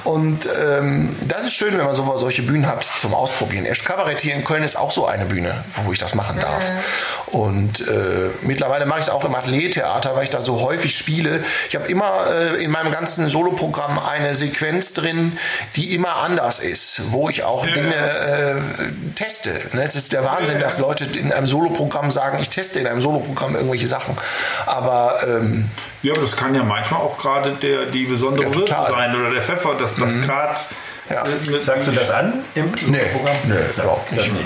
Und 0.03 0.47
ähm, 0.63 1.15
das 1.27 1.45
ist 1.45 1.53
schön, 1.53 1.77
wenn 1.77 1.85
man 1.85 1.95
so, 1.95 2.17
solche 2.17 2.43
Bühnen 2.43 2.67
hat 2.67 2.83
zum 2.83 3.13
Ausprobieren. 3.13 3.65
Erst 3.65 3.85
Kabarett 3.85 4.21
hier 4.21 4.35
in 4.35 4.43
Köln 4.43 4.63
ist 4.63 4.75
auch 4.75 4.91
so 4.91 5.05
eine 5.05 5.25
Bühne, 5.25 5.63
wo 5.85 5.91
ich 5.91 5.99
das 5.99 6.15
machen 6.15 6.39
darf. 6.39 6.71
Und 7.27 7.87
äh, 7.87 8.29
mittlerweile 8.41 8.85
mache 8.85 8.99
ich 8.99 9.05
es 9.07 9.11
auch 9.11 9.25
im 9.25 9.35
Athletetheater, 9.35 10.15
weil 10.15 10.23
ich 10.23 10.29
da 10.29 10.41
so 10.41 10.61
häufig 10.61 10.95
spiele. 10.95 11.43
Ich 11.69 11.75
habe 11.75 11.87
immer 11.87 12.27
äh, 12.31 12.63
in 12.63 12.71
meinem 12.71 12.91
ganzen 12.91 13.27
Soloprogramm 13.27 13.99
eine 13.99 14.35
Sequenz 14.35 14.93
drin, 14.93 15.37
die 15.75 15.93
immer 15.93 16.02
anders 16.11 16.59
ist, 16.59 17.11
wo 17.11 17.29
ich 17.29 17.43
auch 17.43 17.65
Ja, 17.65 17.73
Dinge 17.73 17.95
äh, 17.95 18.55
teste. 19.15 19.49
Ne? 19.73 19.83
Es 19.83 19.95
ist 19.95 20.11
der 20.13 20.23
Wahnsinn, 20.25 20.55
Ja, 20.55 20.59
ja. 20.61 20.65
dass 20.65 20.79
Leute 20.79 21.05
in 21.05 21.31
einem 21.31 21.47
Soloprogramm 21.47 22.11
sagen, 22.11 22.37
ich 22.41 22.49
teste 22.49 22.79
in 22.79 22.87
einem 22.87 23.01
Soloprogramm 23.01 23.55
irgendwelche 23.55 23.87
Sachen. 23.87 24.17
Aber 24.65 25.15
ähm, 25.25 25.69
Ja, 26.01 26.13
das 26.15 26.35
kann 26.35 26.53
ja 26.53 26.63
manchmal 26.63 27.01
auch 27.01 27.17
gerade 27.17 27.53
der 27.55 27.85
die 27.87 28.05
besondere 28.05 28.45
Ja. 28.51 28.81
Mhm. 28.81 28.87
sein 28.93 29.15
oder 29.15 29.31
der 29.31 29.41
Pfeffer, 29.41 29.75
dass 29.75 29.95
das 29.95 30.21
gerade. 30.21 30.59
Ja. 31.09 31.23
mit- 31.49 31.63
Sagst 31.63 31.87
du 31.87 31.91
das 31.91 32.11
an 32.11 32.43
im 32.55 32.71
nee, 32.87 32.97
Programm? 33.11 33.35
nee, 33.45 33.55
überhaupt 33.77 34.09
Das 34.11 34.17
nicht. 34.25 34.33
nicht. 34.35 34.45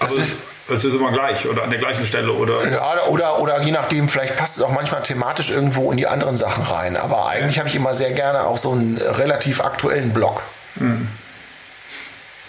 Aber 0.00 0.08
das 0.08 0.18
ist- 0.18 0.36
es 0.72 0.84
ist 0.84 0.94
immer 0.94 1.12
gleich 1.12 1.46
oder 1.46 1.62
an 1.64 1.70
der 1.70 1.78
gleichen 1.78 2.04
Stelle 2.04 2.32
oder. 2.32 2.68
Ja, 2.70 3.06
oder, 3.06 3.38
oder 3.40 3.60
je 3.62 3.72
nachdem, 3.72 4.08
vielleicht 4.08 4.36
passt 4.36 4.56
es 4.56 4.62
auch 4.62 4.72
manchmal 4.72 5.02
thematisch 5.02 5.50
irgendwo 5.50 5.90
in 5.90 5.96
die 5.98 6.06
anderen 6.06 6.36
Sachen 6.36 6.62
rein. 6.64 6.96
Aber 6.96 7.26
eigentlich 7.28 7.58
habe 7.58 7.68
ich 7.68 7.74
immer 7.76 7.94
sehr 7.94 8.12
gerne 8.12 8.44
auch 8.46 8.58
so 8.58 8.72
einen 8.72 8.96
relativ 8.98 9.60
aktuellen 9.60 10.12
Blog. 10.12 10.42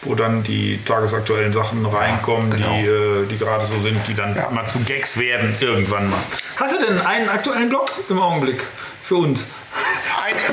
wo 0.06 0.16
dann 0.16 0.44
die 0.44 0.84
tagesaktuellen 0.84 1.54
Sachen 1.54 1.86
reinkommen, 1.86 2.50
genau. 2.52 2.68
die, 2.74 2.86
äh, 2.86 3.26
die 3.26 3.38
gerade 3.38 3.66
so 3.66 3.80
sind, 3.80 4.06
die 4.08 4.14
dann 4.14 4.36
Ja. 4.36 4.50
mal 4.50 4.68
zu 4.68 4.80
Gags 4.80 5.18
werden 5.18 5.56
irgendwann 5.62 6.10
mal. 6.10 6.20
Hast 6.58 6.74
du 6.74 6.80
denn 6.86 7.00
einen 7.00 7.30
aktuellen 7.30 7.70
Blog 7.70 7.90
im 8.10 8.20
Augenblick 8.22 8.66
für 9.04 9.16
uns? 9.16 9.46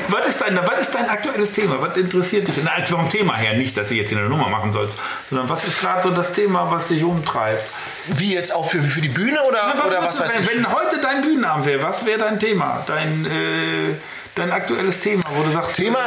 Was 0.09 0.27
ist, 0.27 0.41
dein, 0.41 0.57
was 0.57 0.81
ist 0.81 0.95
dein 0.95 1.09
aktuelles 1.09 1.53
Thema? 1.53 1.81
Was 1.81 1.97
interessiert 1.97 2.47
dich 2.47 2.55
denn? 2.55 2.67
Vom 2.85 3.09
Thema 3.09 3.35
her, 3.35 3.53
nicht, 3.53 3.75
dass 3.77 3.89
du 3.89 3.95
jetzt 3.95 4.09
hier 4.09 4.17
eine 4.19 4.29
Nummer 4.29 4.49
machen 4.49 4.73
sollst, 4.73 4.99
sondern 5.29 5.49
was 5.49 5.67
ist 5.67 5.79
gerade 5.81 6.01
so 6.01 6.11
das 6.11 6.33
Thema, 6.33 6.71
was 6.71 6.87
dich 6.87 7.03
umtreibt? 7.03 7.63
wie 8.07 8.33
jetzt 8.33 8.53
auch 8.55 8.69
für, 8.69 8.79
für 8.81 9.01
die 9.01 9.09
Bühne 9.09 9.41
oder, 9.43 9.59
Na, 9.75 9.85
oder 9.85 10.01
würdest 10.01 10.07
was 10.07 10.15
du, 10.17 10.23
weiß 10.23 10.33
wenn, 10.35 10.59
ich? 10.59 10.65
wenn 10.65 10.73
heute 10.73 10.99
dein 10.99 11.21
Bühnenabend 11.21 11.65
wäre, 11.65 11.81
was 11.83 12.05
wäre 12.05 12.19
dein 12.19 12.39
Thema? 12.39 12.83
Dein, 12.87 13.25
äh, 13.25 13.95
dein 14.35 14.51
aktuelles 14.51 14.99
Thema, 14.99 15.23
wo 15.35 15.43
du 15.43 15.51
sagst. 15.51 15.75
Thema, 15.75 15.99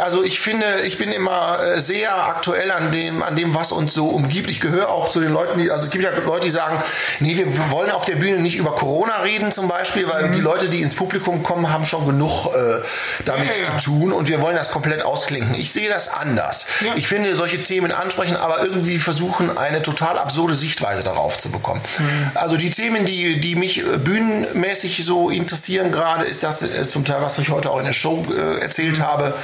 also 0.00 0.24
ich 0.24 0.40
finde, 0.40 0.82
ich 0.84 0.98
bin 0.98 1.12
immer 1.12 1.58
äh, 1.62 1.80
sehr 1.80 2.14
aktuell 2.14 2.70
an 2.70 2.90
dem, 2.92 3.22
an 3.22 3.36
dem, 3.36 3.54
was 3.54 3.72
uns 3.72 3.94
so 3.94 4.06
umgibt. 4.06 4.50
Ich 4.50 4.60
gehöre 4.60 4.88
auch 4.88 5.08
zu 5.08 5.20
den 5.20 5.32
Leuten, 5.32 5.58
die, 5.58 5.70
also 5.70 5.84
es 5.84 5.90
gibt 5.90 6.04
ja 6.04 6.10
Leute, 6.26 6.46
die 6.46 6.50
sagen, 6.50 6.78
nee, 7.20 7.36
wir 7.36 7.70
wollen 7.70 7.90
auf 7.90 8.04
der 8.04 8.16
Bühne 8.16 8.40
nicht 8.40 8.56
über 8.56 8.74
Corona 8.74 9.18
reden 9.18 9.52
zum 9.52 9.68
Beispiel, 9.68 10.08
weil 10.08 10.30
die 10.30 10.40
Leute, 10.40 10.68
die 10.68 10.80
ins 10.82 10.94
Publikum 10.94 11.42
kommen, 11.42 11.70
haben 11.72 11.84
schon 11.84 12.06
genug 12.06 12.46
äh, 12.46 12.80
damit 13.24 13.44
Mhm. 13.44 13.50
Ja, 13.50 13.72
ja. 13.72 13.78
zu 13.78 13.84
tun 13.90 14.12
und 14.12 14.28
wir 14.28 14.40
wollen 14.40 14.56
das 14.56 14.70
komplett 14.70 15.02
ausklinken. 15.02 15.54
Ich 15.54 15.72
sehe 15.72 15.88
das 15.88 16.08
anders. 16.08 16.66
Ja. 16.84 16.94
Ich 16.96 17.06
finde 17.06 17.34
solche 17.34 17.62
Themen 17.62 17.92
ansprechen, 17.92 18.36
aber 18.36 18.62
irgendwie 18.64 18.98
versuchen, 18.98 19.56
eine 19.56 19.82
total 19.82 20.18
absurde 20.18 20.54
Sichtweise 20.54 21.02
darauf 21.02 21.38
zu 21.38 21.50
bekommen. 21.50 21.80
Mhm. 21.98 22.30
Also 22.34 22.56
die 22.56 22.70
Themen, 22.70 23.04
die, 23.04 23.40
die 23.40 23.54
mich 23.54 23.78
äh, 23.80 23.98
bühnenmäßig 23.98 25.04
so 25.04 25.30
interessieren 25.30 25.92
gerade, 25.92 26.24
ist 26.24 26.42
das 26.42 26.62
äh, 26.62 26.88
zum 26.88 27.04
Teil, 27.04 27.20
was 27.20 27.36
ich 27.44 27.50
heute 27.50 27.70
auch 27.70 27.78
in 27.78 27.84
der 27.84 27.92
Show 27.92 28.22
äh, 28.30 28.60
erzählt 28.60 29.00
habe, 29.00 29.34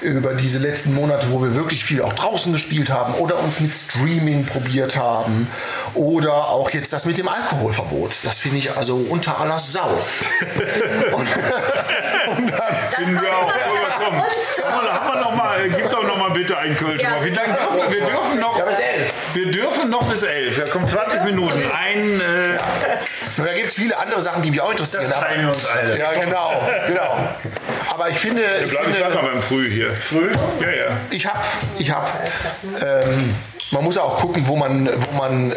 über 0.00 0.34
diese 0.34 0.58
letzten 0.58 0.94
Monate, 0.94 1.30
wo 1.30 1.42
wir 1.42 1.54
wirklich 1.54 1.84
viel 1.84 2.02
auch 2.02 2.12
draußen 2.12 2.52
gespielt 2.52 2.90
haben 2.90 3.14
oder 3.14 3.38
uns 3.38 3.60
mit 3.60 3.72
Streaming 3.72 4.44
probiert 4.44 4.96
haben 4.96 5.48
oder 5.94 6.48
auch 6.48 6.70
jetzt 6.70 6.92
das 6.92 7.06
mit 7.06 7.18
dem 7.18 7.28
Alkoholverbot. 7.28 8.24
Das 8.24 8.38
finde 8.38 8.58
ich 8.58 8.76
also 8.76 8.96
unter 8.96 9.40
aller 9.40 9.58
Sau. 9.58 9.88
und, 11.12 11.28
und 12.36 12.50
dann, 12.50 12.74
Finden 12.96 13.20
wir 13.20 13.36
auch. 13.36 13.52
Komm, 14.10 14.72
haben 14.72 14.84
wir, 14.84 14.92
haben 14.94 15.14
wir 15.14 15.20
noch 15.20 15.34
mal, 15.34 15.68
gib 15.68 15.90
doch 15.90 16.02
noch 16.02 16.16
mal 16.16 16.30
bitte 16.30 16.56
einen 16.58 16.76
Kölsch. 16.76 17.02
Ja. 17.02 17.22
Wie 17.24 17.30
lange 17.30 17.54
dürfen 17.54 17.76
wir? 17.76 17.90
Wir 17.90 18.06
dürfen 18.06 18.40
noch. 18.40 18.58
Ja, 18.58 18.64
bis 18.64 18.78
elf. 18.78 19.12
Wir 19.34 19.50
dürfen 19.50 19.90
noch 19.90 20.10
bis 20.10 20.22
elf. 20.22 20.58
Ja, 20.58 20.66
kommt 20.68 20.90
20 20.90 21.24
Minuten. 21.24 21.62
Ein. 21.72 22.20
Äh, 22.20 22.58
Und 23.38 23.46
da 23.46 23.54
gibt 23.54 23.68
es 23.68 23.74
viele 23.74 23.96
andere 23.98 24.20
Sachen, 24.22 24.42
die 24.42 24.50
mich 24.50 24.60
auch 24.60 24.70
interessieren. 24.70 25.04
Das 25.08 25.18
teilen 25.18 25.46
wir 25.46 25.52
uns 25.52 25.66
alle. 25.66 25.98
Ja, 25.98 26.12
genau, 26.20 26.62
genau. 26.86 27.28
Aber 27.92 28.08
ich 28.08 28.18
finde, 28.18 28.42
ich, 28.64 28.70
bleib, 28.70 28.88
ich 28.88 28.94
finde, 28.96 29.14
mal 29.14 29.22
beim 29.22 29.42
Früh 29.42 29.70
hier. 29.70 29.90
Früh? 29.94 30.30
Ja, 30.60 30.70
ja. 30.70 30.96
ich 31.10 31.26
habe, 31.26 31.38
ich 31.78 31.90
habe, 31.90 32.08
ähm, 32.84 33.34
man 33.72 33.84
muss 33.84 33.98
auch 33.98 34.18
gucken, 34.18 34.46
wo 34.46 34.56
man, 34.56 34.88
wo 34.88 35.12
man 35.16 35.52
äh, 35.52 35.56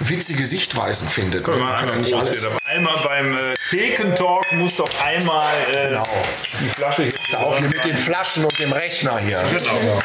witzige 0.00 0.46
Sichtweisen 0.46 1.08
findet. 1.08 1.44
Können 1.44 1.60
wir 1.60 1.68
ja 1.68 1.96
nicht 1.96 2.14
alles. 2.14 2.40
hier. 2.40 2.50
Einmal 2.78 2.96
beim 3.02 3.34
äh, 3.34 3.54
Thekentalk 3.68 4.52
muss 4.52 4.76
doch 4.76 4.88
einmal 5.04 5.52
äh, 5.72 5.88
Genau. 5.88 6.04
die 6.60 6.68
Flasche 6.68 7.02
hier. 7.06 7.40
Auf 7.40 7.58
hier 7.58 7.66
mit 7.66 7.84
den 7.84 7.98
Flaschen 7.98 8.44
und 8.44 8.56
dem 8.60 8.72
Rechner 8.72 9.18
hier. 9.18 9.42
Genau. 9.50 10.00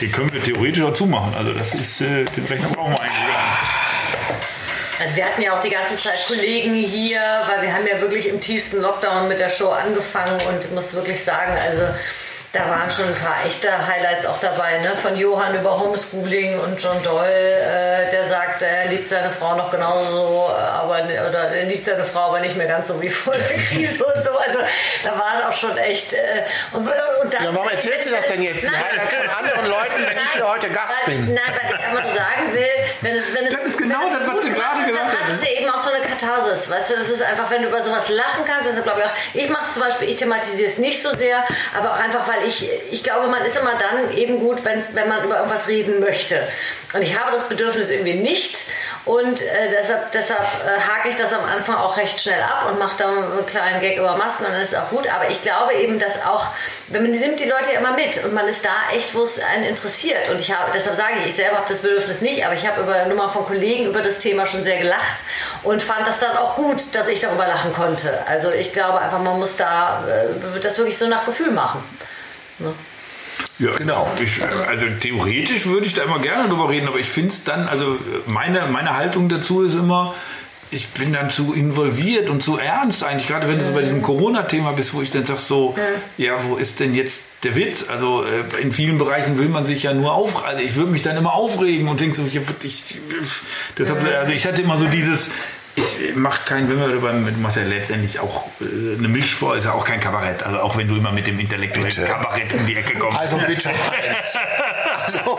Den 0.00 0.12
können 0.12 0.32
wir 0.32 0.40
theoretisch 0.40 0.80
auch 0.84 0.94
zumachen. 0.94 1.34
Also 1.34 1.52
das 1.54 1.74
ist, 1.74 2.00
äh, 2.00 2.24
den 2.24 2.44
Rechner 2.44 2.68
brauchen 2.68 2.92
wir 2.92 3.00
eigentlich 3.00 3.26
gar 3.26 3.40
nicht. 3.40 5.00
Also 5.00 5.16
wir 5.16 5.24
hatten 5.24 5.42
ja 5.42 5.56
auch 5.58 5.60
die 5.60 5.70
ganze 5.70 5.96
Zeit 5.96 6.24
Kollegen 6.28 6.74
hier, 6.74 7.20
weil 7.48 7.62
wir 7.62 7.74
haben 7.74 7.86
ja 7.88 8.00
wirklich 8.00 8.28
im 8.28 8.40
tiefsten 8.40 8.80
Lockdown 8.80 9.26
mit 9.26 9.40
der 9.40 9.48
Show 9.48 9.70
angefangen 9.70 10.40
und 10.48 10.64
ich 10.66 10.70
muss 10.70 10.94
wirklich 10.94 11.24
sagen, 11.24 11.52
also 11.68 11.82
Da 12.50 12.60
waren 12.60 12.90
schon 12.90 13.04
ein 13.04 13.14
paar 13.14 13.36
echte 13.44 13.68
Highlights 13.86 14.24
auch 14.24 14.40
dabei, 14.40 14.78
ne? 14.78 14.92
von 15.02 15.14
Johann 15.14 15.54
über 15.54 15.78
Homeschooling 15.78 16.58
und 16.58 16.82
John 16.82 17.02
Doyle, 17.02 17.28
äh, 17.28 18.10
der 18.10 18.24
sagt, 18.24 18.62
er 18.62 18.86
liebt 18.86 19.10
seine 19.10 19.28
Frau 19.30 19.54
noch 19.54 19.70
genauso, 19.70 20.48
äh, 20.48 20.62
aber 20.62 21.02
oder 21.28 21.50
er 21.50 21.64
liebt 21.64 21.84
seine 21.84 22.04
Frau 22.04 22.28
aber 22.28 22.40
nicht 22.40 22.56
mehr 22.56 22.66
ganz 22.66 22.88
so 22.88 23.02
wie 23.02 23.10
vor 23.10 23.34
der 23.34 23.58
Krise 23.68 24.02
und 24.06 24.22
so. 24.22 24.30
Also 24.38 24.60
da 25.04 25.10
waren 25.10 25.42
auch 25.46 25.52
schon 25.52 25.76
echt. 25.76 26.14
Äh, 26.14 26.44
und, 26.72 26.88
und 26.88 27.34
dann, 27.34 27.44
Ja, 27.44 27.54
warum 27.54 27.68
erzählst 27.68 28.08
du 28.08 28.14
das 28.14 28.28
denn 28.28 28.40
jetzt? 28.40 28.62
Die 28.62 28.66
Nein. 28.66 28.82
Highlights 28.82 29.14
von 29.14 29.28
anderen 29.28 29.66
Leuten, 29.68 30.06
wenn 30.06 30.16
ich 30.16 30.32
hier 30.32 30.48
heute 30.48 30.70
Gast 30.70 30.94
weil, 31.04 31.16
bin. 31.16 31.34
Nein, 31.34 31.52
weil 31.52 31.68
ich 31.68 31.84
einfach 31.84 32.14
sagen 32.16 32.54
will, 32.54 32.77
wenn 33.00 33.14
es, 33.14 33.34
wenn 33.34 33.46
es, 33.46 33.54
Das 33.54 33.64
ist 33.64 33.78
genau 33.78 34.04
das, 34.06 34.26
was 34.26 34.40
gemacht 34.40 34.42
gerade 34.42 34.80
ist, 34.80 34.86
gesagt 34.86 35.12
dann 35.12 35.20
hat. 35.20 35.26
hat 35.26 35.32
es 35.32 35.42
ja 35.42 35.60
eben 35.60 35.70
auch 35.70 35.78
so 35.78 35.90
eine 35.90 36.04
Katharsis, 36.04 36.70
weißt 36.70 36.90
du, 36.90 36.94
das 36.96 37.08
ist 37.08 37.22
einfach, 37.22 37.50
wenn 37.50 37.62
du 37.62 37.68
über 37.68 37.80
sowas 37.80 38.08
lachen 38.08 38.44
kannst, 38.46 38.68
das 38.68 38.76
ist 38.76 38.82
glaube 38.82 39.00
ich 39.00 39.06
auch, 39.06 39.44
ich 39.44 39.50
mache 39.50 39.72
zum 39.72 39.82
Beispiel, 39.82 40.08
ich 40.08 40.16
thematisiere 40.16 40.68
es 40.68 40.78
nicht 40.78 41.00
so 41.02 41.14
sehr, 41.16 41.44
aber 41.78 41.92
auch 41.92 41.98
einfach, 41.98 42.26
weil 42.28 42.46
ich, 42.46 42.68
ich 42.90 43.02
glaube, 43.02 43.28
man 43.28 43.44
ist 43.44 43.56
immer 43.58 43.74
dann 43.78 44.16
eben 44.16 44.40
gut, 44.40 44.64
wenn, 44.64 44.82
wenn 44.94 45.08
man 45.08 45.24
über 45.24 45.36
irgendwas 45.36 45.68
reden 45.68 46.00
möchte. 46.00 46.40
Und 46.94 47.02
ich 47.02 47.18
habe 47.18 47.30
das 47.32 47.48
Bedürfnis 47.50 47.90
irgendwie 47.90 48.14
nicht 48.14 48.56
und 49.04 49.42
äh, 49.42 49.70
deshalb, 49.70 50.10
deshalb 50.12 50.40
äh, 50.40 50.80
hake 50.80 51.10
ich 51.10 51.16
das 51.16 51.34
am 51.34 51.44
Anfang 51.44 51.76
auch 51.76 51.98
recht 51.98 52.18
schnell 52.18 52.40
ab 52.42 52.66
und 52.70 52.78
mache 52.78 52.96
da 52.96 53.08
einen 53.08 53.46
kleinen 53.46 53.80
Gag 53.80 53.98
über 53.98 54.16
Masken 54.16 54.46
und 54.46 54.52
dann 54.52 54.62
ist 54.62 54.72
es 54.72 54.78
auch 54.78 54.88
gut. 54.88 55.06
Aber 55.12 55.28
ich 55.28 55.42
glaube 55.42 55.74
eben, 55.74 55.98
dass 55.98 56.24
auch, 56.24 56.46
wenn 56.88 57.02
man 57.02 57.10
nimmt 57.10 57.40
die 57.40 57.48
Leute 57.48 57.74
ja 57.74 57.80
immer 57.80 57.92
mit 57.92 58.24
und 58.24 58.32
man 58.32 58.48
ist 58.48 58.64
da 58.64 58.70
echt, 58.94 59.14
wo 59.14 59.22
es 59.22 59.38
einen 59.38 59.64
interessiert. 59.64 60.30
Und 60.30 60.40
ich 60.40 60.50
habe, 60.54 60.70
deshalb 60.72 60.96
sage 60.96 61.12
ich, 61.20 61.28
ich 61.28 61.36
selber 61.36 61.56
habe 61.56 61.66
das 61.68 61.80
Bedürfnis 61.80 62.22
nicht, 62.22 62.46
aber 62.46 62.54
ich 62.54 62.66
habe 62.66 62.80
über 62.80 63.04
Nummer 63.04 63.28
von 63.28 63.44
Kollegen 63.44 63.84
über 63.86 64.00
das 64.00 64.18
Thema 64.18 64.46
schon 64.46 64.62
sehr 64.62 64.78
gelacht 64.78 65.20
und 65.64 65.82
fand 65.82 66.06
das 66.06 66.20
dann 66.20 66.38
auch 66.38 66.56
gut, 66.56 66.94
dass 66.94 67.08
ich 67.08 67.20
darüber 67.20 67.46
lachen 67.46 67.74
konnte. 67.74 68.18
Also 68.26 68.50
ich 68.50 68.72
glaube 68.72 68.98
einfach, 68.98 69.20
man 69.20 69.38
muss 69.38 69.58
da 69.58 70.04
äh, 70.08 70.58
das 70.60 70.78
wirklich 70.78 70.96
so 70.96 71.06
nach 71.06 71.26
Gefühl 71.26 71.50
machen. 71.50 71.84
Ja, 73.58 73.72
Genau. 73.76 74.10
Ich, 74.22 74.40
also 74.68 74.86
theoretisch 75.00 75.66
würde 75.66 75.86
ich 75.86 75.94
da 75.94 76.02
immer 76.04 76.20
gerne 76.20 76.48
drüber 76.48 76.68
reden, 76.70 76.88
aber 76.88 76.98
ich 76.98 77.08
finde 77.08 77.30
es 77.30 77.44
dann, 77.44 77.68
also 77.68 77.96
meine, 78.26 78.66
meine 78.70 78.96
Haltung 78.96 79.28
dazu 79.28 79.62
ist 79.62 79.74
immer, 79.74 80.14
ich 80.70 80.88
bin 80.88 81.12
dann 81.12 81.30
zu 81.30 81.54
involviert 81.54 82.28
und 82.28 82.42
zu 82.42 82.58
ernst 82.58 83.02
eigentlich, 83.02 83.26
gerade 83.26 83.48
wenn 83.48 83.58
du 83.58 83.64
so 83.64 83.72
bei 83.72 83.82
diesem 83.82 84.02
Corona-Thema 84.02 84.72
bist, 84.72 84.92
wo 84.92 85.00
ich 85.00 85.10
dann 85.10 85.24
sage 85.24 85.40
so, 85.40 85.74
ja, 86.18 86.34
wo 86.44 86.56
ist 86.56 86.80
denn 86.80 86.94
jetzt 86.94 87.22
der 87.42 87.56
Witz? 87.56 87.86
Also 87.88 88.22
äh, 88.24 88.60
in 88.60 88.70
vielen 88.70 88.98
Bereichen 88.98 89.38
will 89.38 89.48
man 89.48 89.64
sich 89.64 89.84
ja 89.84 89.94
nur 89.94 90.12
auf, 90.12 90.44
also 90.44 90.62
ich 90.62 90.76
würde 90.76 90.90
mich 90.90 91.02
dann 91.02 91.16
immer 91.16 91.34
aufregen 91.34 91.88
und 91.88 92.00
denke 92.00 92.14
so, 92.14 92.22
ich, 92.26 92.36
ich, 92.36 92.94
deshalb, 93.78 94.04
also 94.04 94.32
ich 94.32 94.46
hatte 94.46 94.60
immer 94.62 94.76
so 94.76 94.86
dieses, 94.86 95.30
ich 95.78 96.14
mache 96.16 96.40
kein, 96.44 96.68
wenn 96.68 96.78
wir 96.80 97.00
beim, 97.00 97.24
du 97.24 97.40
machst 97.40 97.56
ja 97.56 97.62
letztendlich 97.64 98.18
auch 98.20 98.44
äh, 98.60 98.96
eine 98.98 99.08
Mischform, 99.08 99.56
ist 99.56 99.64
ja 99.64 99.72
auch 99.72 99.84
kein 99.84 100.00
Kabarett, 100.00 100.42
also 100.42 100.58
auch 100.60 100.76
wenn 100.76 100.88
du 100.88 100.96
immer 100.96 101.12
mit 101.12 101.26
dem 101.26 101.38
intellektuellen 101.38 101.88
Bitte. 101.88 102.04
Kabarett 102.06 102.52
um 102.54 102.66
die 102.66 102.76
Ecke 102.76 102.98
kommst. 102.98 103.18
Also 103.18 103.38
bitte 103.46 103.68
eins. 103.70 104.38
Also, 105.08 105.38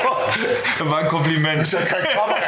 Das 0.80 0.90
war 0.90 1.00
ein 1.00 1.08
Kompliment. 1.08 1.62
ist 1.62 1.74
ja 1.74 1.80
kein 1.82 2.02
Kabarett. 2.04 2.44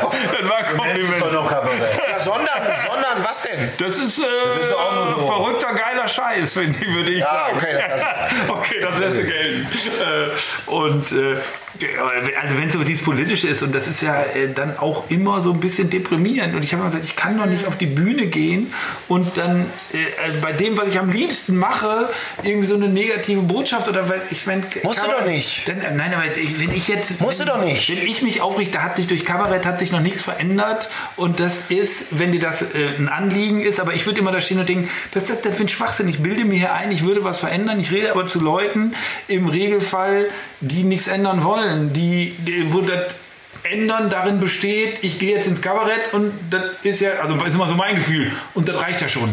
Das 0.00 0.48
war 0.48 0.56
ein 0.58 0.64
Doch 0.64 0.76
Kompliment. 0.78 1.32
noch 1.32 1.48
Kabarett. 1.50 2.00
Ja, 2.18 2.24
sondern, 2.24 2.62
sondern 2.86 3.24
was 3.24 3.42
denn? 3.42 3.68
Das 3.78 3.98
ist, 3.98 4.18
äh, 4.18 4.22
ist 4.22 4.74
auch 4.74 4.94
nur 4.94 5.20
so. 5.20 5.26
verrückter, 5.26 5.72
geiler 5.74 6.08
Scheiß, 6.08 6.56
wenn 6.56 6.72
die 6.72 6.86
würde 6.94 7.10
ich 7.10 7.18
Ja, 7.20 7.46
sagen. 7.46 7.56
okay, 7.56 7.76
das- 7.88 8.48
okay, 8.48 8.80
das 8.82 8.98
lässt 8.98 9.16
du 9.16 9.24
gelten. 9.24 9.66
Äh, 9.66 10.70
und 10.70 11.12
äh, 11.12 11.36
also 12.42 12.58
wenn 12.58 12.68
es 12.68 12.74
so 12.74 12.82
dieses 12.82 13.04
Politische 13.04 13.46
ist, 13.46 13.62
und 13.62 13.72
das 13.72 13.86
ist 13.86 14.02
ja 14.02 14.22
äh, 14.22 14.52
dann 14.52 14.76
auch 14.78 15.08
immer 15.10 15.40
so 15.40 15.52
ein 15.52 15.60
bisschen 15.60 15.88
deprimierend. 15.90 16.54
Und 16.56 16.64
ich 16.64 16.72
habe 16.72 16.80
immer 16.82 16.90
gesagt, 16.90 17.04
ich 17.04 17.14
kann 17.14 17.38
doch 17.38 17.46
nicht 17.46 17.66
auf 17.66 17.76
die 17.78 17.86
Bühne 17.86 18.26
gehen 18.26 18.72
und 19.06 19.36
dann 19.38 19.64
äh, 19.92 20.22
also 20.24 20.40
bei 20.40 20.52
dem, 20.52 20.76
was 20.76 20.88
ich 20.88 20.98
am 20.98 21.10
liebsten 21.12 21.56
mache, 21.56 22.08
irgendwie 22.42 22.66
so 22.66 22.74
eine 22.74 22.88
negative 22.88 23.42
Botschaft 23.42 23.86
oder 23.88 24.08
weil 24.08 24.20
ich 24.30 24.46
meine. 24.46 24.62
Musst 24.82 25.04
du 25.04 25.08
doch 25.08 25.24
nicht. 25.24 25.68
Denn, 25.68 25.78
nein, 25.96 26.12
aber 26.14 26.24
ich, 26.26 26.58
wenn 26.60 26.72
ich 26.72 26.88
jetzt. 26.88 27.20
Musst 27.20 27.38
du 27.40 27.46
wenn, 27.46 27.52
doch 27.54 27.64
nicht. 27.64 27.88
Wenn 27.88 28.04
ich 28.08 28.22
mich 28.22 28.40
aufrichte, 28.40 28.82
hat 28.82 28.96
sich 28.96 29.06
durch 29.06 29.24
Kabarett 29.24 29.64
hat 29.64 29.78
sich 29.78 29.92
noch 29.92 30.00
nichts 30.00 30.22
verändert. 30.22 30.88
Und 31.14 31.38
das 31.38 31.66
ist, 31.70 32.07
wenn 32.10 32.32
dir 32.32 32.40
das 32.40 32.62
äh, 32.74 32.88
ein 32.98 33.08
Anliegen 33.08 33.62
ist, 33.62 33.80
aber 33.80 33.94
ich 33.94 34.06
würde 34.06 34.20
immer 34.20 34.32
da 34.32 34.40
stehen 34.40 34.58
und 34.58 34.68
denken, 34.68 34.88
was 35.12 35.24
ist 35.24 35.30
das 35.30 35.40
denn 35.42 35.54
für 35.54 35.64
ein 35.64 35.68
Schwachsinn? 35.68 36.08
Ich 36.08 36.20
bilde 36.20 36.44
mir 36.44 36.58
hier 36.58 36.72
ein, 36.72 36.90
ich 36.90 37.04
würde 37.04 37.24
was 37.24 37.40
verändern. 37.40 37.78
Ich 37.80 37.90
rede 37.92 38.10
aber 38.10 38.26
zu 38.26 38.40
Leuten 38.40 38.94
im 39.28 39.48
Regelfall, 39.48 40.28
die 40.60 40.84
nichts 40.84 41.06
ändern 41.06 41.42
wollen, 41.42 41.92
die, 41.92 42.34
die 42.38 42.72
wo 42.72 42.80
das 42.80 43.14
Ändern 43.64 44.08
darin 44.08 44.40
besteht, 44.40 45.02
ich 45.02 45.18
gehe 45.18 45.34
jetzt 45.34 45.46
ins 45.46 45.60
Kabarett 45.60 46.12
und 46.12 46.32
das 46.50 46.62
ist 46.82 47.00
ja, 47.00 47.12
also 47.20 47.34
ist 47.44 47.54
immer 47.54 47.68
so 47.68 47.74
mein 47.74 47.96
Gefühl 47.96 48.30
und 48.54 48.68
das 48.68 48.80
reicht 48.80 49.00
ja 49.00 49.08
schon. 49.08 49.32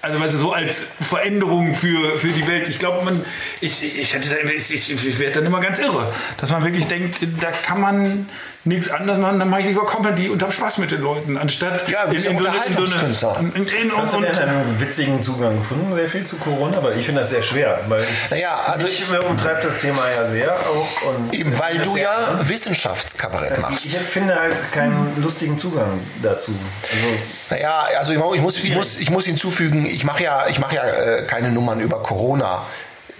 Also 0.00 0.18
weißt 0.18 0.34
du, 0.34 0.38
so 0.38 0.52
als 0.52 0.84
Veränderung 1.00 1.76
für, 1.76 2.18
für 2.18 2.28
die 2.28 2.44
Welt. 2.48 2.66
Ich 2.66 2.80
glaube, 2.80 3.04
man, 3.04 3.24
ich, 3.60 3.84
ich, 3.84 4.00
ich, 4.00 4.16
ich, 4.16 4.74
ich, 4.74 5.06
ich 5.06 5.18
werde 5.20 5.34
dann 5.34 5.46
immer 5.46 5.60
ganz 5.60 5.78
irre, 5.78 6.12
dass 6.38 6.50
man 6.50 6.64
wirklich 6.64 6.86
denkt, 6.86 7.18
da 7.38 7.52
kann 7.52 7.80
man 7.80 8.28
nichts 8.64 8.90
anderes 8.90 9.18
machen, 9.18 9.38
dann 9.38 9.48
mache 9.48 9.62
ich 9.62 9.66
lieber 9.68 9.86
Comedy 9.86 10.28
und 10.28 10.40
habe 10.42 10.52
Spaß 10.52 10.78
mit 10.78 10.90
den 10.92 11.00
Leuten, 11.00 11.36
anstatt 11.36 11.88
Ja, 11.88 12.06
du 12.06 12.14
bist 12.14 12.28
ja 12.28 12.36
Unterhaltungskünstler. 12.36 13.36
in, 13.40 13.52
in, 13.54 13.66
in, 13.66 13.96
Hast 13.96 14.14
du 14.14 14.20
denn 14.20 14.36
einen 14.36 14.80
witzigen 14.80 15.22
Zugang 15.22 15.58
gefunden, 15.58 15.92
sehr 15.94 16.08
viel 16.08 16.24
zu 16.24 16.36
Corona? 16.36 16.82
Weil 16.82 16.98
ich 16.98 17.04
finde 17.04 17.22
das 17.22 17.30
sehr 17.30 17.42
schwer. 17.42 17.80
Weil 17.88 18.02
ich, 18.02 18.30
Naja, 18.30 18.60
also 18.66 18.84
mich 18.84 19.04
umtreibt 19.28 19.64
das 19.64 19.80
Thema 19.80 20.02
ja 20.14 20.26
sehr 20.26 20.52
auch. 20.52 21.08
Und 21.08 21.34
Eben, 21.34 21.58
weil 21.58 21.78
du 21.78 21.96
ja 21.96 22.12
ernst. 22.28 22.48
Wissenschaftskabarett 22.48 23.60
machst. 23.60 23.86
Ich 23.86 23.96
finde 23.98 24.38
halt 24.38 24.58
keinen 24.72 25.20
lustigen 25.20 25.58
Zugang 25.58 26.00
dazu. 26.22 26.54
Also, 26.82 27.06
Naja, 27.50 27.84
also 27.98 28.12
ich 28.12 28.40
muss, 28.40 28.62
ich 28.62 28.74
muss, 28.74 29.00
ich 29.00 29.10
muss 29.10 29.26
hinzufügen, 29.26 29.86
ich 29.86 30.04
mache 30.04 30.22
ja, 30.22 30.46
ich 30.48 30.58
mache 30.60 30.76
ja 30.76 30.84
äh, 30.84 31.24
keine 31.26 31.50
Nummern 31.50 31.80
über 31.80 32.02
Corona. 32.02 32.66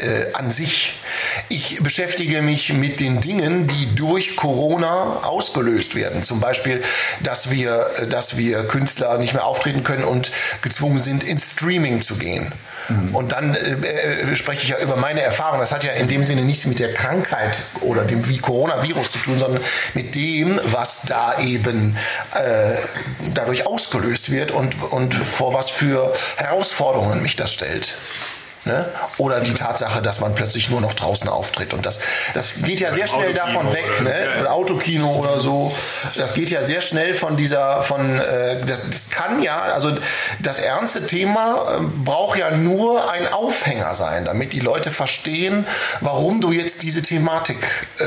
Äh, 0.03 0.33
an 0.33 0.51
sich. 0.51 0.95
Ich 1.49 1.81
beschäftige 1.83 2.43
mich 2.43 2.73
mit 2.73 2.99
den 2.99 3.21
Dingen, 3.21 3.69
die 3.69 3.95
durch 3.95 4.35
Corona 4.35 5.21
ausgelöst 5.23 5.95
werden. 5.95 6.25
Zum 6.25 6.41
Beispiel, 6.41 6.83
dass 7.23 7.51
wir, 7.53 7.89
äh, 7.99 8.07
dass 8.09 8.37
wir 8.37 8.65
Künstler 8.65 9.17
nicht 9.19 9.33
mehr 9.33 9.45
auftreten 9.45 9.85
können 9.85 10.03
und 10.03 10.33
gezwungen 10.61 10.99
sind, 10.99 11.23
ins 11.23 11.53
Streaming 11.53 12.03
zu 12.03 12.17
gehen. 12.17 12.53
Und 13.13 13.33
dann 13.33 13.55
äh, 13.55 14.33
äh, 14.33 14.37
spreche 14.37 14.63
ich 14.65 14.69
ja 14.71 14.79
über 14.79 14.97
meine 14.97 15.21
Erfahrung. 15.23 15.61
Das 15.61 15.73
hat 15.73 15.85
ja 15.85 15.93
in 15.93 16.09
dem 16.09 16.25
Sinne 16.25 16.43
nichts 16.43 16.67
mit 16.67 16.79
der 16.81 16.93
Krankheit 16.93 17.57
oder 17.81 18.03
dem 18.03 18.29
wie 18.29 18.39
Coronavirus 18.39 19.13
zu 19.13 19.19
tun, 19.19 19.39
sondern 19.39 19.63
mit 19.95 20.15
dem, 20.15 20.61
was 20.65 21.03
da 21.03 21.39
eben 21.41 21.97
äh, 22.35 22.75
dadurch 23.35 23.67
ausgelöst 23.67 24.33
wird 24.33 24.51
und, 24.51 24.83
und 24.91 25.15
vor 25.15 25.55
was 25.55 25.71
für 25.71 26.13
Herausforderungen 26.37 27.23
mich 27.23 27.37
das 27.37 27.53
stellt. 27.53 27.95
Ne? 28.65 28.87
Oder 29.19 29.41
die 29.41 29.55
Tatsache, 29.55 30.03
dass 30.03 30.21
man 30.21 30.35
plötzlich 30.37 30.71
nur 30.71 30.81
noch 30.81 30.95
draußen 30.95 31.29
auftritt. 31.29 31.75
Und 31.75 31.85
das, 31.85 31.99
das 32.35 32.63
geht 32.63 32.79
ja 32.81 32.93
sehr 32.93 33.09
schnell 33.09 33.31
Autokino 33.31 33.45
davon 33.47 33.73
weg. 33.73 33.85
oder- 34.01 34.03
Ne? 34.11 34.41
Oder 34.41 34.53
Autokino 34.53 35.15
oder 35.17 35.39
so. 35.41 35.75
Das 36.17 36.35
geht 36.35 36.49
ja 36.51 36.63
sehr 36.63 36.81
schnell 36.81 37.15
von 37.15 37.37
dieser, 37.37 37.83
von, 37.83 38.21
äh, 38.21 38.61
das, 38.65 38.89
das 38.89 39.11
kann 39.11 39.43
ja, 39.43 39.61
also 39.63 39.97
das 40.41 40.61
ernste 40.61 41.07
Thema 41.09 41.79
äh, 41.81 41.83
braucht 42.05 42.39
ja 42.39 42.53
nur 42.53 43.11
ein 43.11 43.33
Aufhänger 43.33 43.95
sein, 43.95 44.25
damit 44.25 44.53
die 44.53 44.61
Leute 44.61 44.93
verstehen, 44.93 45.67
warum 46.01 46.41
du 46.41 46.53
jetzt 46.53 46.83
diese 46.85 47.03
Thematik 47.03 47.59
äh, 47.99 48.05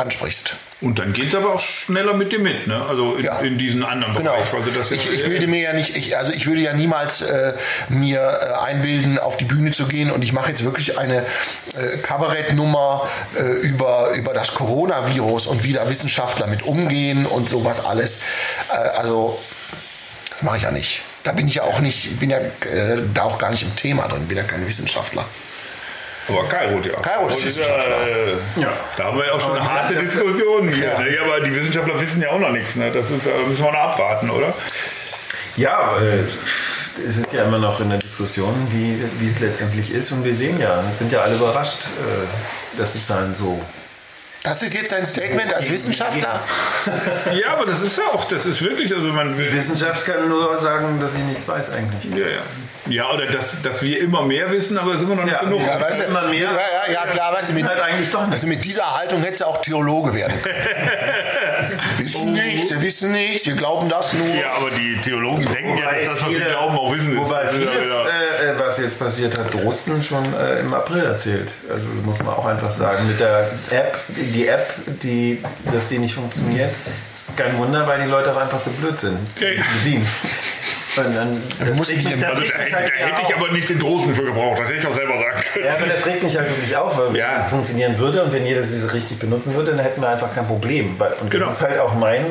ansprichst. 0.00 0.54
und 0.80 1.00
dann 1.00 1.12
geht 1.12 1.30
es 1.30 1.34
aber 1.34 1.54
auch 1.54 1.60
schneller 1.60 2.14
mit 2.14 2.30
dir 2.30 2.38
mit, 2.38 2.68
ne? 2.68 2.80
also 2.88 3.16
in, 3.16 3.24
Ja. 3.24 3.38
in 3.40 3.58
diesen 3.58 3.82
anderen 3.84 4.14
Genau. 4.14 4.32
Bereich. 4.36 4.54
Also 4.54 4.70
das 4.70 4.90
ich, 4.92 5.10
ich 5.12 5.24
bilde 5.24 5.48
mir 5.48 5.60
ja 5.60 5.72
nicht, 5.72 5.96
ich, 5.96 6.16
also 6.16 6.32
ich 6.32 6.46
würde 6.46 6.60
ja 6.60 6.72
niemals 6.72 7.20
äh, 7.22 7.54
mir 7.88 8.20
äh, 8.20 8.64
einbilden, 8.64 9.18
auf 9.18 9.36
die 9.36 9.44
Bühne 9.44 9.72
zu 9.72 9.86
gehen 9.88 10.12
und 10.12 10.22
ich 10.22 10.32
mache 10.32 10.50
jetzt 10.50 10.62
wirklich 10.64 10.98
eine 10.98 11.18
äh, 11.18 11.98
Kabarettnummer 12.02 13.08
äh, 13.36 13.42
über, 13.66 14.12
über 14.14 14.32
das 14.34 14.54
Coronavirus 14.54 15.48
und 15.48 15.64
wie 15.64 15.72
da 15.72 15.90
Wissenschaftler 15.90 16.46
mit 16.46 16.62
umgehen 16.62 17.26
und 17.26 17.48
sowas 17.48 17.84
alles. 17.84 18.22
Äh, 18.70 18.76
also 18.76 19.38
das 20.30 20.42
mache 20.44 20.58
ich 20.58 20.62
ja 20.62 20.70
nicht. 20.70 21.02
Da 21.24 21.32
bin 21.32 21.48
ich 21.48 21.56
ja 21.56 21.64
auch 21.64 21.80
nicht, 21.80 22.04
ich 22.12 22.18
bin 22.20 22.30
ja 22.30 22.38
äh, 22.38 23.02
da 23.12 23.24
auch 23.24 23.38
gar 23.38 23.50
nicht 23.50 23.62
im 23.64 23.74
Thema 23.74 24.06
drin, 24.06 24.26
bin 24.28 24.36
ja 24.36 24.44
kein 24.44 24.64
Wissenschaftler. 24.66 25.24
Aber 26.28 26.44
Kairot, 26.48 26.84
ja. 26.86 27.00
Kairot 27.00 27.30
ist 27.32 27.44
Wissenschaftler. 27.46 28.06
äh, 28.06 28.60
Ja. 28.60 28.68
Da 28.96 29.04
haben 29.04 29.18
wir 29.18 29.26
ja 29.26 29.32
auch 29.32 29.40
schon 29.40 29.52
Aber 29.56 29.60
eine 29.62 29.70
harte 29.82 29.94
Diskussion 29.96 30.68
hier. 30.68 30.88
Ja. 30.92 30.98
Ne? 31.00 31.14
Ja, 31.14 31.22
aber 31.22 31.40
die 31.40 31.54
Wissenschaftler 31.54 31.98
wissen 32.00 32.20
ja 32.22 32.30
auch 32.30 32.38
noch 32.38 32.50
nichts. 32.50 32.76
Ne? 32.76 32.90
Das 32.90 33.10
ist, 33.10 33.26
äh, 33.26 33.30
müssen 33.46 33.64
wir 33.64 33.72
noch 33.72 33.78
abwarten, 33.78 34.28
oder? 34.30 34.52
ja, 35.56 35.96
äh, 35.98 36.24
es 37.06 37.16
ist 37.16 37.32
ja 37.32 37.44
immer 37.44 37.58
noch 37.58 37.80
in 37.80 37.90
der 37.90 37.98
Diskussion, 37.98 38.54
wie, 38.70 39.02
wie 39.20 39.30
es 39.30 39.40
letztendlich 39.40 39.92
ist. 39.92 40.12
Und 40.12 40.24
wir 40.24 40.34
sehen 40.34 40.60
ja, 40.60 40.82
es 40.88 40.98
sind 40.98 41.12
ja 41.12 41.20
alle 41.20 41.34
überrascht, 41.36 41.84
äh, 41.86 42.78
dass 42.78 42.92
die 42.92 43.02
Zahlen 43.02 43.34
so. 43.34 43.60
Das 44.44 44.62
ist 44.62 44.74
jetzt 44.74 44.94
ein 44.94 45.04
Statement 45.04 45.52
als 45.52 45.68
Wissenschaftler? 45.68 46.40
Ja, 47.34 47.52
aber 47.54 47.66
das 47.66 47.80
ist 47.80 47.98
ja 47.98 48.04
auch, 48.04 48.24
das 48.24 48.46
ist 48.46 48.62
wirklich, 48.62 48.94
also 48.94 49.08
man 49.08 49.36
will. 49.36 49.52
Wissenschaft 49.52 50.06
kann 50.06 50.28
nur 50.28 50.58
sagen, 50.60 51.00
dass 51.00 51.14
sie 51.14 51.22
nichts 51.22 51.46
weiß 51.48 51.70
eigentlich. 51.72 52.04
Ja, 52.12 52.26
ja. 52.26 52.42
Ja, 52.88 53.10
oder 53.12 53.26
dass, 53.26 53.60
dass 53.60 53.82
wir 53.82 54.00
immer 54.00 54.22
mehr 54.22 54.50
wissen, 54.50 54.78
aber 54.78 54.92
es 54.92 54.98
ist 54.98 55.02
immer 55.02 55.16
noch 55.16 55.24
nicht 55.24 55.34
Ja, 55.34 55.40
genug. 55.40 55.60
Ja, 55.60 55.78
weißt 55.78 56.00
du, 56.00 56.04
Immer 56.04 56.22
mehr. 56.28 56.44
Ja, 56.44 56.52
ja, 56.86 56.92
ja 56.92 57.06
klar, 57.10 57.34
weißt 57.34 57.50
du, 57.50 57.54
mit, 57.54 57.68
Halt 57.68 57.82
eigentlich 57.82 58.10
doch 58.10 58.22
nicht. 58.22 58.32
also 58.32 58.46
mit 58.46 58.64
dieser 58.64 58.96
Haltung 58.96 59.20
hättest 59.22 59.42
du 59.42 59.44
auch 59.46 59.60
Theologe 59.60 60.14
werden 60.14 60.40
können. 60.40 60.54
wissen 62.88 63.12
nichts, 63.12 63.12
wir 63.12 63.12
wissen 63.12 63.12
nichts, 63.12 63.46
wir 63.46 63.54
glauben 63.56 63.88
das 63.88 64.12
nur. 64.14 64.26
Ja, 64.28 64.52
aber 64.56 64.70
die 64.70 64.96
Theologen 65.02 65.44
denken 65.52 65.78
ja, 65.78 65.84
Wobei 65.86 65.98
dass 65.98 66.06
das, 66.06 66.22
was 66.24 66.30
sie 66.34 66.40
glauben, 66.40 66.78
auch 66.78 66.94
wissen 66.94 67.12
ist. 67.12 67.18
Wobei 67.18 67.42
Das 67.44 67.54
ist 67.54 67.60
ja 67.62 67.70
vieles, 67.70 67.86
wieder- 67.86 68.44
äh, 68.44 68.50
äh, 68.50 68.58
was 68.58 68.78
jetzt 68.78 68.98
passiert 68.98 69.38
hat, 69.38 69.54
Drosten 69.54 70.02
schon 70.02 70.24
äh, 70.34 70.60
im 70.60 70.72
April 70.74 71.04
erzählt. 71.04 71.50
Also 71.72 71.88
muss 72.04 72.18
man 72.18 72.28
auch 72.34 72.46
einfach 72.46 72.70
sagen. 72.70 73.06
Mit 73.06 73.20
der 73.20 73.50
App, 73.70 73.98
die 74.08 74.46
App, 74.48 74.74
die, 75.02 75.42
dass 75.72 75.88
die 75.88 75.98
nicht 75.98 76.14
funktioniert, 76.14 76.70
ist 77.14 77.36
kein 77.36 77.56
Wunder, 77.58 77.86
weil 77.86 78.00
die 78.02 78.08
Leute 78.08 78.32
auch 78.32 78.40
einfach 78.40 78.62
zu 78.62 78.70
blöd 78.70 78.98
sind. 78.98 79.18
Okay. 79.36 79.60
dann, 80.96 81.40
muss 81.76 81.90
ich 81.90 82.02
mich- 82.04 82.26
Also 82.26 82.42
da, 82.42 82.48
halt 82.58 82.72
da 82.72 82.78
hätte 82.78 83.22
ich 83.28 83.34
auf. 83.34 83.40
aber 83.40 83.52
nicht 83.52 83.68
den 83.68 83.78
Drosten 83.78 84.14
für 84.14 84.24
gebraucht, 84.24 84.58
das 84.58 84.68
hätte 84.68 84.78
ich 84.80 84.86
auch 84.86 84.94
selber 84.94 85.14
sagen 85.18 85.42
können. 85.52 85.64
Ja, 85.66 85.74
aber 85.76 85.86
das 85.86 86.06
regt 86.06 86.22
mich 86.24 86.36
halt 86.36 86.48
wirklich 86.50 86.76
auf, 86.76 86.96
weil 86.98 87.16
Ja. 87.16 87.28
wenn 87.36 87.44
es 87.44 87.50
funktionieren 87.50 87.98
würde 87.98 88.22
und 88.24 88.32
wenn 88.32 88.44
jeder 88.44 88.62
sie 88.64 88.80
so 88.80 88.88
richtig 88.88 89.18
benutzen 89.20 89.54
würde, 89.54 89.70
dann 89.72 89.80
hätten 89.80 90.00
wir 90.00 90.08
einfach 90.08 90.34
kein 90.34 90.46
Problem. 90.46 90.96
Und 91.20 91.30
Genau. 91.30 91.46
das 91.46 91.56
ist 91.58 91.62
halt 91.62 91.78
auch 91.78 91.94
mein 91.94 92.24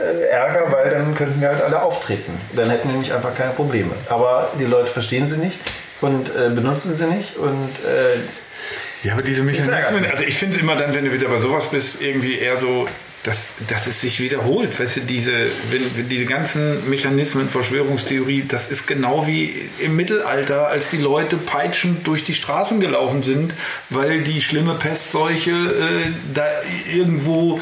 äh, 0.00 0.28
Ärger, 0.28 0.72
weil 0.72 0.90
dann 0.90 1.14
könnten 1.14 1.40
wir 1.40 1.48
halt 1.48 1.62
alle 1.62 1.82
auftreten. 1.82 2.32
Dann 2.54 2.70
hätten 2.70 2.88
wir 2.88 2.92
nämlich 2.92 3.12
einfach 3.12 3.34
keine 3.34 3.52
Probleme. 3.52 3.90
Aber 4.08 4.50
die 4.58 4.64
Leute 4.64 4.92
verstehen 4.92 5.26
sie 5.26 5.38
nicht 5.38 5.58
und 6.00 6.28
äh, 6.30 6.48
benutzen 6.50 6.92
sie 6.92 7.06
nicht 7.06 7.36
und 7.36 7.70
äh, 7.84 9.06
Ja, 9.06 9.14
aber 9.14 9.22
diese 9.22 9.42
Mechanismen, 9.42 10.06
also 10.10 10.24
ich 10.24 10.36
finde 10.36 10.58
immer 10.58 10.76
dann, 10.76 10.94
wenn 10.94 11.04
du 11.04 11.12
wieder 11.12 11.28
bei 11.28 11.40
sowas 11.40 11.70
bist, 11.70 12.02
irgendwie 12.02 12.38
eher 12.38 12.58
so, 12.58 12.86
dass, 13.22 13.48
dass 13.68 13.86
es 13.86 14.00
sich 14.00 14.20
wiederholt. 14.20 14.80
Weißt 14.80 14.96
du, 14.96 15.00
diese, 15.02 15.32
wenn, 15.70 15.96
wenn 15.96 16.08
diese 16.08 16.24
ganzen 16.24 16.88
Mechanismen, 16.88 17.48
Verschwörungstheorie, 17.48 18.44
das 18.48 18.70
ist 18.70 18.86
genau 18.86 19.26
wie 19.26 19.68
im 19.78 19.96
Mittelalter, 19.96 20.68
als 20.68 20.88
die 20.88 20.96
Leute 20.96 21.36
peitschend 21.36 22.06
durch 22.06 22.24
die 22.24 22.32
Straßen 22.32 22.80
gelaufen 22.80 23.22
sind, 23.22 23.54
weil 23.90 24.22
die 24.22 24.40
schlimme 24.40 24.74
Pestseuche 24.74 25.50
äh, 25.50 26.10
da 26.32 26.46
irgendwo 26.90 27.60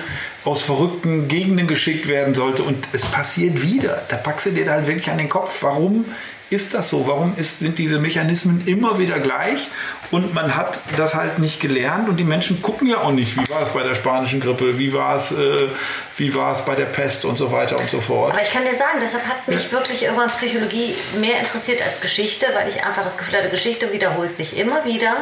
aus 0.49 0.63
verrückten 0.63 1.29
Gegenden 1.29 1.67
geschickt 1.67 2.09
werden 2.09 2.35
sollte. 2.35 2.63
Und 2.63 2.89
es 2.93 3.05
passiert 3.05 3.63
wieder. 3.63 4.03
Da 4.09 4.17
packst 4.17 4.47
du 4.47 4.51
dir 4.51 4.65
da 4.65 4.73
halt 4.73 4.87
wirklich 4.87 5.11
an 5.11 5.19
den 5.19 5.29
Kopf. 5.29 5.63
Warum 5.63 6.07
ist 6.51 6.75
das 6.75 6.89
so? 6.89 7.07
Warum 7.07 7.37
ist, 7.37 7.61
sind 7.61 7.79
diese 7.79 7.99
Mechanismen 7.99 8.63
immer 8.67 8.99
wieder 8.99 9.19
gleich? 9.19 9.69
Und 10.11 10.33
man 10.33 10.57
hat 10.57 10.81
das 10.97 11.15
halt 11.15 11.39
nicht 11.39 11.61
gelernt 11.61 12.09
und 12.09 12.17
die 12.17 12.25
Menschen 12.25 12.63
gucken 12.63 12.89
ja 12.89 13.03
auch 13.03 13.13
nicht, 13.13 13.37
wie 13.37 13.49
war 13.51 13.61
es 13.61 13.71
bei 13.71 13.83
der 13.83 13.95
spanischen 13.95 14.41
Grippe, 14.41 14.79
wie 14.79 14.95
war 14.95 15.17
es, 15.17 15.33
äh, 15.33 15.69
wie 16.17 16.35
war 16.35 16.53
es 16.53 16.65
bei 16.65 16.75
der 16.75 16.87
Pest 16.87 17.27
und 17.27 17.37
so 17.37 17.53
weiter 17.53 17.79
und 17.79 17.91
so 17.91 18.01
fort. 18.01 18.33
Aber 18.33 18.43
ich 18.43 18.51
kann 18.51 18.65
dir 18.65 18.75
sagen, 18.75 18.99
deshalb 19.03 19.27
hat 19.27 19.47
mich 19.47 19.71
wirklich 19.71 20.05
irgendwann 20.05 20.29
Psychologie 20.29 20.95
mehr 21.21 21.39
interessiert 21.41 21.83
als 21.87 22.01
Geschichte, 22.01 22.47
weil 22.55 22.69
ich 22.69 22.83
einfach 22.83 23.05
das 23.05 23.19
Gefühl 23.19 23.39
hatte, 23.39 23.51
Geschichte 23.51 23.93
wiederholt 23.93 24.35
sich 24.35 24.57
immer 24.57 24.85
wieder 24.87 25.17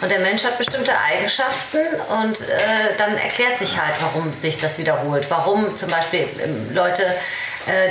und 0.00 0.10
der 0.10 0.20
Mensch 0.20 0.44
hat 0.44 0.58
bestimmte 0.58 0.92
Eigenschaften 0.96 1.78
und 2.22 2.40
äh, 2.40 2.96
dann 2.98 3.16
erklärt 3.16 3.58
sich 3.58 3.80
halt, 3.80 3.94
warum 4.00 4.32
sich 4.32 4.58
das 4.58 4.78
wiederholt. 4.78 5.26
Warum 5.28 5.76
zum 5.76 5.90
Beispiel 5.90 6.28
ähm, 6.44 6.72
Leute, 6.72 7.02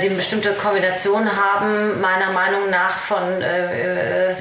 die 0.02 0.06
eine 0.06 0.16
bestimmte 0.16 0.52
Kombination 0.52 1.28
haben, 1.36 2.00
meiner 2.00 2.32
Meinung 2.32 2.70
nach 2.70 2.98
von 2.98 3.42
äh, 3.42 4.30
äh, 4.32 4.36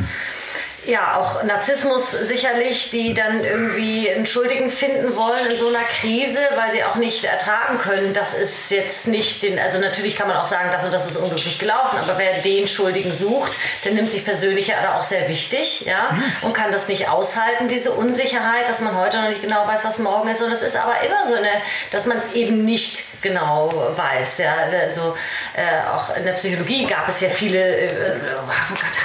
ja, 0.89 1.17
auch 1.17 1.43
Narzissmus 1.43 2.11
sicherlich, 2.11 2.89
die 2.89 3.13
dann 3.13 3.43
irgendwie 3.43 4.09
einen 4.09 4.25
Schuldigen 4.25 4.71
finden 4.71 5.15
wollen 5.15 5.45
in 5.49 5.55
so 5.55 5.67
einer 5.67 5.83
Krise, 5.99 6.39
weil 6.55 6.71
sie 6.71 6.83
auch 6.83 6.95
nicht 6.95 7.25
ertragen 7.25 7.79
können. 7.79 8.13
Das 8.13 8.33
ist 8.33 8.71
jetzt 8.71 9.07
nicht 9.07 9.43
den, 9.43 9.59
also 9.59 9.79
natürlich 9.79 10.15
kann 10.15 10.27
man 10.27 10.37
auch 10.37 10.45
sagen, 10.45 10.69
das 10.71 10.85
und 10.85 10.93
das 10.93 11.05
ist 11.05 11.17
unglücklich 11.17 11.59
gelaufen, 11.59 11.99
aber 11.99 12.17
wer 12.17 12.41
den 12.41 12.67
Schuldigen 12.67 13.11
sucht, 13.11 13.57
der 13.85 13.93
nimmt 13.93 14.11
sich 14.11 14.25
persönlich 14.25 14.67
ja 14.67 14.97
auch 14.97 15.03
sehr 15.03 15.29
wichtig, 15.29 15.85
ja, 15.85 16.17
und 16.41 16.53
kann 16.53 16.71
das 16.71 16.87
nicht 16.87 17.09
aushalten, 17.09 17.67
diese 17.67 17.91
Unsicherheit, 17.91 18.67
dass 18.67 18.81
man 18.81 18.97
heute 18.97 19.17
noch 19.21 19.29
nicht 19.29 19.41
genau 19.41 19.67
weiß, 19.67 19.85
was 19.85 19.99
morgen 19.99 20.29
ist. 20.29 20.41
Und 20.41 20.51
es 20.51 20.63
ist 20.63 20.75
aber 20.75 20.95
immer 21.05 21.25
so 21.25 21.35
eine, 21.35 21.49
dass 21.91 22.05
man 22.05 22.17
es 22.19 22.33
eben 22.33 22.65
nicht 22.65 23.21
genau 23.21 23.69
weiß, 23.95 24.39
ja. 24.39 24.55
Also 24.81 25.15
äh, 25.55 25.87
auch 25.89 26.15
in 26.15 26.23
der 26.23 26.33
Psychologie 26.33 26.85
gab 26.85 27.07
es 27.07 27.21
ja 27.21 27.29
viele 27.29 27.59
äh, 27.59 27.89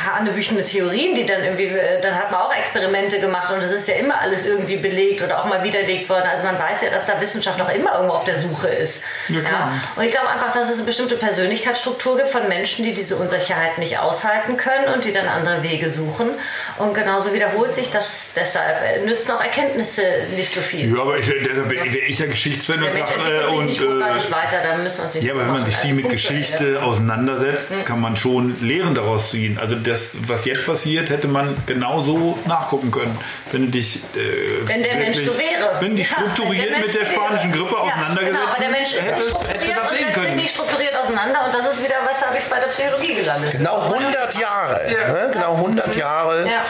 hanebüchene 0.09 0.63
Theorien, 0.63 1.15
die 1.15 1.27
dann 1.27 1.43
irgendwie, 1.43 1.67
äh, 1.67 1.74
dann 2.03 2.15
hat 2.15 2.31
man 2.31 2.41
auch 2.41 2.55
Experimente 2.55 3.21
gemacht 3.21 3.53
und 3.53 3.63
es 3.63 3.73
ist 3.73 3.89
ja 3.89 3.95
immer 3.97 4.21
alles 4.21 4.47
irgendwie 4.47 4.77
belegt 4.77 5.23
oder 5.23 5.41
auch 5.41 5.47
mal 5.47 5.63
widerlegt 5.63 6.09
worden. 6.09 6.25
Also 6.31 6.45
man 6.45 6.59
weiß 6.59 6.83
ja, 6.83 6.91
dass 6.91 7.07
da 7.07 7.21
Wissenschaft 7.21 7.59
noch 7.59 7.73
immer 7.73 7.95
irgendwo 7.95 8.15
auf 8.15 8.25
der 8.25 8.37
Suche 8.37 8.69
ist. 8.69 9.05
Ja, 9.29 9.41
klar. 9.41 9.73
Und 9.97 10.05
ich 10.05 10.13
glaube 10.13 10.29
einfach, 10.29 10.53
dass 10.53 10.71
es 10.71 10.77
eine 10.77 10.87
bestimmte 10.87 11.17
Persönlichkeitsstruktur 11.17 12.17
gibt 12.17 12.29
von 12.29 12.49
Menschen, 12.49 12.85
die 12.85 12.95
diese 12.95 13.17
Unsicherheit 13.17 13.79
nicht 13.79 13.99
aushalten 13.99 14.57
können 14.57 14.93
und 14.95 15.05
die 15.05 15.13
dann 15.13 15.29
andere 15.29 15.63
Wege 15.63 15.89
suchen. 15.89 16.31
Und 16.79 16.95
genauso 16.95 17.33
wiederholt 17.33 17.75
sich 17.75 17.91
das. 17.91 18.33
Deshalb 18.37 18.83
äh, 18.83 19.05
nützen 19.05 19.33
auch 19.33 19.41
Erkenntnisse 19.41 20.03
nicht 20.37 20.53
so 20.53 20.61
viel. 20.61 20.95
Ja, 20.95 21.03
aber 21.03 21.19
ich, 21.19 21.27
deshalb 21.27 21.69
bin 21.69 21.85
wäre 21.85 22.07
ich 22.07 22.19
ja 22.19 22.27
Geschichtsfan 22.27 22.83
und 22.83 22.95
sage, 22.95 23.11
äh, 23.29 23.53
und 23.53 23.67
nicht 23.67 23.81
äh, 23.81 23.87
weiter, 23.87 24.59
da 24.63 24.77
müssen 24.77 24.99
wir 24.99 25.05
uns 25.05 25.15
nicht 25.15 25.25
Ja, 25.25 25.33
aber 25.33 25.43
wenn 25.43 25.53
man 25.53 25.67
sich 25.67 25.77
viel 25.77 25.95
mit 25.95 26.09
punktuell, 26.09 26.39
Geschichte 26.39 26.83
auseinandersetzt, 26.83 27.73
kann 27.85 28.01
man 28.01 28.17
schon 28.17 28.61
Lehren 28.61 28.95
daraus 28.95 29.31
ziehen. 29.31 29.59
Also 29.61 29.75
das, 29.75 30.17
was 30.27 30.45
jetzt 30.45 30.67
passiert, 30.67 31.11
hätte 31.11 31.29
man 31.29 31.54
genauso 31.67 32.39
nachgucken 32.47 32.91
können, 32.91 33.19
wenn 33.53 33.63
du 33.67 33.69
dich 33.71 33.97
äh, 34.17 34.67
Wenn 34.67 34.83
der 34.83 34.95
Mensch 34.97 35.19
so 35.19 35.37
wäre. 35.39 35.77
wenn 35.81 35.97
dich 35.97 36.11
Ja, 36.11 36.17
strukturiert 36.17 36.71
wenn 36.73 36.81
mit 36.81 36.95
der 36.95 37.05
so 37.05 37.13
spanischen 37.13 37.53
wäre. 37.55 37.65
Grippe 37.65 37.75
Ja, 37.77 37.83
auseinandergesetzt 37.83 38.39
genau, 38.39 38.51
aber 38.51 38.59
der 38.61 38.71
Mensch 38.71 38.93
ist 38.93 39.01
nicht 39.03 39.11
hättest, 39.11 39.31
strukturiert 39.31 39.61
hättest 39.61 39.71
du 39.77 39.81
das 39.81 39.91
sehen 39.91 40.13
können. 40.13 40.37
nicht 40.37 40.51
strukturiert 40.55 40.95
auseinander 40.97 41.45
und 41.47 41.55
das 41.55 41.67
ist 41.67 41.83
wieder, 41.85 41.97
was 42.05 42.27
habe 42.27 42.37
ich 42.39 42.45
bei 42.45 42.59
der 42.61 42.67
Psychologie 42.69 43.15
gelandet. 43.15 43.53
Genau 43.53 43.81
100 43.81 44.35
Jahre. 44.39 44.81
Ne? 44.91 45.31
Genau 45.33 45.55
100 45.57 45.97
Jahre 45.97 46.47
Ja. 46.49 46.65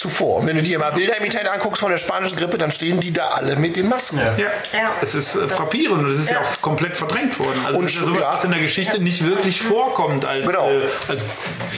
Zuvor. 0.00 0.36
Und 0.38 0.46
wenn 0.46 0.56
du 0.56 0.62
dir 0.62 0.78
mal 0.78 0.90
Bilder 0.92 1.16
im 1.18 1.24
Internet 1.24 1.52
anguckst 1.52 1.80
von 1.80 1.90
der 1.90 1.98
spanischen 1.98 2.36
Grippe, 2.38 2.56
dann 2.56 2.70
stehen 2.70 3.00
die 3.00 3.12
da 3.12 3.28
alle 3.28 3.56
mit 3.56 3.76
den 3.76 3.86
Masken. 3.88 4.18
Ja. 4.18 4.44
Ja. 4.46 4.48
es 5.02 5.14
ist 5.14 5.34
äh, 5.36 5.46
frappierend 5.46 5.98
und 6.04 6.12
es 6.12 6.20
ist 6.20 6.30
ja. 6.30 6.36
Ja. 6.36 6.42
auch 6.42 6.60
komplett 6.62 6.96
verdrängt 6.96 7.38
worden. 7.38 7.60
Also 7.66 7.78
Und 7.78 7.84
das 7.84 7.92
ist 7.92 8.00
ja 8.00 8.06
sowas, 8.06 8.20
ja. 8.22 8.32
was 8.34 8.44
in 8.44 8.50
der 8.50 8.60
Geschichte 8.60 8.98
nicht 8.98 9.26
wirklich 9.26 9.60
vorkommt 9.60 10.24
als, 10.24 10.46
Genau. 10.46 10.70
äh, 10.70 10.80
als 11.08 11.24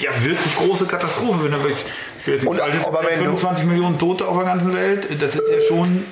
ja, 0.01 0.11
wirklich 0.25 0.57
große 0.57 0.87
Katastrophe. 0.87 1.43
Wenn 1.45 1.51
da 1.51 1.59
wirklich, 1.64 2.47
Und 2.49 2.61
aber 2.61 2.70
sagen, 3.03 3.07
wenn 3.09 3.14
du- 3.18 3.25
25 3.25 3.64
Millionen 3.66 3.99
Tote 3.99 4.27
auf 4.29 4.37
der 4.37 4.47
ganzen 4.47 4.73
Welt, 4.73 5.09
das 5.20 5.35
ist 5.35 5.51
ja 5.51 5.61
schon 5.66 6.05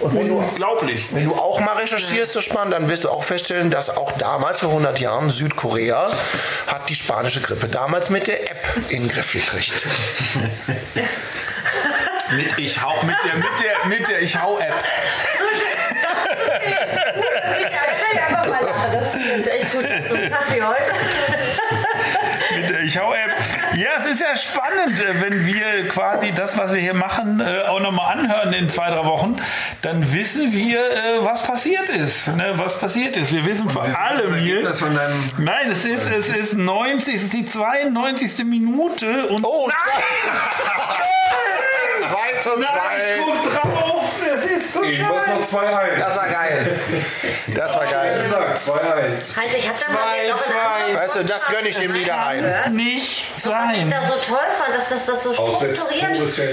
Und 0.00 0.14
wenn 0.14 0.28
du, 0.28 0.38
unglaublich. 0.38 1.08
wenn 1.12 1.24
du 1.24 1.34
auch 1.34 1.60
mal 1.60 1.76
recherchierst, 1.76 2.32
so 2.32 2.40
spannend, 2.40 2.74
dann 2.74 2.88
wirst 2.88 3.04
du 3.04 3.08
auch 3.10 3.24
feststellen, 3.24 3.70
dass 3.70 3.96
auch 3.96 4.12
damals, 4.12 4.60
vor 4.60 4.70
100 4.70 5.00
Jahren, 5.00 5.30
Südkorea 5.30 6.10
hat 6.66 6.88
die 6.88 6.94
spanische 6.94 7.40
Grippe 7.40 7.68
damals 7.68 8.10
mit 8.10 8.26
der 8.26 8.50
App 8.50 8.66
in 8.88 9.02
den 9.02 9.08
Griff 9.08 9.32
gekriegt. 9.32 9.72
Mit 12.32 12.58
ich 12.58 12.80
hau, 12.80 12.94
mit 13.02 13.16
der, 13.24 13.34
mit 13.34 13.60
der, 13.60 13.86
mit 13.88 14.08
der 14.08 14.22
ich 14.22 14.40
hau 14.40 14.58
App. 14.58 14.72
Ja, 16.64 17.80
da 17.86 17.92
kann 17.92 18.12
ich 18.12 18.20
einfach 18.20 18.46
mal 18.46 18.64
lachen. 18.64 18.92
Das 18.92 19.14
ist 19.14 19.46
echt 19.46 19.72
gut. 19.72 19.84
So 20.08 20.14
ein 20.14 20.30
Tag 20.30 20.54
wie 20.54 20.62
heute. 20.62 20.92
Ich 22.84 22.98
hau 22.98 23.12
App. 23.12 23.30
Ja, 23.76 23.90
es 23.96 24.06
ist 24.06 24.20
ja 24.20 24.34
spannend, 24.34 25.00
äh, 25.00 25.20
wenn 25.20 25.46
wir 25.46 25.88
quasi 25.88 26.32
das, 26.32 26.56
was 26.58 26.72
wir 26.72 26.80
hier 26.80 26.94
machen, 26.94 27.40
äh, 27.40 27.62
auch 27.68 27.80
nochmal 27.80 28.18
anhören 28.18 28.52
in 28.52 28.68
zwei, 28.68 28.90
drei 28.90 29.04
Wochen, 29.04 29.36
dann 29.82 30.12
wissen 30.12 30.52
wir, 30.52 30.80
äh, 30.80 31.24
was 31.24 31.44
passiert 31.44 31.88
ist. 31.88 32.28
Ne, 32.28 32.52
was 32.56 32.78
passiert 32.78 33.16
ist. 33.16 33.32
Wir 33.32 33.44
wissen 33.46 33.68
vor 33.70 33.84
allem 33.84 34.34
hier. 34.36 34.62
Nein, 35.38 35.70
es 35.70 35.84
ist, 35.84 36.06
es 36.06 36.28
ist 36.28 36.54
90, 36.54 37.14
es 37.14 37.22
ist 37.24 37.32
die 37.34 37.44
92. 37.44 38.44
Minute 38.46 39.26
und 39.28 39.44
Oh, 39.44 39.68
nein, 39.68 40.02
2 42.32 42.38
zu 42.40 42.50
nein, 42.58 42.66
2. 42.68 43.22
guck 43.24 43.61
drauf, 44.98 45.22
das 45.26 45.40
ist 45.40 45.50
so 45.50 45.62
Eben 45.62 45.72
war 45.72 45.84
es 45.84 45.86
geil. 45.86 45.98
noch 45.98 46.02
2-1. 46.02 46.04
Das 46.04 46.16
war 46.16 46.28
geil. 46.28 46.78
Das 47.54 47.76
war 47.76 47.86
geil. 47.86 48.22
gesagt, 48.22 48.56
2-1. 48.56 49.36
Heinz, 49.36 49.54
ich 49.56 49.68
habe 49.68 49.78
da 49.86 49.92
mal 49.92 50.02
anderen 50.20 50.96
Weißt 50.96 51.16
du, 51.16 51.24
das 51.24 51.46
gönn 51.46 51.66
ich 51.66 51.78
dem 51.78 51.94
wieder 51.94 52.26
ein. 52.26 52.54
Nicht 52.72 53.26
Was 53.34 53.36
ich 53.36 53.42
sein. 53.42 53.90
da 53.90 54.02
so 54.02 54.14
toll 54.14 54.46
fand, 54.58 54.74
dass 54.74 54.88
das, 54.88 55.06
das 55.06 55.22
so 55.22 55.32
strukturiert 55.32 55.78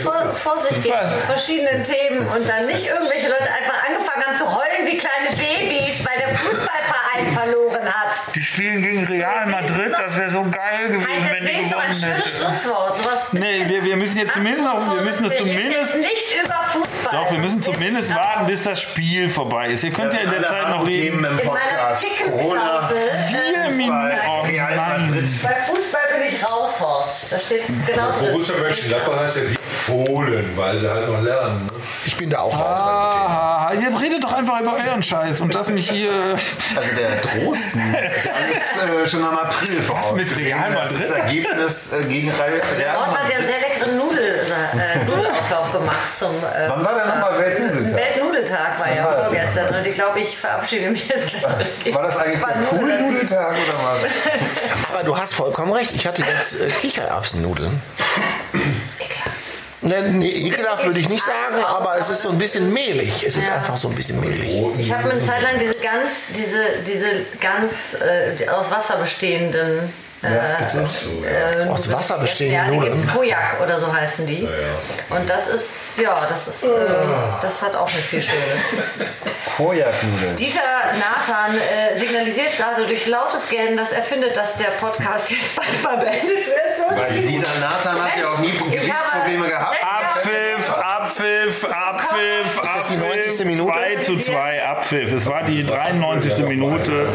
vor, 0.04 0.36
vor 0.36 0.58
sich 0.58 0.84
geht 0.84 0.94
Was? 0.94 1.12
zu 1.12 1.18
verschiedenen 1.20 1.84
Themen 1.84 2.28
und 2.28 2.48
dann 2.48 2.66
nicht 2.68 2.88
irgendwelche 2.88 3.30
Leute 3.30 3.50
einfach 3.52 3.86
angefangen 3.88 4.24
haben 4.26 4.38
zu 4.38 4.56
heulen 4.56 4.86
wie 4.86 4.98
kleine 4.98 5.30
Babys, 5.36 6.06
weil 6.06 6.20
der 6.20 6.36
Fußballverein 6.36 7.34
verloren 7.34 7.69
hat. 7.90 8.36
Die 8.36 8.44
spielen 8.44 8.82
gegen 8.82 9.06
Real 9.06 9.48
Madrid, 9.48 9.94
das 9.98 10.18
wäre 10.18 10.30
so 10.30 10.44
geil 10.44 10.88
gewesen, 10.90 11.30
wenn 11.32 11.48
jetzt 11.48 11.70
die 11.70 11.74
noch 11.74 11.82
ein 11.82 11.92
gewonnen 11.92 11.94
schönes 11.94 12.18
hätten. 12.18 12.30
Schlusswort. 12.30 12.98
Sowas 12.98 13.34
Nee, 13.34 13.66
wir, 13.68 13.84
wir 13.84 13.96
müssen 13.98 14.18
jetzt 14.18 14.34
zumindest 14.34 14.66
noch, 14.66 14.94
wir 14.96 15.02
müssen 15.02 15.30
Wir 15.30 15.38
zumindest, 15.38 15.66
reden 15.66 15.74
jetzt 15.74 15.96
nicht 15.98 16.44
über 16.44 16.56
Fußball. 16.68 17.12
doch, 17.12 17.32
wir 17.32 17.40
müssen 17.40 17.62
zumindest 17.62 18.16
warten, 18.16 18.46
bis 18.48 18.64
das 18.64 18.82
Spiel 18.82 19.30
vorbei 19.30 19.70
ist. 19.70 19.84
Ihr 19.84 19.92
könnt 19.92 20.14
ja 20.14 20.20
in 20.20 20.30
der 20.30 20.44
Zeit 20.44 20.70
noch 20.70 20.86
reden. 20.86 21.22
Themen 21.22 21.26
im 21.26 21.40
In 21.40 21.48
meiner 21.48 21.60
Podcast. 21.60 22.06
Corona, 22.26 22.90
Zickenklausel. 22.90 22.98
Vier 23.28 23.66
äh, 23.66 23.72
Minuten. 23.76 24.20
Oh, 24.28 24.42
Real. 24.42 24.76
Madrid. 24.76 25.30
Bei 25.44 25.56
Fußball 25.68 26.02
bin 26.14 26.28
ich 26.28 26.48
raus, 26.48 26.80
Horst. 26.80 27.32
Da 27.32 27.40
steht 27.40 27.64
genau 27.88 28.12
drin. 28.12 28.32
Borussia 28.32 28.56
Mönchengladbach 28.58 29.20
heißt 29.20 29.38
ja 29.38 29.42
die 29.44 29.58
Fohlen, 29.70 30.52
weil 30.56 30.78
sie 30.78 30.90
halt 30.90 31.08
noch 31.08 31.22
lernen. 31.22 31.66
Ne? 31.66 31.72
Ich 32.06 32.16
bin 32.18 32.30
da 32.30 32.40
auch 32.40 32.54
raus 32.54 32.80
bei 32.80 32.86
dem 32.86 33.12
Thema. 33.12 33.68
Ah, 33.70 33.74
jetzt 33.74 34.02
redet 34.02 34.24
doch 34.24 34.34
einfach 34.34 34.62
über 34.62 34.74
euren 34.74 35.04
Scheiß 35.04 35.42
und 35.42 35.54
lass 35.54 35.70
mich 35.70 35.90
hier. 35.90 36.12
Also 36.76 36.96
der 36.96 37.18
Drosten 37.22 37.79
ist 38.16 38.26
ja 38.26 38.34
alles 38.34 39.04
äh, 39.04 39.08
schon 39.08 39.24
am 39.24 39.38
April 39.38 39.82
vorausgesehen. 39.82 40.28
mit 40.30 40.38
Real 40.38 40.72
Das 40.72 40.92
Madrid? 40.92 41.02
ist 41.02 41.10
das 41.10 41.18
Ergebnis 41.18 41.94
äh, 41.94 42.04
gegen 42.06 42.30
Real 42.32 42.62
Der 42.78 42.98
Ort 42.98 43.18
hat 43.20 43.30
ja 43.30 43.38
einen 43.38 43.46
sehr 43.48 43.60
leckeren 43.60 43.98
Nudel, 43.98 44.46
äh, 44.78 45.06
Nudelauflauf 45.06 45.72
gemacht 45.72 46.18
zum. 46.18 46.36
Äh, 46.38 46.70
Wann 46.70 46.86
war 46.86 46.94
denn 46.96 47.08
nochmal 47.08 47.40
Weltnudeltag? 47.40 47.96
Weltnudeltag. 47.96 48.24
Nudeltag 48.30 48.80
war 48.80 48.96
ja 48.96 49.04
war 49.04 49.16
das? 49.16 49.28
vorgestern 49.28 49.76
und 49.76 49.86
ich 49.88 49.96
glaube, 49.96 50.20
ich 50.20 50.38
verabschiede 50.38 50.90
mich 50.92 51.08
jetzt. 51.08 51.32
War 51.94 52.04
das 52.04 52.18
eigentlich 52.18 52.40
der 52.40 52.48
War 52.48 52.56
Nudeln. 52.56 52.98
Poolnudeltag 52.98 53.52
oder 53.52 53.78
was? 53.84 54.90
Aber 54.94 55.04
du 55.04 55.18
hast 55.18 55.34
vollkommen 55.34 55.72
recht. 55.74 55.92
Ich 55.92 56.08
hatte 56.08 56.22
jetzt 56.24 56.62
äh, 56.62 56.70
Kichererbsennudeln. 56.70 57.82
Ekelhaft. 59.92 60.12
Ne, 60.14 60.18
nee, 60.20 60.30
ekelhaft 60.48 60.86
würde 60.86 61.00
ich 61.00 61.10
nicht 61.10 61.24
sagen, 61.24 61.56
Also, 61.56 61.66
aber 61.68 61.98
es 61.98 62.10
ist 62.10 62.22
so 62.22 62.30
ein 62.30 62.38
bisschen 62.38 62.72
mehlig. 62.74 63.24
Es 63.26 63.38
ist 63.38 63.48
Ja. 63.48 63.56
einfach 63.56 63.78
so 63.78 63.90
ein 63.90 63.96
bisschen 63.96 64.20
mehlig. 64.22 64.50
Ich 64.78 64.94
habe 64.94 65.10
eine 65.10 65.20
Zeit 65.22 65.42
lang 65.42 65.60
diese 65.60 65.76
ganz, 65.76 66.24
diese, 66.36 66.62
diese 66.88 67.08
ganz 67.42 67.96
äh, 67.96 68.48
aus 68.50 68.72
Wasser 68.72 68.98
bestehenden. 68.98 69.92
Äh, 70.22 70.28
Was 70.42 70.58
bitte? 70.74 71.28
äh, 71.66 71.70
Aus 71.70 71.92
Wasser 71.94 72.18
bestehende 72.18 72.56
ja, 72.56 72.66
die 72.66 72.76
Nudeln. 72.76 72.94
gibt's 72.94 73.08
Kojak 73.14 73.62
oder 73.64 73.80
so 73.80 73.94
heißen 73.94 74.26
die. 74.26 74.46
Und 75.10 75.30
das 75.30 75.48
ist, 75.48 75.98
ja, 76.00 76.26
das 76.28 76.48
ist, 76.50 76.64
äh, 76.66 76.70
das 77.42 77.62
hat 77.62 77.74
auch 77.76 77.88
nicht 77.88 78.06
viel 78.06 78.22
Schönes. 78.22 78.60
Kojaknudeln. 79.58 80.36
Dieter 80.36 80.62
Nathan 80.98 81.56
äh, 81.58 81.98
signalisiert 81.98 82.58
gerade 82.58 82.86
durch 82.86 83.08
lautes 83.08 83.48
Gellen, 83.48 83.78
dass 83.78 83.94
er 83.94 84.02
findet, 84.04 84.36
dass 84.36 84.58
der 84.58 84.72
Podcast 84.82 85.32
jetzt 85.32 85.56
bald 85.56 85.82
mal 85.84 85.98
beendet 85.98 86.48
werden 86.48 86.76
sollte. 86.78 87.02
Weil 87.02 87.22
Dieter 87.22 87.48
Nathan 87.62 88.02
hat 88.04 88.18
ja 88.20 88.28
auch 88.30 88.40
nie 88.40 88.52
Gewichtsprobleme 88.52 89.48
gehabt. 89.48 89.78
sechs 90.24 90.68
Jahre- 90.70 90.99
Abpfiff, 91.10 91.66
Abpfiff, 91.66 92.60
Abpfiff, 92.60 92.62
das 92.62 92.88
die 92.88 92.98
Abpfiff. 92.98 93.26
90. 93.26 93.46
Minute? 93.46 93.72
2 93.74 93.96
zu 93.98 94.18
2, 94.18 94.66
Abpfiff. 94.66 95.12
Es 95.12 95.26
war 95.26 95.44
die 95.44 95.66
93. 95.66 96.46
Minute. 96.46 97.08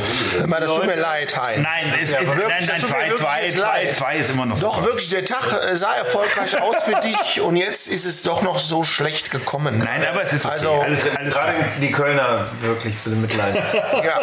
Mal, 0.47 0.61
das 0.61 0.71
tut 0.71 0.87
mir 0.87 0.97
leid, 0.97 1.37
Heinz. 1.37 1.61
Nein, 1.61 1.85
es 2.03 2.11
ist, 2.11 2.21
wirklich, 2.21 2.49
nein, 2.49 2.65
nein, 2.67 2.81
tut 2.81 2.91
mir 2.91 2.97
2, 2.97 3.09
wirklich 3.09 3.19
2, 3.21 3.45
jetzt 3.45 3.59
2, 3.59 3.63
leid. 3.63 3.95
2 3.95 4.17
ist 4.17 4.31
immer 4.31 4.47
noch 4.47 4.57
so. 4.57 4.67
Doch, 4.67 4.85
wirklich, 4.85 5.09
der 5.11 5.25
Tag 5.25 5.45
äh, 5.71 5.77
sah 5.77 5.95
erfolgreich 5.95 6.61
aus 6.61 6.77
für 6.85 7.01
dich 7.01 7.41
und 7.41 7.57
jetzt 7.57 7.89
ist 7.89 8.05
es 8.05 8.23
doch 8.23 8.43
noch 8.43 8.59
so 8.59 8.83
schlecht 8.83 9.31
gekommen. 9.31 9.79
Nein, 9.79 10.05
aber 10.05 10.23
es 10.25 10.33
ist 10.33 10.45
okay. 10.45 10.55
Also, 10.55 10.73
alles, 10.73 11.05
alles 11.17 11.33
Gerade 11.33 11.53
klar. 11.55 11.69
die 11.81 11.93
Kölner 11.93 12.47
wirklich 12.61 12.97
bemitleiden. 12.99 13.63
Ja, 14.05 14.21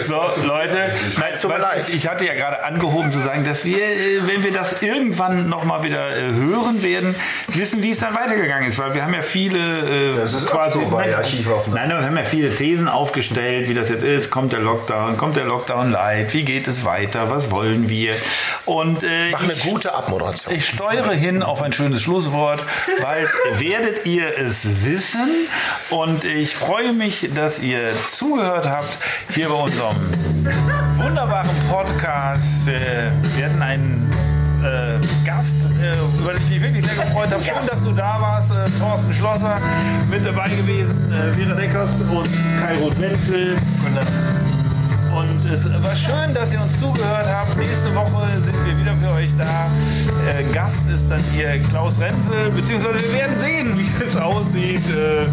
ist 0.00 0.08
So, 0.08 0.30
Leute, 0.44 0.92
nein, 1.18 1.34
tut 1.40 1.50
mir 1.50 1.58
leid. 1.58 1.88
ich 1.88 2.08
hatte 2.08 2.24
ja 2.24 2.34
gerade 2.34 2.64
angehoben 2.64 3.12
zu 3.12 3.20
sagen, 3.20 3.44
dass 3.44 3.64
wir, 3.64 3.78
äh, 3.78 4.26
wenn 4.26 4.42
wir 4.42 4.52
das 4.52 4.82
irgendwann 4.82 5.48
nochmal 5.48 5.82
wieder 5.82 6.16
äh, 6.16 6.32
hören 6.32 6.82
werden, 6.82 7.14
wissen, 7.48 7.82
wie 7.82 7.90
es 7.90 7.98
dann 8.00 8.14
weitergegangen 8.14 8.61
ist. 8.64 8.78
Weil 8.78 8.94
wir 8.94 9.02
haben 9.04 9.14
ja 9.14 9.22
viele 9.22 10.12
äh, 10.12 10.16
Das 10.16 10.32
ist 10.34 10.46
quasi 10.46 10.78
auch 10.78 10.84
so 10.84 10.88
bei 10.90 11.06
nein, 11.06 11.14
Archivaufnahmen. 11.16 11.74
Nein, 11.82 11.90
aber 11.92 12.00
wir 12.00 12.06
haben 12.08 12.16
ja 12.16 12.24
viele 12.24 12.54
Thesen 12.54 12.88
aufgestellt, 12.88 13.68
wie 13.68 13.74
das 13.74 13.88
jetzt 13.88 14.04
ist. 14.04 14.30
Kommt 14.30 14.52
der 14.52 14.60
Lockdown, 14.60 15.16
kommt 15.16 15.36
der 15.36 15.44
Lockdown 15.44 15.90
light, 15.90 16.32
wie 16.34 16.44
geht 16.44 16.68
es 16.68 16.84
weiter, 16.84 17.30
was 17.30 17.50
wollen 17.50 17.88
wir? 17.88 18.14
Und 18.64 19.02
äh, 19.02 19.30
mach 19.30 19.42
eine 19.42 19.52
ich- 19.52 19.62
gute 19.64 19.94
Abmoderation. 19.94 20.54
ich 20.54 20.66
steuere 20.68 21.12
hin 21.12 21.42
auf 21.42 21.62
ein 21.62 21.72
schönes 21.72 22.02
Schlusswort. 22.02 22.64
Bald 23.00 23.28
werdet 23.58 24.06
ihr 24.06 24.38
es 24.38 24.84
wissen. 24.84 25.28
Und 25.90 26.24
ich 26.24 26.54
freue 26.56 26.92
mich, 26.92 27.30
dass 27.34 27.60
ihr 27.60 27.90
zugehört 28.06 28.68
habt 28.68 28.98
hier 29.30 29.48
bei 29.48 29.54
unserem 29.54 29.96
wunderbaren 30.96 31.50
Podcast. 31.70 32.68
Äh, 32.68 33.10
Wir 33.36 33.46
hatten 33.46 33.62
einen 33.62 34.11
äh, 34.64 34.98
Gast, 35.24 35.68
äh, 35.80 35.94
über 36.20 36.32
den 36.32 36.42
ich 36.42 36.50
mich 36.50 36.62
wirklich 36.62 36.84
sehr 36.84 37.04
gefreut 37.04 37.30
habe. 37.30 37.42
Schön, 37.42 37.66
dass 37.66 37.82
du 37.82 37.92
da 37.92 38.20
warst. 38.20 38.50
Äh, 38.50 38.64
Thorsten 38.78 39.12
Schlosser 39.12 39.58
mit 40.10 40.24
dabei 40.24 40.48
gewesen, 40.50 41.12
äh, 41.12 41.32
Vera 41.34 41.54
Deckers 41.54 42.00
und 42.02 42.28
Kai 42.60 42.74
Roth-Wenzel. 42.80 43.56
Und 45.12 45.44
es 45.52 45.70
war 45.82 45.94
schön, 45.94 46.32
dass 46.32 46.52
ihr 46.52 46.60
uns 46.62 46.78
zugehört 46.80 47.26
habt. 47.26 47.56
Nächste 47.58 47.94
Woche 47.94 48.26
sind 48.42 48.56
wir 48.64 48.78
wieder 48.78 48.96
für 48.96 49.10
euch 49.10 49.36
da. 49.36 49.70
Äh, 50.26 50.44
Gast 50.52 50.88
ist 50.88 51.10
dann 51.10 51.20
hier 51.34 51.60
Klaus 51.68 52.00
Renzel, 52.00 52.50
beziehungsweise 52.50 53.02
wir 53.02 53.12
werden 53.12 53.38
sehen, 53.38 53.78
wie 53.78 54.04
es 54.04 54.16
aussieht. 54.16 54.82
Äh, 54.88 55.26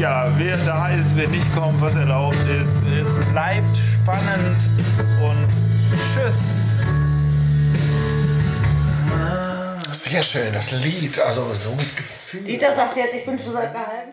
ja, 0.00 0.26
wer 0.36 0.56
da 0.58 0.88
ist, 0.90 1.16
wer 1.16 1.28
nicht 1.28 1.52
kommt, 1.54 1.80
was 1.80 1.94
erlaubt 1.94 2.36
ist. 2.62 2.82
Es 3.02 3.18
bleibt 3.32 3.76
spannend 3.76 4.68
und 5.22 5.48
tschüss. 5.96 6.69
Sehr 9.92 10.22
schön, 10.22 10.52
das 10.52 10.70
Lied, 10.72 11.18
also 11.20 11.52
so 11.54 11.74
mit 11.74 11.96
Gefühl. 11.96 12.42
Dieter 12.42 12.74
sagt 12.74 12.96
jetzt, 12.96 13.14
ich 13.14 13.24
bin 13.24 13.38
schon 13.38 13.52
seit 13.52 13.74
einer 13.74 13.86
halben 13.86 14.12